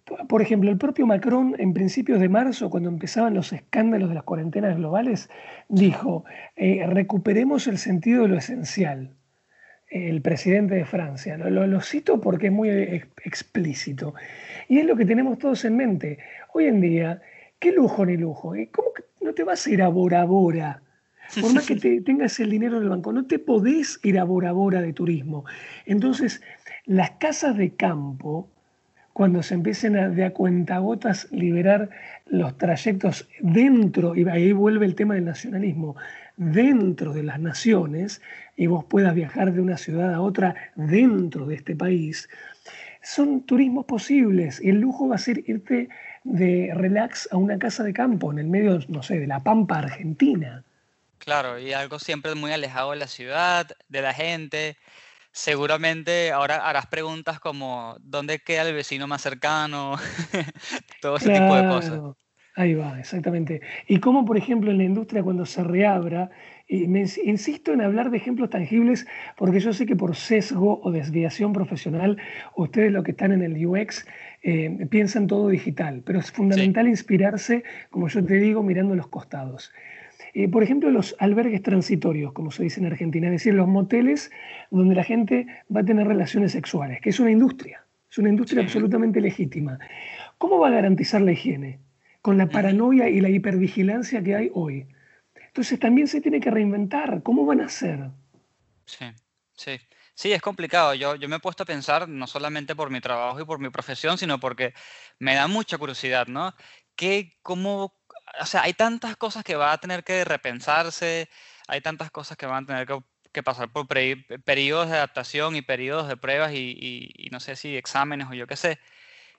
Por 0.05 0.27
por 0.27 0.43
ejemplo, 0.43 0.71
el 0.71 0.79
propio 0.79 1.07
Macron 1.07 1.55
en 1.59 1.73
principios 1.73 2.19
de 2.21 2.29
marzo, 2.29 2.71
cuando 2.71 2.89
empezaban 2.89 3.35
los 3.35 3.53
escándalos 3.53 4.09
de 4.09 4.17
las 4.17 4.25
cuarentenas 4.25 4.77
globales, 4.77 5.31
dijo, 5.69 6.25
eh, 6.57 6.85
recuperemos 6.87 7.67
el 7.69 7.79
sentido 7.79 8.23
de 8.23 8.29
lo 8.29 8.39
esencial. 8.39 9.17
El 9.95 10.23
presidente 10.23 10.75
de 10.75 10.85
Francia. 10.87 11.37
Lo, 11.37 11.51
lo- 11.51 11.67
lo 11.67 11.81
cito 11.83 12.21
porque 12.21 12.47
es 12.47 12.53
muy 12.53 12.71
ex- 12.71 13.09
explícito. 13.25 14.15
Y 14.69 14.79
es 14.79 14.87
lo 14.87 14.97
que 14.97 15.05
tenemos 15.05 15.39
todos 15.39 15.65
en 15.67 15.77
mente. 15.77 16.19
Hoy 16.55 16.65
en 16.67 16.81
día, 16.81 17.21
¿qué 17.59 17.73
lujo 17.73 18.07
ni 18.07 18.17
lujo? 18.17 18.55
¿Eh? 18.55 18.71
¿Cómo 18.73 18.93
que 18.95 19.03
no 19.21 19.35
te 19.35 19.45
vas 19.45 19.67
a 19.67 19.71
ir 19.71 19.83
a 19.83 19.89
Bora 19.89 20.25
Bora? 20.25 20.83
Por 21.41 21.53
más 21.55 21.67
que 21.67 21.77
te- 21.77 22.01
tengas 22.05 22.41
el 22.41 22.51
dinero 22.51 22.79
en 22.79 22.85
el 22.85 22.89
banco, 22.89 23.13
no 23.13 23.27
te 23.27 23.39
podés 23.39 24.01
ir 24.03 24.19
a 24.19 24.25
Bora 24.25 24.53
Bora 24.53 24.81
de 24.81 24.93
turismo. 24.95 25.45
Entonces, 25.85 26.43
las 26.87 27.11
casas 27.13 27.57
de 27.59 27.75
campo, 27.75 28.49
cuando 29.13 29.43
se 29.43 29.55
empiecen 29.55 29.97
a, 29.97 30.09
de 30.09 30.25
a 30.25 30.33
cuentagotas 30.33 31.31
liberar 31.33 31.91
los 32.27 32.57
trayectos 32.57 33.29
dentro, 33.41 34.17
y 34.17 34.27
ahí 34.29 34.53
vuelve 34.53 34.87
el 34.87 34.95
tema 34.95 35.15
del 35.15 35.27
nacionalismo, 35.27 35.97
dentro 36.39 37.13
de 37.13 37.23
las 37.23 37.39
naciones, 37.39 38.23
y 38.57 38.67
vos 38.67 38.85
puedas 38.85 39.15
viajar 39.15 39.53
de 39.53 39.61
una 39.61 39.77
ciudad 39.77 40.15
a 40.15 40.21
otra 40.21 40.55
dentro 40.77 41.47
de 41.47 41.55
este 41.55 41.75
país, 41.75 42.29
son 43.03 43.45
turismos 43.45 43.87
posibles. 43.87 44.61
Y 44.63 44.71
el 44.71 44.81
lujo 44.81 45.09
va 45.09 45.17
a 45.17 45.19
ser 45.19 45.43
irte 45.49 45.89
de 46.25 46.73
relax 46.75 47.29
a 47.33 47.37
una 47.37 47.59
casa 47.59 47.83
de 47.83 47.93
campo 47.93 48.31
en 48.33 48.39
el 48.39 48.47
medio, 48.47 48.79
no 48.89 49.03
sé, 49.03 49.19
de 49.19 49.27
la 49.27 49.41
Pampa 49.41 49.79
Argentina. 49.79 50.65
claro, 51.19 51.59
y 51.59 51.73
algo 51.73 51.99
siempre 51.99 52.35
muy 52.35 52.53
alejado 52.53 52.93
de 52.93 52.97
la 52.97 53.07
ciudad, 53.07 53.69
de 53.89 54.03
la 54.03 54.15
gente. 54.15 54.77
Seguramente 55.33 56.31
ahora 56.31 56.57
harás 56.69 56.87
preguntas 56.87 57.41
como 57.41 57.97
¿dónde 58.01 58.39
queda 58.41 58.69
el 58.69 58.75
vecino 58.75 59.07
más 59.07 59.23
cercano? 59.23 59.97
Todo 61.01 61.17
ese 61.17 61.31
tipo 61.31 61.57
de 61.57 61.67
cosas. 61.69 61.91
Claro, 61.91 62.17
ahí 62.55 62.75
va, 62.75 63.01
exactamente. 63.01 63.63
Y 63.89 63.99
cómo, 63.99 64.27
por 64.27 64.37
ejemplo, 64.37 64.71
en 64.71 64.79
la 64.79 64.85
industria 64.85 65.23
cuando 65.23 65.47
se 65.47 65.65
reabra, 65.65 66.31
y 66.75 66.89
me 66.89 67.03
ins- 67.03 67.21
insisto 67.25 67.73
en 67.73 67.81
hablar 67.83 68.11
de 68.11 68.17
ejemplos 68.17 68.51
tangibles 68.51 69.07
porque 69.37 69.61
yo 69.61 69.73
sé 69.73 69.85
que 69.87 69.97
por 70.03 70.15
sesgo 70.17 70.81
o 70.83 70.91
desviación 70.91 71.53
profesional, 71.53 72.17
ustedes 72.57 72.91
lo 72.93 73.03
que 73.05 73.13
están 73.13 73.33
en 73.33 73.43
el 73.43 73.55
UX 73.67 74.07
eh, 74.43 74.87
piensan 74.91 75.27
todo 75.27 75.49
digital, 75.49 76.03
pero 76.07 76.19
es 76.19 76.31
Sí, 76.49 76.63
fundamental 76.67 76.89
inspirarse, 76.89 77.63
como 77.91 78.09
yo 78.09 78.25
te 78.25 78.35
digo, 78.35 78.63
mirando 78.63 78.95
los 78.95 79.09
costados. 79.09 79.73
Eh, 80.35 80.49
por 80.49 80.63
ejemplo, 80.63 80.91
los 80.91 81.15
albergues 81.19 81.63
transitorios, 81.63 82.33
como 82.33 82.51
se 82.51 82.63
dice 82.63 82.81
en 82.81 82.87
Argentina, 82.87 83.27
es 83.27 83.33
decir, 83.33 83.55
los 83.55 83.69
moteles 83.69 84.31
donde 84.71 84.95
la 84.95 85.05
gente 85.05 85.47
va 85.75 85.81
a 85.81 85.85
tener 85.85 86.07
relaciones 86.07 86.53
sexuales, 86.53 87.01
que 87.03 87.11
es 87.11 87.21
una 87.21 87.31
industria, 87.31 87.85
es 88.11 88.19
una 88.19 88.31
industria 88.31 88.63
sí. 88.63 88.63
absolutamente 88.63 89.21
legítima. 89.21 89.79
¿Cómo 90.39 90.59
va 90.59 90.69
a 90.69 90.73
garantizar 90.73 91.21
la 91.23 91.33
higiene? 91.33 91.79
Con 92.23 92.39
la 92.39 92.51
paranoia 92.51 93.09
y 93.09 93.21
la 93.21 93.31
hipervigilancia 93.31 94.23
que 94.23 94.37
hay 94.37 94.51
hoy. 94.55 94.87
Entonces 95.53 95.79
también 95.79 96.09
se 96.09 96.23
tiene 96.23 96.41
que 96.41 96.51
reinventar. 96.51 97.23
¿Cómo 97.23 97.45
van 97.45 97.61
a 97.61 97.67
hacer? 97.67 98.09
Sí, 98.87 99.05
sí. 99.55 99.79
Sí, 100.15 100.33
es 100.33 100.41
complicado. 100.41 100.95
Yo, 100.95 101.15
yo 101.17 101.29
me 101.29 101.37
he 101.37 101.41
puesto 101.41 101.65
a 101.65 101.67
pensar, 101.67 102.09
no 102.09 102.27
solamente 102.27 102.75
por 102.75 102.89
mi 102.89 103.03
trabajo 103.03 103.39
y 103.39 103.45
por 103.45 103.59
mi 103.59 103.69
profesión, 103.69 104.17
sino 104.17 104.41
porque 104.41 104.73
me 105.19 105.35
da 105.35 105.49
mucha 105.49 105.77
curiosidad, 105.77 106.27
¿no? 106.27 106.55
¿Qué, 106.97 107.39
cómo, 107.43 107.95
o 108.41 108.47
sea, 108.47 108.63
hay 108.63 108.73
tantas 108.73 109.17
cosas 109.19 109.45
que 109.45 109.55
va 109.55 109.73
a 109.73 109.79
tener 109.79 110.05
que 110.05 110.25
repensarse, 110.25 111.29
hay 111.69 111.83
tantas 111.83 112.11
cosas 112.11 112.39
que 112.39 112.47
van 112.47 112.65
a 112.65 112.67
tener 112.67 112.87
que, 113.33 113.43
pasar 113.43 113.71
por 113.73 113.87
periodos 113.89 114.89
de 114.89 114.97
adaptación 114.97 115.55
y 115.57 115.63
periodos 115.63 116.09
de 116.09 116.17
pruebas 116.17 116.53
y, 116.55 117.29
no 117.31 117.41
sé 117.41 117.57
si 117.57 117.77
exámenes 117.77 118.29
o 118.31 118.35
yo 118.35 118.47
qué 118.47 118.57
sé. 118.57 118.79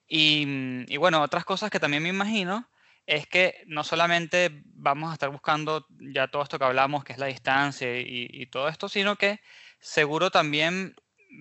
Y, 0.07 0.85
y 0.87 0.97
bueno, 0.97 1.21
otras 1.23 1.45
cosas 1.45 1.71
que 1.71 1.79
también 1.79 2.03
me 2.03 2.09
imagino 2.09 2.67
es 3.05 3.27
que 3.27 3.63
no 3.67 3.83
solamente 3.83 4.63
vamos 4.65 5.09
a 5.09 5.13
estar 5.13 5.29
buscando 5.29 5.85
ya 6.13 6.27
todo 6.27 6.43
esto 6.43 6.57
que 6.57 6.65
hablamos, 6.65 7.03
que 7.03 7.13
es 7.13 7.19
la 7.19 7.25
distancia 7.27 7.99
y, 7.99 8.45
todo 8.47 8.69
esto, 8.69 8.89
sino 8.89 9.15
que 9.15 9.39
seguro 9.79 10.31
también 10.31 10.95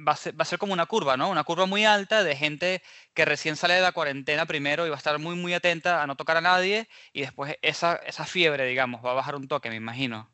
va 0.06 0.12
a 0.12 0.16
ser, 0.16 0.38
va 0.38 0.42
a 0.42 0.46
ser 0.46 0.58
como 0.58 0.72
una 0.72 0.86
curva, 0.86 1.16
¿no? 1.16 1.30
Una 1.30 1.44
curva 1.44 1.66
muy 1.66 1.84
alta 1.84 2.24
de 2.24 2.36
gente 2.36 2.82
que 3.14 3.24
recién 3.24 3.56
sale 3.56 3.74
de 3.74 3.82
la 3.82 3.92
cuarentena 3.92 4.46
primero 4.46 4.86
y 4.86 4.90
va 4.90 4.96
a 4.96 4.98
estar 4.98 5.18
muy, 5.18 5.36
muy 5.36 5.54
atenta 5.54 6.02
a 6.02 6.06
no 6.06 6.16
tocar 6.16 6.36
a 6.36 6.40
nadie 6.40 6.88
y 7.12 7.20
después 7.20 7.56
esa, 7.62 7.96
esa 7.96 8.24
fiebre, 8.24 8.66
digamos, 8.66 9.04
va 9.04 9.12
a 9.12 9.14
bajar 9.14 9.36
un 9.36 9.48
toque, 9.48 9.68
me 9.70 9.76
imagino. 9.76 10.32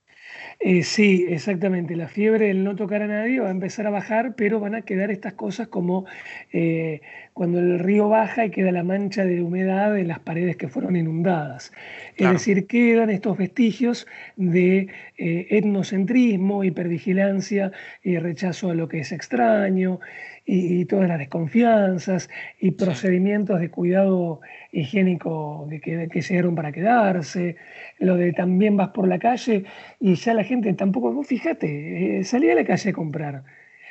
Eh, 0.61 0.83
sí, 0.83 1.27
exactamente. 1.29 1.95
La 1.95 2.09
fiebre, 2.09 2.51
el 2.51 2.65
no 2.65 2.75
tocar 2.75 3.03
a 3.03 3.07
nadie, 3.07 3.39
va 3.41 3.49
a 3.49 3.53
empezar 3.53 3.87
a 3.87 3.91
bajar, 3.91 4.35
pero 4.35 4.59
van 4.59 4.75
a 4.75 4.83
quedar 4.83 5.11
estas 5.11 5.35
cosas 5.35 5.69
como 5.69 6.05
eh, 6.53 7.01
cuando 7.33 7.61
el 7.61 7.79
río 7.79 8.09
baja 8.09 8.45
y 8.45 8.51
queda 8.51 8.73
la 8.73 8.83
mancha 8.83 9.25
de 9.25 9.41
humedad 9.41 9.97
en 9.97 10.09
las 10.09 10.19
paredes 10.19 10.57
que 10.57 10.69
fueron 10.69 10.97
inundadas. 10.97 11.73
Es 12.17 12.31
decir, 12.31 12.67
quedan 12.67 13.11
estos 13.11 13.39
vestigios 13.39 14.09
de 14.37 14.89
eh, 15.17 15.47
etnocentrismo, 15.51 16.65
hipervigilancia 16.65 17.71
y 18.03 18.19
rechazo 18.19 18.71
a 18.71 18.75
lo 18.75 18.89
que 18.89 19.01
es 19.01 19.13
extraño 19.13 20.01
y, 20.49 20.81
y 20.81 20.85
todas 20.87 21.09
las 21.09 21.19
desconfianzas 21.19 22.31
y 22.59 22.71
procedimientos 22.71 23.61
de 23.61 23.71
cuidado 23.71 24.41
higiénico 24.73 25.67
de 25.69 25.79
que, 25.79 26.09
que 26.09 26.23
llegaron 26.23 26.55
para 26.55 26.73
quedarse, 26.73 27.57
lo 27.99 28.17
de 28.17 28.33
también 28.33 28.75
vas 28.75 28.89
por 28.89 29.07
la 29.07 29.19
calle 29.19 29.65
y 30.01 30.15
ya 30.15 30.33
la 30.33 30.45
gente 30.45 30.73
tampoco, 30.73 31.13
vos 31.13 31.27
fíjate, 31.27 32.21
eh, 32.21 32.25
salí 32.25 32.49
a 32.51 32.55
la 32.55 32.65
calle 32.65 32.91
a 32.91 32.93
comprar. 32.95 33.45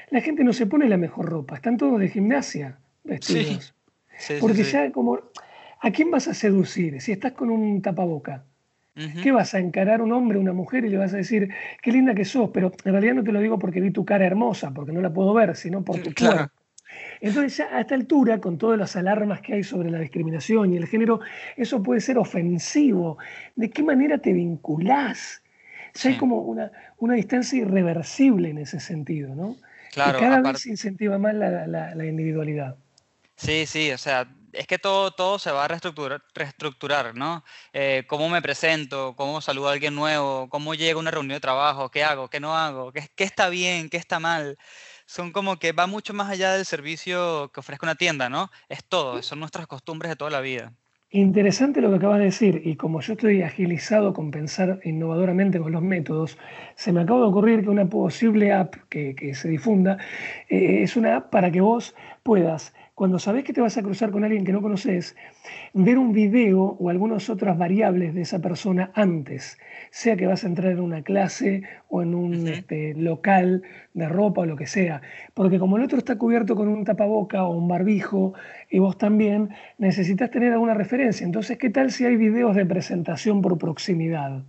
La 0.09 0.21
gente 0.21 0.43
no 0.43 0.51
se 0.51 0.65
pone 0.65 0.89
la 0.89 0.97
mejor 0.97 1.27
ropa, 1.29 1.55
están 1.55 1.77
todos 1.77 1.99
de 1.99 2.09
gimnasia 2.09 2.79
vestidos. 3.03 3.75
sí, 4.17 4.33
sí, 4.33 4.41
Porque 4.41 4.63
sí. 4.63 4.71
ya 4.71 4.91
como, 4.91 5.19
¿a 5.79 5.91
quién 5.91 6.09
vas 6.09 6.27
a 6.27 6.33
seducir 6.33 6.99
si 7.01 7.11
estás 7.11 7.33
con 7.33 7.51
un 7.51 7.83
tapaboca? 7.83 8.45
¿Qué 9.19 9.31
vas 9.31 9.53
a 9.55 9.59
encarar 9.59 10.01
a 10.01 10.03
un 10.03 10.11
hombre, 10.13 10.37
a 10.37 10.41
una 10.41 10.53
mujer 10.53 10.85
y 10.85 10.89
le 10.89 10.97
vas 10.97 11.13
a 11.13 11.17
decir, 11.17 11.49
qué 11.81 11.91
linda 11.91 12.13
que 12.15 12.25
sos? 12.25 12.51
Pero 12.53 12.71
en 12.85 12.91
realidad 12.91 13.15
no 13.15 13.23
te 13.23 13.31
lo 13.31 13.39
digo 13.39 13.57
porque 13.59 13.81
vi 13.81 13.91
tu 13.91 14.05
cara 14.05 14.25
hermosa, 14.25 14.71
porque 14.73 14.91
no 14.91 15.01
la 15.01 15.11
puedo 15.13 15.33
ver, 15.33 15.55
sino 15.55 15.83
por 15.83 15.99
tu 16.01 16.13
Claro, 16.13 16.47
cuerpo. 16.47 16.53
Entonces 17.21 17.57
ya 17.57 17.75
a 17.75 17.81
esta 17.81 17.95
altura, 17.95 18.39
con 18.39 18.57
todas 18.57 18.79
las 18.79 18.95
alarmas 18.95 19.41
que 19.41 19.53
hay 19.55 19.63
sobre 19.63 19.89
la 19.89 19.99
discriminación 19.99 20.73
y 20.73 20.77
el 20.77 20.87
género, 20.87 21.19
eso 21.55 21.83
puede 21.83 22.01
ser 22.01 22.17
ofensivo. 22.17 23.17
¿De 23.55 23.69
qué 23.69 23.83
manera 23.83 24.17
te 24.19 24.33
vinculás? 24.33 25.43
Ya 25.95 26.09
hay 26.09 26.15
como 26.17 26.41
una, 26.41 26.71
una 26.97 27.15
distancia 27.15 27.59
irreversible 27.59 28.49
en 28.49 28.59
ese 28.59 28.79
sentido, 28.79 29.35
¿no? 29.35 29.57
Que 29.99 30.13
claro, 30.13 30.15
cada 30.15 30.37
aparte. 30.37 30.43
vez 30.43 30.65
incentiva 30.67 31.17
más 31.17 31.33
la, 31.35 31.67
la- 31.67 31.95
la 31.95 32.05
individualidad. 32.05 32.77
Sí, 33.35 33.65
sí, 33.65 33.91
o 33.91 33.97
sea, 33.97 34.27
es 34.53 34.67
que 34.67 34.77
todo, 34.77 35.11
todo 35.11 35.39
se 35.39 35.51
va 35.51 35.65
a 35.65 35.67
reestructurar, 35.67 37.15
¿no? 37.15 37.43
Eh, 37.73 38.03
cómo 38.07 38.29
me 38.29 38.41
presento, 38.41 39.15
cómo 39.15 39.41
saludo 39.41 39.69
a 39.69 39.73
alguien 39.73 39.95
nuevo, 39.95 40.49
cómo 40.49 40.73
llego 40.73 40.99
a 40.99 41.01
una 41.01 41.11
reunión 41.11 41.35
de 41.35 41.39
trabajo, 41.39 41.89
qué 41.89 42.03
hago, 42.03 42.29
qué 42.29 42.39
no 42.39 42.55
hago, 42.55 42.91
qué, 42.91 43.07
qué 43.15 43.23
está 43.23 43.49
bien, 43.49 43.89
qué 43.89 43.97
está 43.97 44.19
mal. 44.19 44.57
Son 45.05 45.31
como 45.31 45.57
que 45.57 45.71
va 45.71 45.87
mucho 45.87 46.13
más 46.13 46.29
allá 46.29 46.53
del 46.53 46.65
servicio 46.65 47.51
que 47.53 47.59
ofrezca 47.59 47.85
una 47.85 47.95
tienda, 47.95 48.29
¿no? 48.29 48.49
Es 48.69 48.83
todo, 48.83 49.21
son 49.21 49.39
nuestras 49.39 49.67
costumbres 49.67 50.09
de 50.09 50.15
toda 50.15 50.31
la 50.31 50.41
vida. 50.41 50.73
Interesante 51.09 51.79
lo 51.79 51.89
que 51.89 51.95
acabas 51.95 52.19
de 52.19 52.25
decir, 52.25 52.61
y 52.65 52.75
como 52.75 52.99
yo 52.99 53.13
estoy 53.13 53.41
agilizado 53.41 54.13
con 54.13 54.29
pensar 54.29 54.81
innovadoramente 54.83 55.57
con 55.57 55.71
los 55.71 55.81
métodos, 55.81 56.37
se 56.75 56.91
me 56.91 56.99
acaba 56.99 57.21
de 57.21 57.27
ocurrir 57.27 57.61
que 57.61 57.69
una 57.69 57.87
posible 57.87 58.51
app 58.51 58.75
que, 58.89 59.15
que 59.15 59.33
se 59.33 59.47
difunda 59.47 59.97
eh, 60.49 60.83
es 60.83 60.97
una 60.97 61.15
app 61.15 61.29
para 61.29 61.49
que 61.49 61.61
vos 61.61 61.95
puedas, 62.23 62.73
cuando 62.97 63.19
sabés 63.19 63.43
que 63.43 63.53
te 63.53 63.61
vas 63.61 63.77
a 63.77 63.83
cruzar 63.83 64.09
con 64.09 64.23
alguien 64.23 64.43
que 64.43 64.51
no 64.51 64.59
conoces, 64.59 65.15
ver 65.75 65.99
un 65.99 66.13
video 66.13 66.75
o 66.79 66.89
algunas 66.89 67.29
otras 67.29 67.55
variables 67.55 68.15
de 68.15 68.21
esa 68.21 68.39
persona 68.39 68.91
antes, 68.95 69.59
sea 69.91 70.15
que 70.15 70.25
vas 70.25 70.43
a 70.43 70.47
entrar 70.47 70.71
en 70.71 70.79
una 70.79 71.03
clase 71.03 71.61
o 71.89 72.01
en 72.01 72.15
un 72.15 72.47
este, 72.47 72.95
local 72.95 73.61
de 73.93 74.09
ropa 74.09 74.41
o 74.41 74.45
lo 74.47 74.55
que 74.55 74.65
sea, 74.65 75.03
porque 75.35 75.59
como 75.59 75.77
el 75.77 75.83
otro 75.83 75.99
está 75.99 76.17
cubierto 76.17 76.55
con 76.55 76.69
un 76.69 76.85
tapaboca 76.85 77.43
o 77.43 77.55
un 77.55 77.67
barbijo 77.67 78.33
y 78.67 78.79
vos 78.79 78.97
también, 78.97 79.49
necesitas 79.77 80.31
tener 80.31 80.51
alguna 80.51 80.73
referencia. 80.73 81.23
Entonces, 81.23 81.59
¿qué 81.59 81.69
tal 81.69 81.91
si 81.91 82.03
hay 82.03 82.15
videos 82.15 82.55
de 82.55 82.65
presentación 82.65 83.43
por 83.43 83.59
proximidad? 83.59 84.41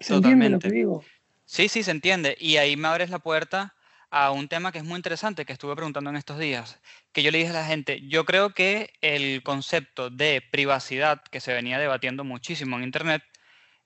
¿Se 0.00 0.14
entiende 0.14 0.48
lo 0.50 0.58
que 0.58 0.66
Totalmente. 0.66 0.70
digo? 0.72 1.04
Sí, 1.44 1.68
sí, 1.68 1.84
se 1.84 1.92
entiende. 1.92 2.36
Y 2.40 2.56
ahí 2.56 2.76
me 2.76 2.88
abres 2.88 3.10
la 3.10 3.20
puerta 3.20 3.73
a 4.14 4.30
un 4.30 4.46
tema 4.48 4.70
que 4.70 4.78
es 4.78 4.84
muy 4.84 4.96
interesante, 4.96 5.44
que 5.44 5.52
estuve 5.52 5.74
preguntando 5.74 6.08
en 6.10 6.16
estos 6.16 6.38
días, 6.38 6.80
que 7.12 7.24
yo 7.24 7.32
le 7.32 7.38
dije 7.38 7.50
a 7.50 7.54
la 7.54 7.66
gente, 7.66 8.00
yo 8.08 8.24
creo 8.24 8.54
que 8.54 8.92
el 9.00 9.42
concepto 9.42 10.08
de 10.08 10.40
privacidad 10.52 11.20
que 11.32 11.40
se 11.40 11.52
venía 11.52 11.80
debatiendo 11.80 12.22
muchísimo 12.22 12.76
en 12.76 12.84
Internet 12.84 13.24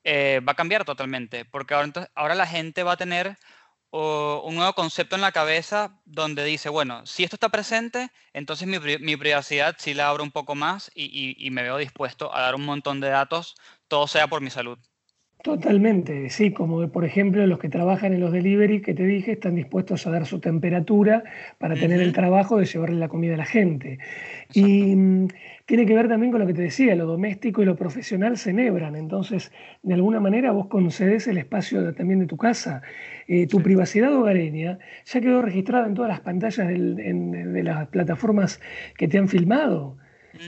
eh, 0.05 0.41
va 0.47 0.53
a 0.53 0.57
cambiar 0.57 0.85
totalmente, 0.85 1.45
porque 1.47 1.75
ahora, 1.75 2.11
ahora 2.15 2.35
la 2.35 2.47
gente 2.47 2.83
va 2.83 2.93
a 2.93 2.97
tener 2.99 3.39
un 3.91 4.55
nuevo 4.57 4.75
concepto 4.75 5.17
en 5.17 5.23
la 5.23 5.33
cabeza 5.33 5.99
donde 6.05 6.45
dice, 6.45 6.69
bueno, 6.69 7.07
si 7.07 7.25
esto 7.25 7.37
está 7.37 7.49
presente, 7.49 8.11
entonces 8.35 8.69
mi, 8.69 8.79
mi 8.99 9.17
privacidad 9.17 9.77
sí 9.79 9.95
la 9.95 10.09
abro 10.11 10.23
un 10.25 10.33
poco 10.33 10.55
más 10.55 10.91
y 10.95 11.37
y 11.39 11.51
me 11.51 11.63
veo 11.63 11.79
dispuesto 11.79 12.35
a 12.35 12.43
dar 12.43 12.55
un 12.55 12.67
montón 12.67 13.01
de 13.01 13.09
datos, 13.09 13.57
todo 13.89 14.07
sea 14.09 14.29
por 14.29 14.43
mi 14.43 14.51
salud. 14.51 14.79
Totalmente, 15.45 16.31
sí, 16.31 16.51
como 16.53 16.89
por 16.89 17.05
ejemplo 17.05 17.47
los 17.47 17.61
que 17.61 17.69
trabajan 17.69 18.13
en 18.13 18.19
los 18.21 18.33
delivery 18.33 18.83
que 18.83 18.93
te 18.93 19.05
dije 19.07 19.33
están 19.33 19.55
dispuestos 19.55 20.05
a 20.07 20.11
dar 20.11 20.27
su 20.27 20.41
temperatura 20.41 21.23
para 21.59 21.77
tener 21.77 22.01
el 22.01 22.13
trabajo 22.13 22.59
de 22.59 22.65
llevarle 22.67 22.97
la 22.97 23.07
comida 23.09 23.35
a 23.35 23.37
la 23.39 23.45
gente. 23.45 23.99
exacto. 24.41 24.59
Y 24.59 24.97
mm, 24.97 25.29
tiene 25.65 25.87
que 25.87 25.95
ver 25.95 26.09
también 26.09 26.33
con 26.33 26.41
lo 26.41 26.47
que 26.47 26.55
te 26.55 26.63
decía, 26.63 26.97
lo 26.97 27.07
doméstico 27.07 27.63
y 27.63 27.67
lo 27.67 27.77
profesional 27.77 28.37
se 28.37 28.51
enhebran, 28.51 28.97
entonces 28.97 29.53
de 29.85 29.95
alguna 29.95 30.19
manera 30.19 30.51
vos 30.51 30.67
concedes 30.67 31.29
el 31.29 31.39
espacio 31.39 31.83
de- 31.83 31.93
también 31.93 32.19
de 32.19 32.27
tu 32.27 32.37
casa. 32.37 32.83
Eh, 33.29 33.47
tu 33.47 33.59
Sí. 33.59 33.63
privacidad 33.63 34.13
hogareña 34.13 34.81
ya 35.05 35.21
quedó 35.21 35.41
registrada 35.41 35.87
en 35.87 35.95
todas 35.95 36.09
las 36.11 36.21
pantallas 36.21 36.67
del- 36.67 36.99
en- 36.99 37.53
de 37.53 37.63
las 37.63 37.87
plataformas 37.89 38.61
que 38.97 39.07
te 39.07 39.19
han 39.19 39.29
filmado. 39.29 39.99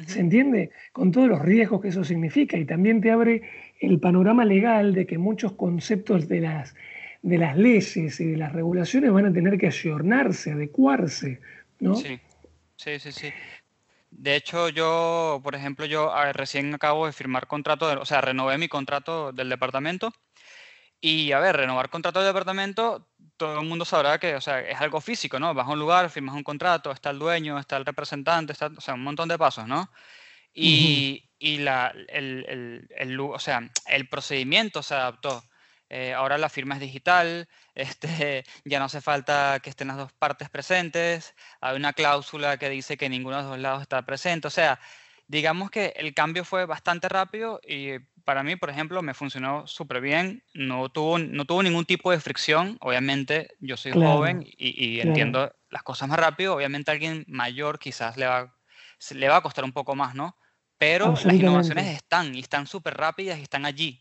¿Se 0.06 0.20
entiende? 0.20 0.70
Con 0.92 1.10
todos 1.10 1.26
los 1.28 1.42
riesgos 1.42 1.80
que 1.80 1.88
eso 1.88 2.04
significa 2.04 2.56
y 2.56 2.64
también 2.64 3.00
te 3.00 3.10
abre 3.10 3.42
el 3.80 3.98
panorama 3.98 4.44
legal 4.44 4.94
de 4.94 5.06
que 5.06 5.18
muchos 5.18 5.52
conceptos 5.52 6.28
de 6.28 6.40
las, 6.40 6.74
de 7.22 7.38
las 7.38 7.56
leyes 7.56 8.20
y 8.20 8.26
de 8.26 8.36
las 8.36 8.52
regulaciones 8.52 9.10
van 9.10 9.26
a 9.26 9.32
tener 9.32 9.58
que 9.58 9.66
ayornarse, 9.66 10.52
adecuarse, 10.52 11.40
¿no? 11.80 11.94
Sí, 11.94 12.20
sí, 12.76 12.98
sí, 12.98 13.10
sí. 13.10 13.32
De 14.10 14.36
hecho, 14.36 14.68
yo, 14.68 15.40
por 15.42 15.54
ejemplo, 15.54 15.86
yo 15.86 16.12
recién 16.32 16.74
acabo 16.74 17.06
de 17.06 17.12
firmar 17.12 17.46
contrato, 17.46 18.00
o 18.00 18.04
sea, 18.04 18.20
renové 18.20 18.58
mi 18.58 18.68
contrato 18.68 19.32
del 19.32 19.48
departamento 19.48 20.12
y, 21.00 21.32
a 21.32 21.40
ver, 21.40 21.56
renovar 21.56 21.88
contrato 21.88 22.18
del 22.18 22.28
departamento, 22.28 23.06
todo 23.38 23.60
el 23.60 23.66
mundo 23.66 23.86
sabrá 23.86 24.18
que, 24.18 24.34
o 24.34 24.40
sea, 24.40 24.60
es 24.60 24.78
algo 24.80 25.00
físico, 25.00 25.38
¿no? 25.38 25.54
Vas 25.54 25.66
a 25.66 25.70
un 25.70 25.78
lugar, 25.78 26.10
firmas 26.10 26.34
un 26.34 26.42
contrato, 26.42 26.90
está 26.90 27.10
el 27.10 27.18
dueño, 27.18 27.58
está 27.58 27.78
el 27.78 27.86
representante, 27.86 28.52
está, 28.52 28.66
o 28.66 28.80
sea, 28.80 28.94
un 28.94 29.02
montón 29.02 29.28
de 29.28 29.38
pasos, 29.38 29.66
¿no? 29.66 29.90
Y, 30.52 31.29
y 31.40 31.58
la, 31.58 31.88
el, 32.08 32.46
el- 32.48 32.88
el 32.96 33.20
o 33.20 33.38
sea, 33.40 33.70
el 33.88 34.08
procedimiento 34.08 34.82
se 34.84 34.94
adaptó. 34.94 35.42
Eh, 35.88 36.14
ahora 36.14 36.38
la 36.38 36.48
firma 36.48 36.76
es 36.76 36.80
digital, 36.80 37.48
este, 37.74 38.44
ya 38.64 38.78
no 38.78 38.84
hace 38.86 39.00
falta 39.00 39.58
que 39.62 39.70
estén 39.70 39.88
las 39.88 39.96
dos 39.96 40.12
partes 40.12 40.48
presentes, 40.50 41.34
hay 41.60 41.76
una 41.76 41.92
cláusula 41.94 42.58
que 42.58 42.68
dice 42.70 42.96
que 42.96 43.08
ninguno 43.08 43.36
de 43.38 43.42
los 43.42 43.50
dos 43.52 43.60
lados 43.60 43.82
está 43.82 44.02
presente. 44.06 44.46
O 44.48 44.50
sea, 44.52 44.78
digamos 45.26 45.70
que 45.70 45.92
el 45.96 46.14
cambio 46.14 46.44
fue 46.44 46.66
bastante 46.66 47.08
rápido 47.08 47.60
y 47.66 47.98
para 48.24 48.42
mí, 48.42 48.56
por 48.56 48.70
ejemplo, 48.70 49.02
me 49.02 49.14
funcionó 49.14 49.66
súper 49.66 50.00
bien, 50.00 50.44
no 50.54 50.88
tuvo, 50.90 51.18
no 51.18 51.44
tuvo 51.44 51.62
ningún 51.62 51.86
tipo 51.86 52.10
de 52.12 52.20
fricción. 52.20 52.76
Obviamente, 52.80 53.48
yo 53.60 53.76
soy 53.76 53.92
joven 53.92 54.42
y, 54.44 54.96
y 54.98 55.00
claro. 55.00 55.00
entiendo 55.00 55.52
las 55.70 55.82
cosas 55.82 56.08
más 56.08 56.18
rápido. 56.18 56.54
Obviamente, 56.54 56.90
a 56.90 56.94
alguien 56.94 57.24
mayor 57.28 57.78
quizás 57.78 58.16
le 58.16 58.26
va, 58.26 58.54
le 59.14 59.28
va 59.28 59.36
a 59.36 59.42
costar 59.42 59.64
un 59.64 59.72
poco 59.72 59.94
más, 59.96 60.14
¿no? 60.14 60.36
Pero 60.80 61.10
las 61.10 61.34
innovaciones 61.34 61.88
están 61.88 62.34
y 62.34 62.40
están 62.40 62.66
súper 62.66 62.94
rápidas 62.94 63.38
y 63.38 63.42
están 63.42 63.66
allí. 63.66 64.00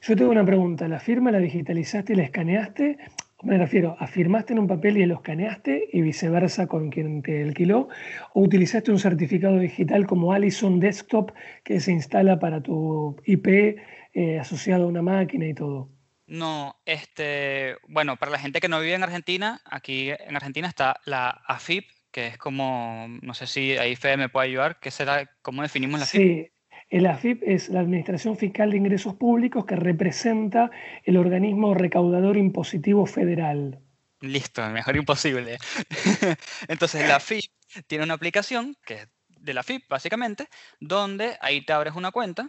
Yo 0.00 0.14
tengo 0.14 0.30
una 0.30 0.46
pregunta, 0.46 0.86
¿la 0.86 1.00
firma 1.00 1.32
la 1.32 1.40
digitalizaste 1.40 2.12
y 2.12 2.16
la 2.16 2.22
escaneaste? 2.22 2.98
Me 3.42 3.58
refiero, 3.58 3.96
¿afirmaste 3.98 4.52
en 4.52 4.60
un 4.60 4.68
papel 4.68 4.96
y 4.96 5.06
lo 5.06 5.16
escaneaste 5.16 5.88
y 5.92 6.02
viceversa 6.02 6.68
con 6.68 6.90
quien 6.90 7.20
te 7.20 7.42
alquiló? 7.42 7.88
¿O 8.32 8.42
utilizaste 8.42 8.92
un 8.92 9.00
certificado 9.00 9.58
digital 9.58 10.06
como 10.06 10.32
Allison 10.32 10.78
Desktop 10.78 11.32
que 11.64 11.80
se 11.80 11.90
instala 11.90 12.38
para 12.38 12.62
tu 12.62 13.16
IP 13.26 13.76
eh, 14.14 14.38
asociado 14.38 14.84
a 14.84 14.86
una 14.86 15.02
máquina 15.02 15.48
y 15.48 15.54
todo? 15.54 15.90
No, 16.28 16.76
este, 16.86 17.74
bueno, 17.88 18.16
para 18.16 18.30
la 18.30 18.38
gente 18.38 18.60
que 18.60 18.68
no 18.68 18.78
vive 18.78 18.94
en 18.94 19.02
Argentina, 19.02 19.60
aquí 19.64 20.10
en 20.10 20.36
Argentina 20.36 20.68
está 20.68 21.00
la 21.06 21.42
AFIP, 21.48 21.90
que 22.14 22.28
es 22.28 22.38
como, 22.38 23.08
no 23.22 23.34
sé 23.34 23.48
si 23.48 23.76
ahí 23.76 23.96
Fede 23.96 24.16
me 24.16 24.28
puede 24.28 24.46
ayudar, 24.46 24.78
¿qué 24.78 24.92
será? 24.92 25.28
¿Cómo 25.42 25.62
definimos 25.62 25.98
la? 25.98 26.06
Sí, 26.06 26.48
el 26.88 27.06
AFIP 27.06 27.42
es 27.44 27.70
la 27.70 27.80
Administración 27.80 28.36
Fiscal 28.36 28.70
de 28.70 28.76
Ingresos 28.76 29.14
Públicos 29.14 29.64
que 29.64 29.74
representa 29.74 30.70
el 31.02 31.16
organismo 31.16 31.74
recaudador 31.74 32.36
impositivo 32.36 33.04
federal. 33.06 33.80
Listo, 34.20 34.64
mejor 34.70 34.94
imposible. 34.94 35.58
Entonces 36.68 37.08
la 37.08 37.16
AFIP 37.16 37.50
tiene 37.88 38.04
una 38.04 38.14
aplicación 38.14 38.76
que 38.86 38.94
es 38.94 39.08
de 39.28 39.52
la 39.52 39.62
AFIP, 39.62 39.88
básicamente, 39.88 40.46
donde 40.78 41.36
ahí 41.40 41.62
te 41.62 41.72
abres 41.72 41.96
una 41.96 42.12
cuenta. 42.12 42.46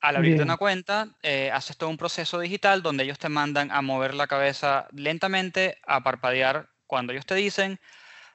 Al 0.00 0.16
abrirte 0.16 0.36
Bien, 0.36 0.48
una 0.48 0.56
cuenta, 0.56 1.08
eh, 1.22 1.50
haces 1.52 1.76
todo 1.76 1.90
un 1.90 1.98
proceso 1.98 2.40
digital 2.40 2.82
donde 2.82 3.04
ellos 3.04 3.18
te 3.18 3.28
mandan 3.28 3.70
a 3.72 3.82
mover 3.82 4.14
la 4.14 4.26
cabeza 4.26 4.88
lentamente, 4.90 5.76
a 5.86 6.02
parpadear 6.02 6.70
cuando 6.86 7.12
ellos 7.12 7.26
te 7.26 7.34
dicen, 7.34 7.78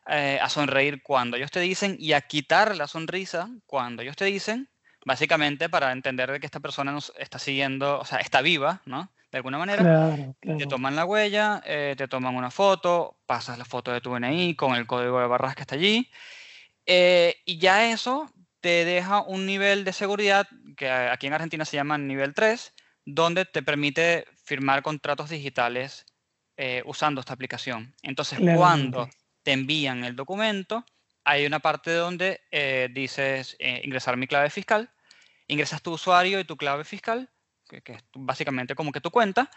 eh, 0.10 0.40
a 0.42 0.50
sonreír 0.50 1.02
cuando 1.04 1.38
ellos 1.38 1.52
te 1.52 1.60
dicen 1.60 1.96
y 2.00 2.14
a 2.14 2.22
quitar 2.22 2.76
la 2.76 2.88
sonrisa 2.88 3.50
cuando 3.66 4.02
ellos 4.02 4.16
te 4.16 4.26
dicen, 4.26 4.70
básicamente 5.06 5.70
para 5.70 5.92
entender 5.92 6.32
de 6.32 6.40
que 6.40 6.46
esta 6.46 6.60
persona 6.60 6.92
nos 6.92 7.14
está 7.18 7.40
siguiendo, 7.40 8.00
o 8.00 8.06
sea, 8.06 8.20
está 8.20 8.42
viva, 8.42 8.82
¿no? 8.86 9.12
De 9.32 9.38
alguna 9.38 9.58
manera. 9.58 9.84
Claro, 9.84 10.36
Te 10.42 10.66
toman 10.68 10.96
la 10.96 11.06
huella, 11.06 11.62
eh, 11.66 11.96
te 11.98 12.08
toman 12.08 12.36
una 12.36 12.52
foto, 12.52 13.20
pasas 13.26 13.58
la 13.58 13.66
foto 13.66 13.92
de 13.92 14.02
tu 14.02 14.12
DNI 14.14 14.56
con 14.56 14.76
el 14.76 14.88
código 14.88 15.20
de 15.20 15.28
barras 15.28 15.56
que 15.56 15.62
está 15.62 15.76
allí. 15.76 16.10
eh, 16.86 17.36
y 17.46 17.60
ya 17.60 17.92
eso 17.92 18.32
te 18.62 18.86
deja 18.86 19.22
un 19.22 19.46
nivel 19.46 19.84
de 19.84 19.94
seguridad 19.94 20.48
que 20.78 20.90
aquí 20.90 21.28
en 21.28 21.34
Argentina 21.34 21.66
se 21.66 21.78
llama 21.78 21.98
nivel 21.98 22.34
3, 22.34 22.74
donde 23.06 23.46
te 23.46 23.64
permite 23.64 24.26
firmar 24.46 24.82
contratos 24.84 25.30
digitales 25.30 26.06
eh, 26.58 26.82
usando 26.86 27.22
esta 27.22 27.34
aplicación. 27.34 27.96
Entonces, 28.02 28.40
cuando 28.40 29.06
Claramente. 29.06 29.18
Te 29.48 29.54
envían 29.54 30.04
el 30.04 30.16
documento, 30.16 30.86
hay 31.24 31.46
una 31.48 31.60
parte 31.62 31.94
donde 31.94 32.42
eh, 32.52 32.90
dices 32.94 33.56
eh, 33.60 33.82
ingresar 33.86 34.18
mi 34.18 34.28
clave 34.28 34.50
fiscal, 34.52 34.92
ingresas 35.48 35.82
tu 35.84 35.94
usuario 35.94 36.40
y 36.40 36.46
tu 36.46 36.58
clave 36.58 36.84
fiscal, 36.86 37.32
que, 37.70 37.82
que 37.84 37.94
es 37.94 38.04
básicamente 38.16 38.76
como 38.76 38.92
que 38.92 39.02
tu 39.02 39.12
cuenta, 39.12 39.50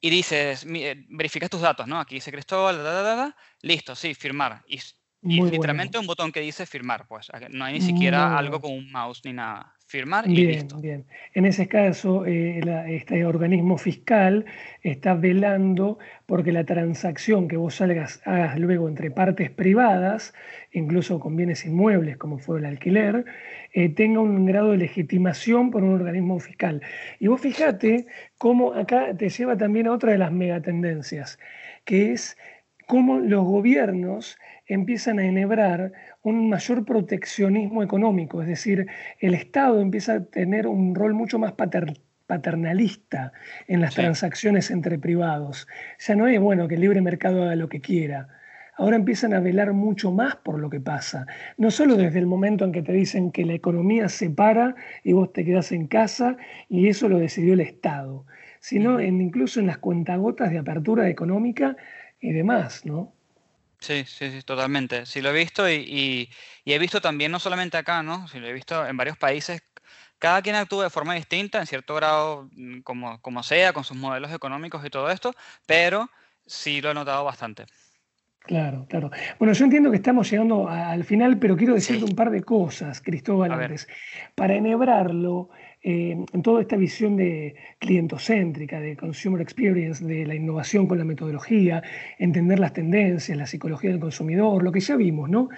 y 0.00 0.10
dices, 0.10 0.66
mi- 0.66 0.84
eh, 0.84 1.06
verificas 1.10 1.50
tus 1.50 1.60
datos, 1.62 1.86
¿no? 1.88 2.00
Aquí 2.00 2.16
dice 2.16 2.32
Cristóbal, 2.32 2.78
da, 2.78 2.84
da, 2.92 3.02
da, 3.02 3.16
da, 3.16 3.36
listo, 3.62 3.96
sí, 3.96 4.14
firmar. 4.14 4.64
Y, 4.68 4.80
y 5.28 5.42
literalmente 5.42 5.98
bueno. 5.98 6.00
un 6.00 6.06
botón 6.06 6.32
que 6.32 6.40
dice 6.40 6.66
firmar, 6.66 7.06
pues 7.08 7.28
no 7.50 7.64
hay 7.66 7.74
ni 7.74 7.80
siquiera 7.80 8.36
algo 8.38 8.60
con 8.60 8.72
un 8.72 8.90
mouse 8.92 9.22
ni 9.24 9.32
nada. 9.34 9.73
Firmar 9.94 10.28
y 10.28 10.34
Bien, 10.34 10.48
listo. 10.48 10.80
bien. 10.80 11.04
En 11.34 11.44
ese 11.46 11.68
caso, 11.68 12.26
eh, 12.26 12.60
la- 12.64 12.90
este 12.90 13.24
organismo 13.24 13.78
fiscal 13.78 14.44
está 14.82 15.14
velando 15.14 16.00
porque 16.26 16.50
la 16.50 16.64
transacción 16.64 17.46
que 17.46 17.56
vos 17.56 17.76
salgas, 17.76 18.20
hagas 18.24 18.58
luego 18.58 18.88
entre 18.88 19.12
partes 19.12 19.52
privadas, 19.52 20.34
incluso 20.72 21.20
con 21.20 21.36
bienes 21.36 21.64
inmuebles 21.64 22.16
como 22.16 22.38
fue 22.38 22.58
el 22.58 22.64
alquiler, 22.66 23.24
eh, 23.72 23.88
tenga 23.88 24.18
un 24.18 24.44
grado 24.46 24.72
de 24.72 24.78
legitimación 24.78 25.70
por 25.70 25.84
un 25.84 25.94
organismo 25.94 26.40
fiscal. 26.40 26.82
Y 27.20 27.28
vos 27.28 27.40
fíjate 27.40 28.06
cómo 28.36 28.74
acá 28.74 29.16
te 29.16 29.28
lleva 29.28 29.56
también 29.56 29.86
a 29.86 29.92
otra 29.92 30.10
de 30.10 30.18
las 30.18 30.32
megatendencias, 30.32 31.38
que 31.84 32.10
es 32.10 32.36
cómo 32.86 33.18
los 33.18 33.44
gobiernos 33.44 34.38
empiezan 34.66 35.18
a 35.18 35.24
enhebrar 35.24 35.92
un 36.22 36.48
mayor 36.48 36.84
proteccionismo 36.84 37.82
económico, 37.82 38.42
es 38.42 38.48
decir, 38.48 38.86
el 39.20 39.34
Estado 39.34 39.80
empieza 39.80 40.14
a 40.14 40.24
tener 40.24 40.66
un 40.66 40.94
rol 40.94 41.14
mucho 41.14 41.38
más 41.38 41.52
pater- 41.52 41.98
paternalista 42.26 43.32
en 43.68 43.80
las 43.80 43.94
Sí. 43.94 44.00
transacciones 44.00 44.70
entre 44.70 44.98
privados. 44.98 45.66
Ya 45.98 46.14
no 46.16 46.26
es 46.26 46.40
bueno 46.40 46.68
que 46.68 46.74
el 46.76 46.80
libre 46.80 47.00
mercado 47.00 47.42
haga 47.42 47.56
lo 47.56 47.68
que 47.68 47.80
quiera. 47.80 48.28
Ahora 48.76 48.96
empiezan 48.96 49.34
a 49.34 49.40
velar 49.40 49.72
mucho 49.72 50.10
más 50.10 50.34
por 50.36 50.58
lo 50.58 50.68
que 50.68 50.80
pasa. 50.80 51.26
No 51.58 51.70
solo 51.70 51.96
desde 51.96 52.18
el 52.18 52.26
momento 52.26 52.64
en 52.64 52.72
que 52.72 52.82
te 52.82 52.92
dicen 52.92 53.30
que 53.30 53.44
la 53.44 53.52
economía 53.52 54.08
se 54.08 54.30
para 54.30 54.74
y 55.04 55.12
vos 55.12 55.32
te 55.32 55.44
quedás 55.44 55.70
en 55.70 55.86
casa 55.86 56.36
y 56.68 56.88
eso 56.88 57.08
lo 57.08 57.18
decidió 57.18 57.54
el 57.54 57.60
Estado, 57.60 58.26
sino 58.58 58.98
en, 58.98 59.20
incluso 59.20 59.60
en 59.60 59.66
las 59.68 59.78
cuentagotas 59.78 60.50
de 60.50 60.58
apertura 60.58 61.08
económica 61.08 61.76
y 62.20 62.32
demás, 62.32 62.84
¿no? 62.86 63.12
Sí, 63.80 64.04
sí, 64.06 64.30
sí, 64.30 64.42
totalmente. 64.42 65.04
Sí 65.04 65.20
lo 65.20 65.30
he 65.30 65.32
visto 65.34 65.68
y, 65.68 65.74
y- 65.74 66.30
y 66.64 66.72
he 66.72 66.78
visto 66.78 67.00
también, 67.00 67.30
no 67.30 67.38
solamente 67.38 67.76
acá, 67.76 68.02
¿no? 68.02 68.26
Sí 68.28 68.40
lo 68.40 68.46
he 68.46 68.52
visto 68.52 68.86
en 68.86 68.96
varios 68.96 69.18
países. 69.18 69.62
Cada 70.18 70.40
quien 70.40 70.56
actúa 70.56 70.84
de 70.84 70.90
forma 70.90 71.14
distinta, 71.14 71.60
en 71.60 71.66
cierto 71.66 71.94
grado, 71.94 72.48
mm, 72.52 72.80
como, 72.80 73.20
como 73.20 73.42
sea, 73.42 73.72
con 73.74 73.84
sus 73.84 73.96
modelos 73.96 74.32
económicos 74.32 74.84
y 74.86 74.90
todo 74.90 75.10
esto, 75.10 75.34
pero 75.66 76.08
sí 76.46 76.80
lo 76.80 76.90
he 76.92 76.94
notado 76.94 77.24
bastante. 77.24 77.66
Claro, 78.40 78.86
claro. 78.88 79.10
Bueno, 79.38 79.54
yo 79.54 79.64
entiendo 79.64 79.90
que 79.90 79.96
estamos 79.96 80.30
llegando 80.30 80.68
al 80.68 81.04
final, 81.04 81.38
pero 81.38 81.56
quiero 81.56 81.74
decirte 81.74 82.04
un 82.04 82.14
par 82.14 82.30
de 82.30 82.42
cosas, 82.42 83.00
Cristóbal, 83.00 83.52
antes. 83.52 83.88
Para 84.34 84.54
enhebrarlo 84.54 85.48
eh, 85.86 86.16
en 86.32 86.42
toda 86.42 86.62
esta 86.62 86.76
visión 86.76 87.14
de 87.14 87.56
clientocéntrica, 87.78 88.80
de 88.80 88.96
consumer 88.96 89.42
experience, 89.42 90.02
de 90.02 90.24
la 90.24 90.34
innovación 90.34 90.86
con 90.86 90.96
la 90.96 91.04
metodología, 91.04 91.82
entender 92.18 92.58
las 92.58 92.72
tendencias, 92.72 93.36
la 93.36 93.46
psicología 93.46 93.90
del 93.90 94.00
consumidor, 94.00 94.62
lo 94.62 94.72
que 94.72 94.80
ya 94.80 94.96
vimos, 94.96 95.28
¿no? 95.28 95.50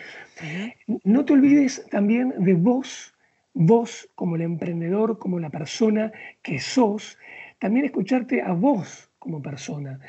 No 1.05 1.25
te 1.25 1.33
olvides 1.33 1.87
también 1.93 2.35
de 2.39 2.55
vos, 2.55 3.15
vos 3.55 4.09
como 4.17 4.35
el 4.35 4.43
emprendedor, 4.43 5.21
como 5.21 5.39
la 5.39 5.51
persona 5.51 6.11
que 6.43 6.59
sos, 6.59 7.17
también 7.61 7.87
escucharte 7.87 8.43
a 8.43 8.51
vos 8.51 9.09
como 9.21 9.41
persona. 9.41 10.01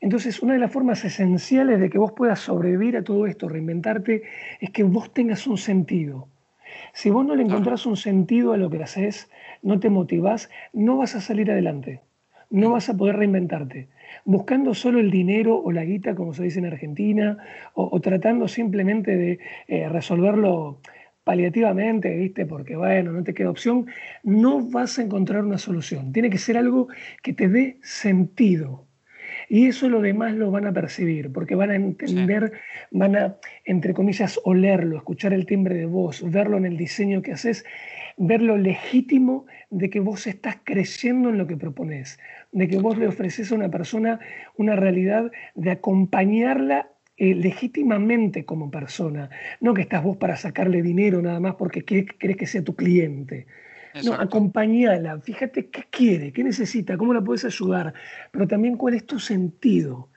Entonces, 0.00 0.42
una 0.42 0.52
de 0.52 0.58
las 0.58 0.70
formas 0.70 1.02
esenciales 1.02 1.80
de 1.80 1.88
que 1.88 1.96
vos 1.96 2.12
puedas 2.12 2.40
sobrevivir 2.40 2.98
a 2.98 3.04
todo 3.04 3.26
esto, 3.26 3.48
reinventarte, 3.48 4.22
es 4.60 4.68
que 4.68 4.82
vos 4.82 5.14
tengas 5.14 5.46
un 5.46 5.56
sentido. 5.56 6.28
Si 6.92 7.08
vos 7.08 7.24
no 7.24 7.34
le 7.34 7.42
encontrás 7.42 7.86
un 7.86 7.96
sentido 7.96 8.52
a 8.52 8.56
lo 8.58 8.68
que 8.68 8.82
haces, 8.82 9.30
no 9.62 9.80
te 9.80 9.90
motivás, 9.90 10.50
no 10.72 10.96
vas 10.96 11.14
a 11.14 11.20
salir 11.20 11.50
adelante, 11.50 12.00
no 12.50 12.70
vas 12.70 12.88
a 12.88 12.96
poder 12.96 13.16
reinventarte. 13.16 13.88
Buscando 14.24 14.74
solo 14.74 15.00
el 15.00 15.10
dinero 15.10 15.56
o 15.56 15.72
la 15.72 15.84
guita, 15.84 16.14
como 16.14 16.34
se 16.34 16.42
dice 16.42 16.58
en 16.58 16.66
Argentina, 16.66 17.38
o, 17.74 17.88
o 17.90 18.00
tratando 18.00 18.46
simplemente 18.48 19.16
de 19.16 19.38
eh, 19.68 19.88
resolverlo 19.88 20.80
paliativamente, 21.24 22.14
¿viste? 22.16 22.46
Porque 22.46 22.76
bueno, 22.76 23.12
no 23.12 23.22
te 23.22 23.34
queda 23.34 23.50
opción, 23.50 23.86
no 24.22 24.60
vas 24.60 24.98
a 24.98 25.02
encontrar 25.02 25.44
una 25.44 25.58
solución. 25.58 26.12
Tiene 26.12 26.30
que 26.30 26.38
ser 26.38 26.56
algo 26.56 26.88
que 27.22 27.32
te 27.32 27.48
dé 27.48 27.78
sentido. 27.82 28.86
Y 29.48 29.66
eso 29.66 29.88
los 29.88 30.02
demás 30.02 30.34
lo 30.34 30.50
van 30.50 30.66
a 30.66 30.72
percibir, 30.72 31.32
porque 31.32 31.54
van 31.54 31.70
a 31.70 31.74
entender, 31.74 32.52
van 32.90 33.16
a, 33.16 33.36
entre 33.64 33.92
comillas, 33.94 34.40
olerlo, 34.44 34.96
escuchar 34.96 35.32
el 35.32 35.46
timbre 35.46 35.74
de 35.74 35.86
voz, 35.86 36.22
verlo 36.30 36.56
en 36.56 36.66
el 36.66 36.76
diseño 36.76 37.22
que 37.22 37.32
haces, 37.32 37.64
ver 38.16 38.42
lo 38.42 38.56
legítimo 38.56 39.46
de 39.70 39.90
que 39.90 40.00
vos 40.00 40.26
estás 40.26 40.58
creyendo 40.64 41.30
en 41.30 41.38
lo 41.38 41.46
que 41.46 41.56
propones, 41.56 42.18
de 42.52 42.68
que 42.68 42.78
vos 42.78 42.98
le 42.98 43.08
ofreces 43.08 43.52
a 43.52 43.54
una 43.54 43.70
persona 43.70 44.20
una 44.56 44.76
realidad 44.76 45.30
de 45.54 45.70
acompañarla 45.70 46.90
eh, 47.16 47.34
legítimamente 47.34 48.44
como 48.44 48.70
persona, 48.70 49.30
no 49.60 49.74
que 49.74 49.82
estás 49.82 50.02
vos 50.02 50.16
para 50.16 50.36
sacarle 50.36 50.82
dinero 50.82 51.20
nada 51.22 51.40
más 51.40 51.54
porque 51.56 51.84
querés 51.84 52.36
que 52.36 52.46
sea 52.46 52.62
tu 52.64 52.74
cliente. 52.74 53.46
No, 54.02 54.14
acompañala, 54.14 55.20
fíjate 55.20 55.68
qué 55.68 55.84
quiere, 55.90 56.32
qué 56.32 56.42
necesita, 56.42 56.96
cómo 56.96 57.12
la 57.12 57.20
puedes 57.20 57.44
ayudar, 57.44 57.92
pero 58.30 58.48
también 58.48 58.76
cuál 58.78 58.94
es 58.94 59.06
tu 59.06 59.18
sentido. 59.18 60.08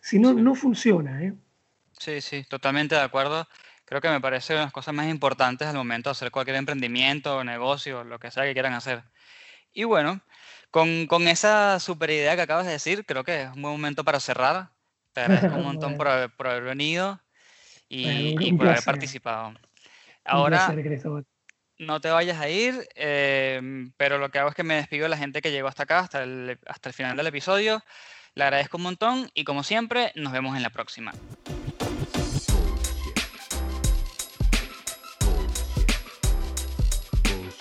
Si 0.00 0.18
no, 0.18 0.30
Sí. 0.34 0.42
no 0.42 0.54
funciona, 0.56 1.22
¿eh? 1.22 1.34
Sí, 1.92 2.20
sí, 2.20 2.44
totalmente 2.48 2.96
de 2.96 3.02
acuerdo. 3.02 3.46
Creo 3.90 4.00
que 4.00 4.08
me 4.08 4.20
parece 4.20 4.52
una 4.52 4.60
de 4.60 4.66
las 4.66 4.72
cosas 4.72 4.94
más 4.94 5.08
importantes 5.08 5.66
al 5.66 5.74
momento 5.74 6.10
de 6.10 6.12
hacer 6.12 6.30
cualquier 6.30 6.56
emprendimiento, 6.56 7.42
negocio, 7.42 8.04
lo 8.04 8.20
que 8.20 8.30
sea 8.30 8.44
que 8.44 8.52
quieran 8.52 8.72
hacer. 8.72 9.02
Y 9.72 9.82
bueno, 9.82 10.20
con, 10.70 11.08
con 11.08 11.26
esa 11.26 11.80
super 11.80 12.08
idea 12.08 12.36
que 12.36 12.42
acabas 12.42 12.66
de 12.66 12.70
decir, 12.70 13.04
creo 13.04 13.24
que 13.24 13.42
es 13.42 13.48
un 13.48 13.62
buen 13.62 13.74
momento 13.74 14.04
para 14.04 14.20
cerrar. 14.20 14.70
Te 15.12 15.22
agradezco 15.22 15.56
un 15.56 15.64
montón 15.64 15.96
por 15.96 16.06
haber, 16.06 16.30
por 16.30 16.46
haber 16.46 16.62
venido 16.62 17.20
y, 17.88 18.34
Bueno, 18.34 18.46
y 18.46 18.52
por 18.52 18.68
haber 18.68 18.84
participado. 18.84 19.54
Ahora, 20.24 20.72
placer, 20.72 21.24
no 21.80 22.00
te 22.00 22.10
vayas 22.10 22.38
a 22.38 22.48
ir, 22.48 22.86
em, 22.94 23.90
pero 23.96 24.18
lo 24.18 24.28
que 24.28 24.38
hago 24.38 24.50
es 24.50 24.54
que 24.54 24.62
me 24.62 24.76
despido 24.76 25.02
de 25.02 25.08
la 25.08 25.16
gente 25.16 25.42
que 25.42 25.50
llegó 25.50 25.66
hasta 25.66 25.82
acá, 25.82 25.98
hasta 25.98 26.22
el, 26.22 26.60
hasta 26.64 26.90
el 26.90 26.92
final 26.92 27.16
del 27.16 27.26
episodio. 27.26 27.82
Le 28.36 28.44
agradezco 28.44 28.76
un 28.76 28.84
montón 28.84 29.30
y 29.34 29.42
como 29.42 29.64
siempre, 29.64 30.12
nos 30.14 30.32
vemos 30.32 30.56
en 30.56 30.62
la 30.62 30.70
próxima. 30.70 31.12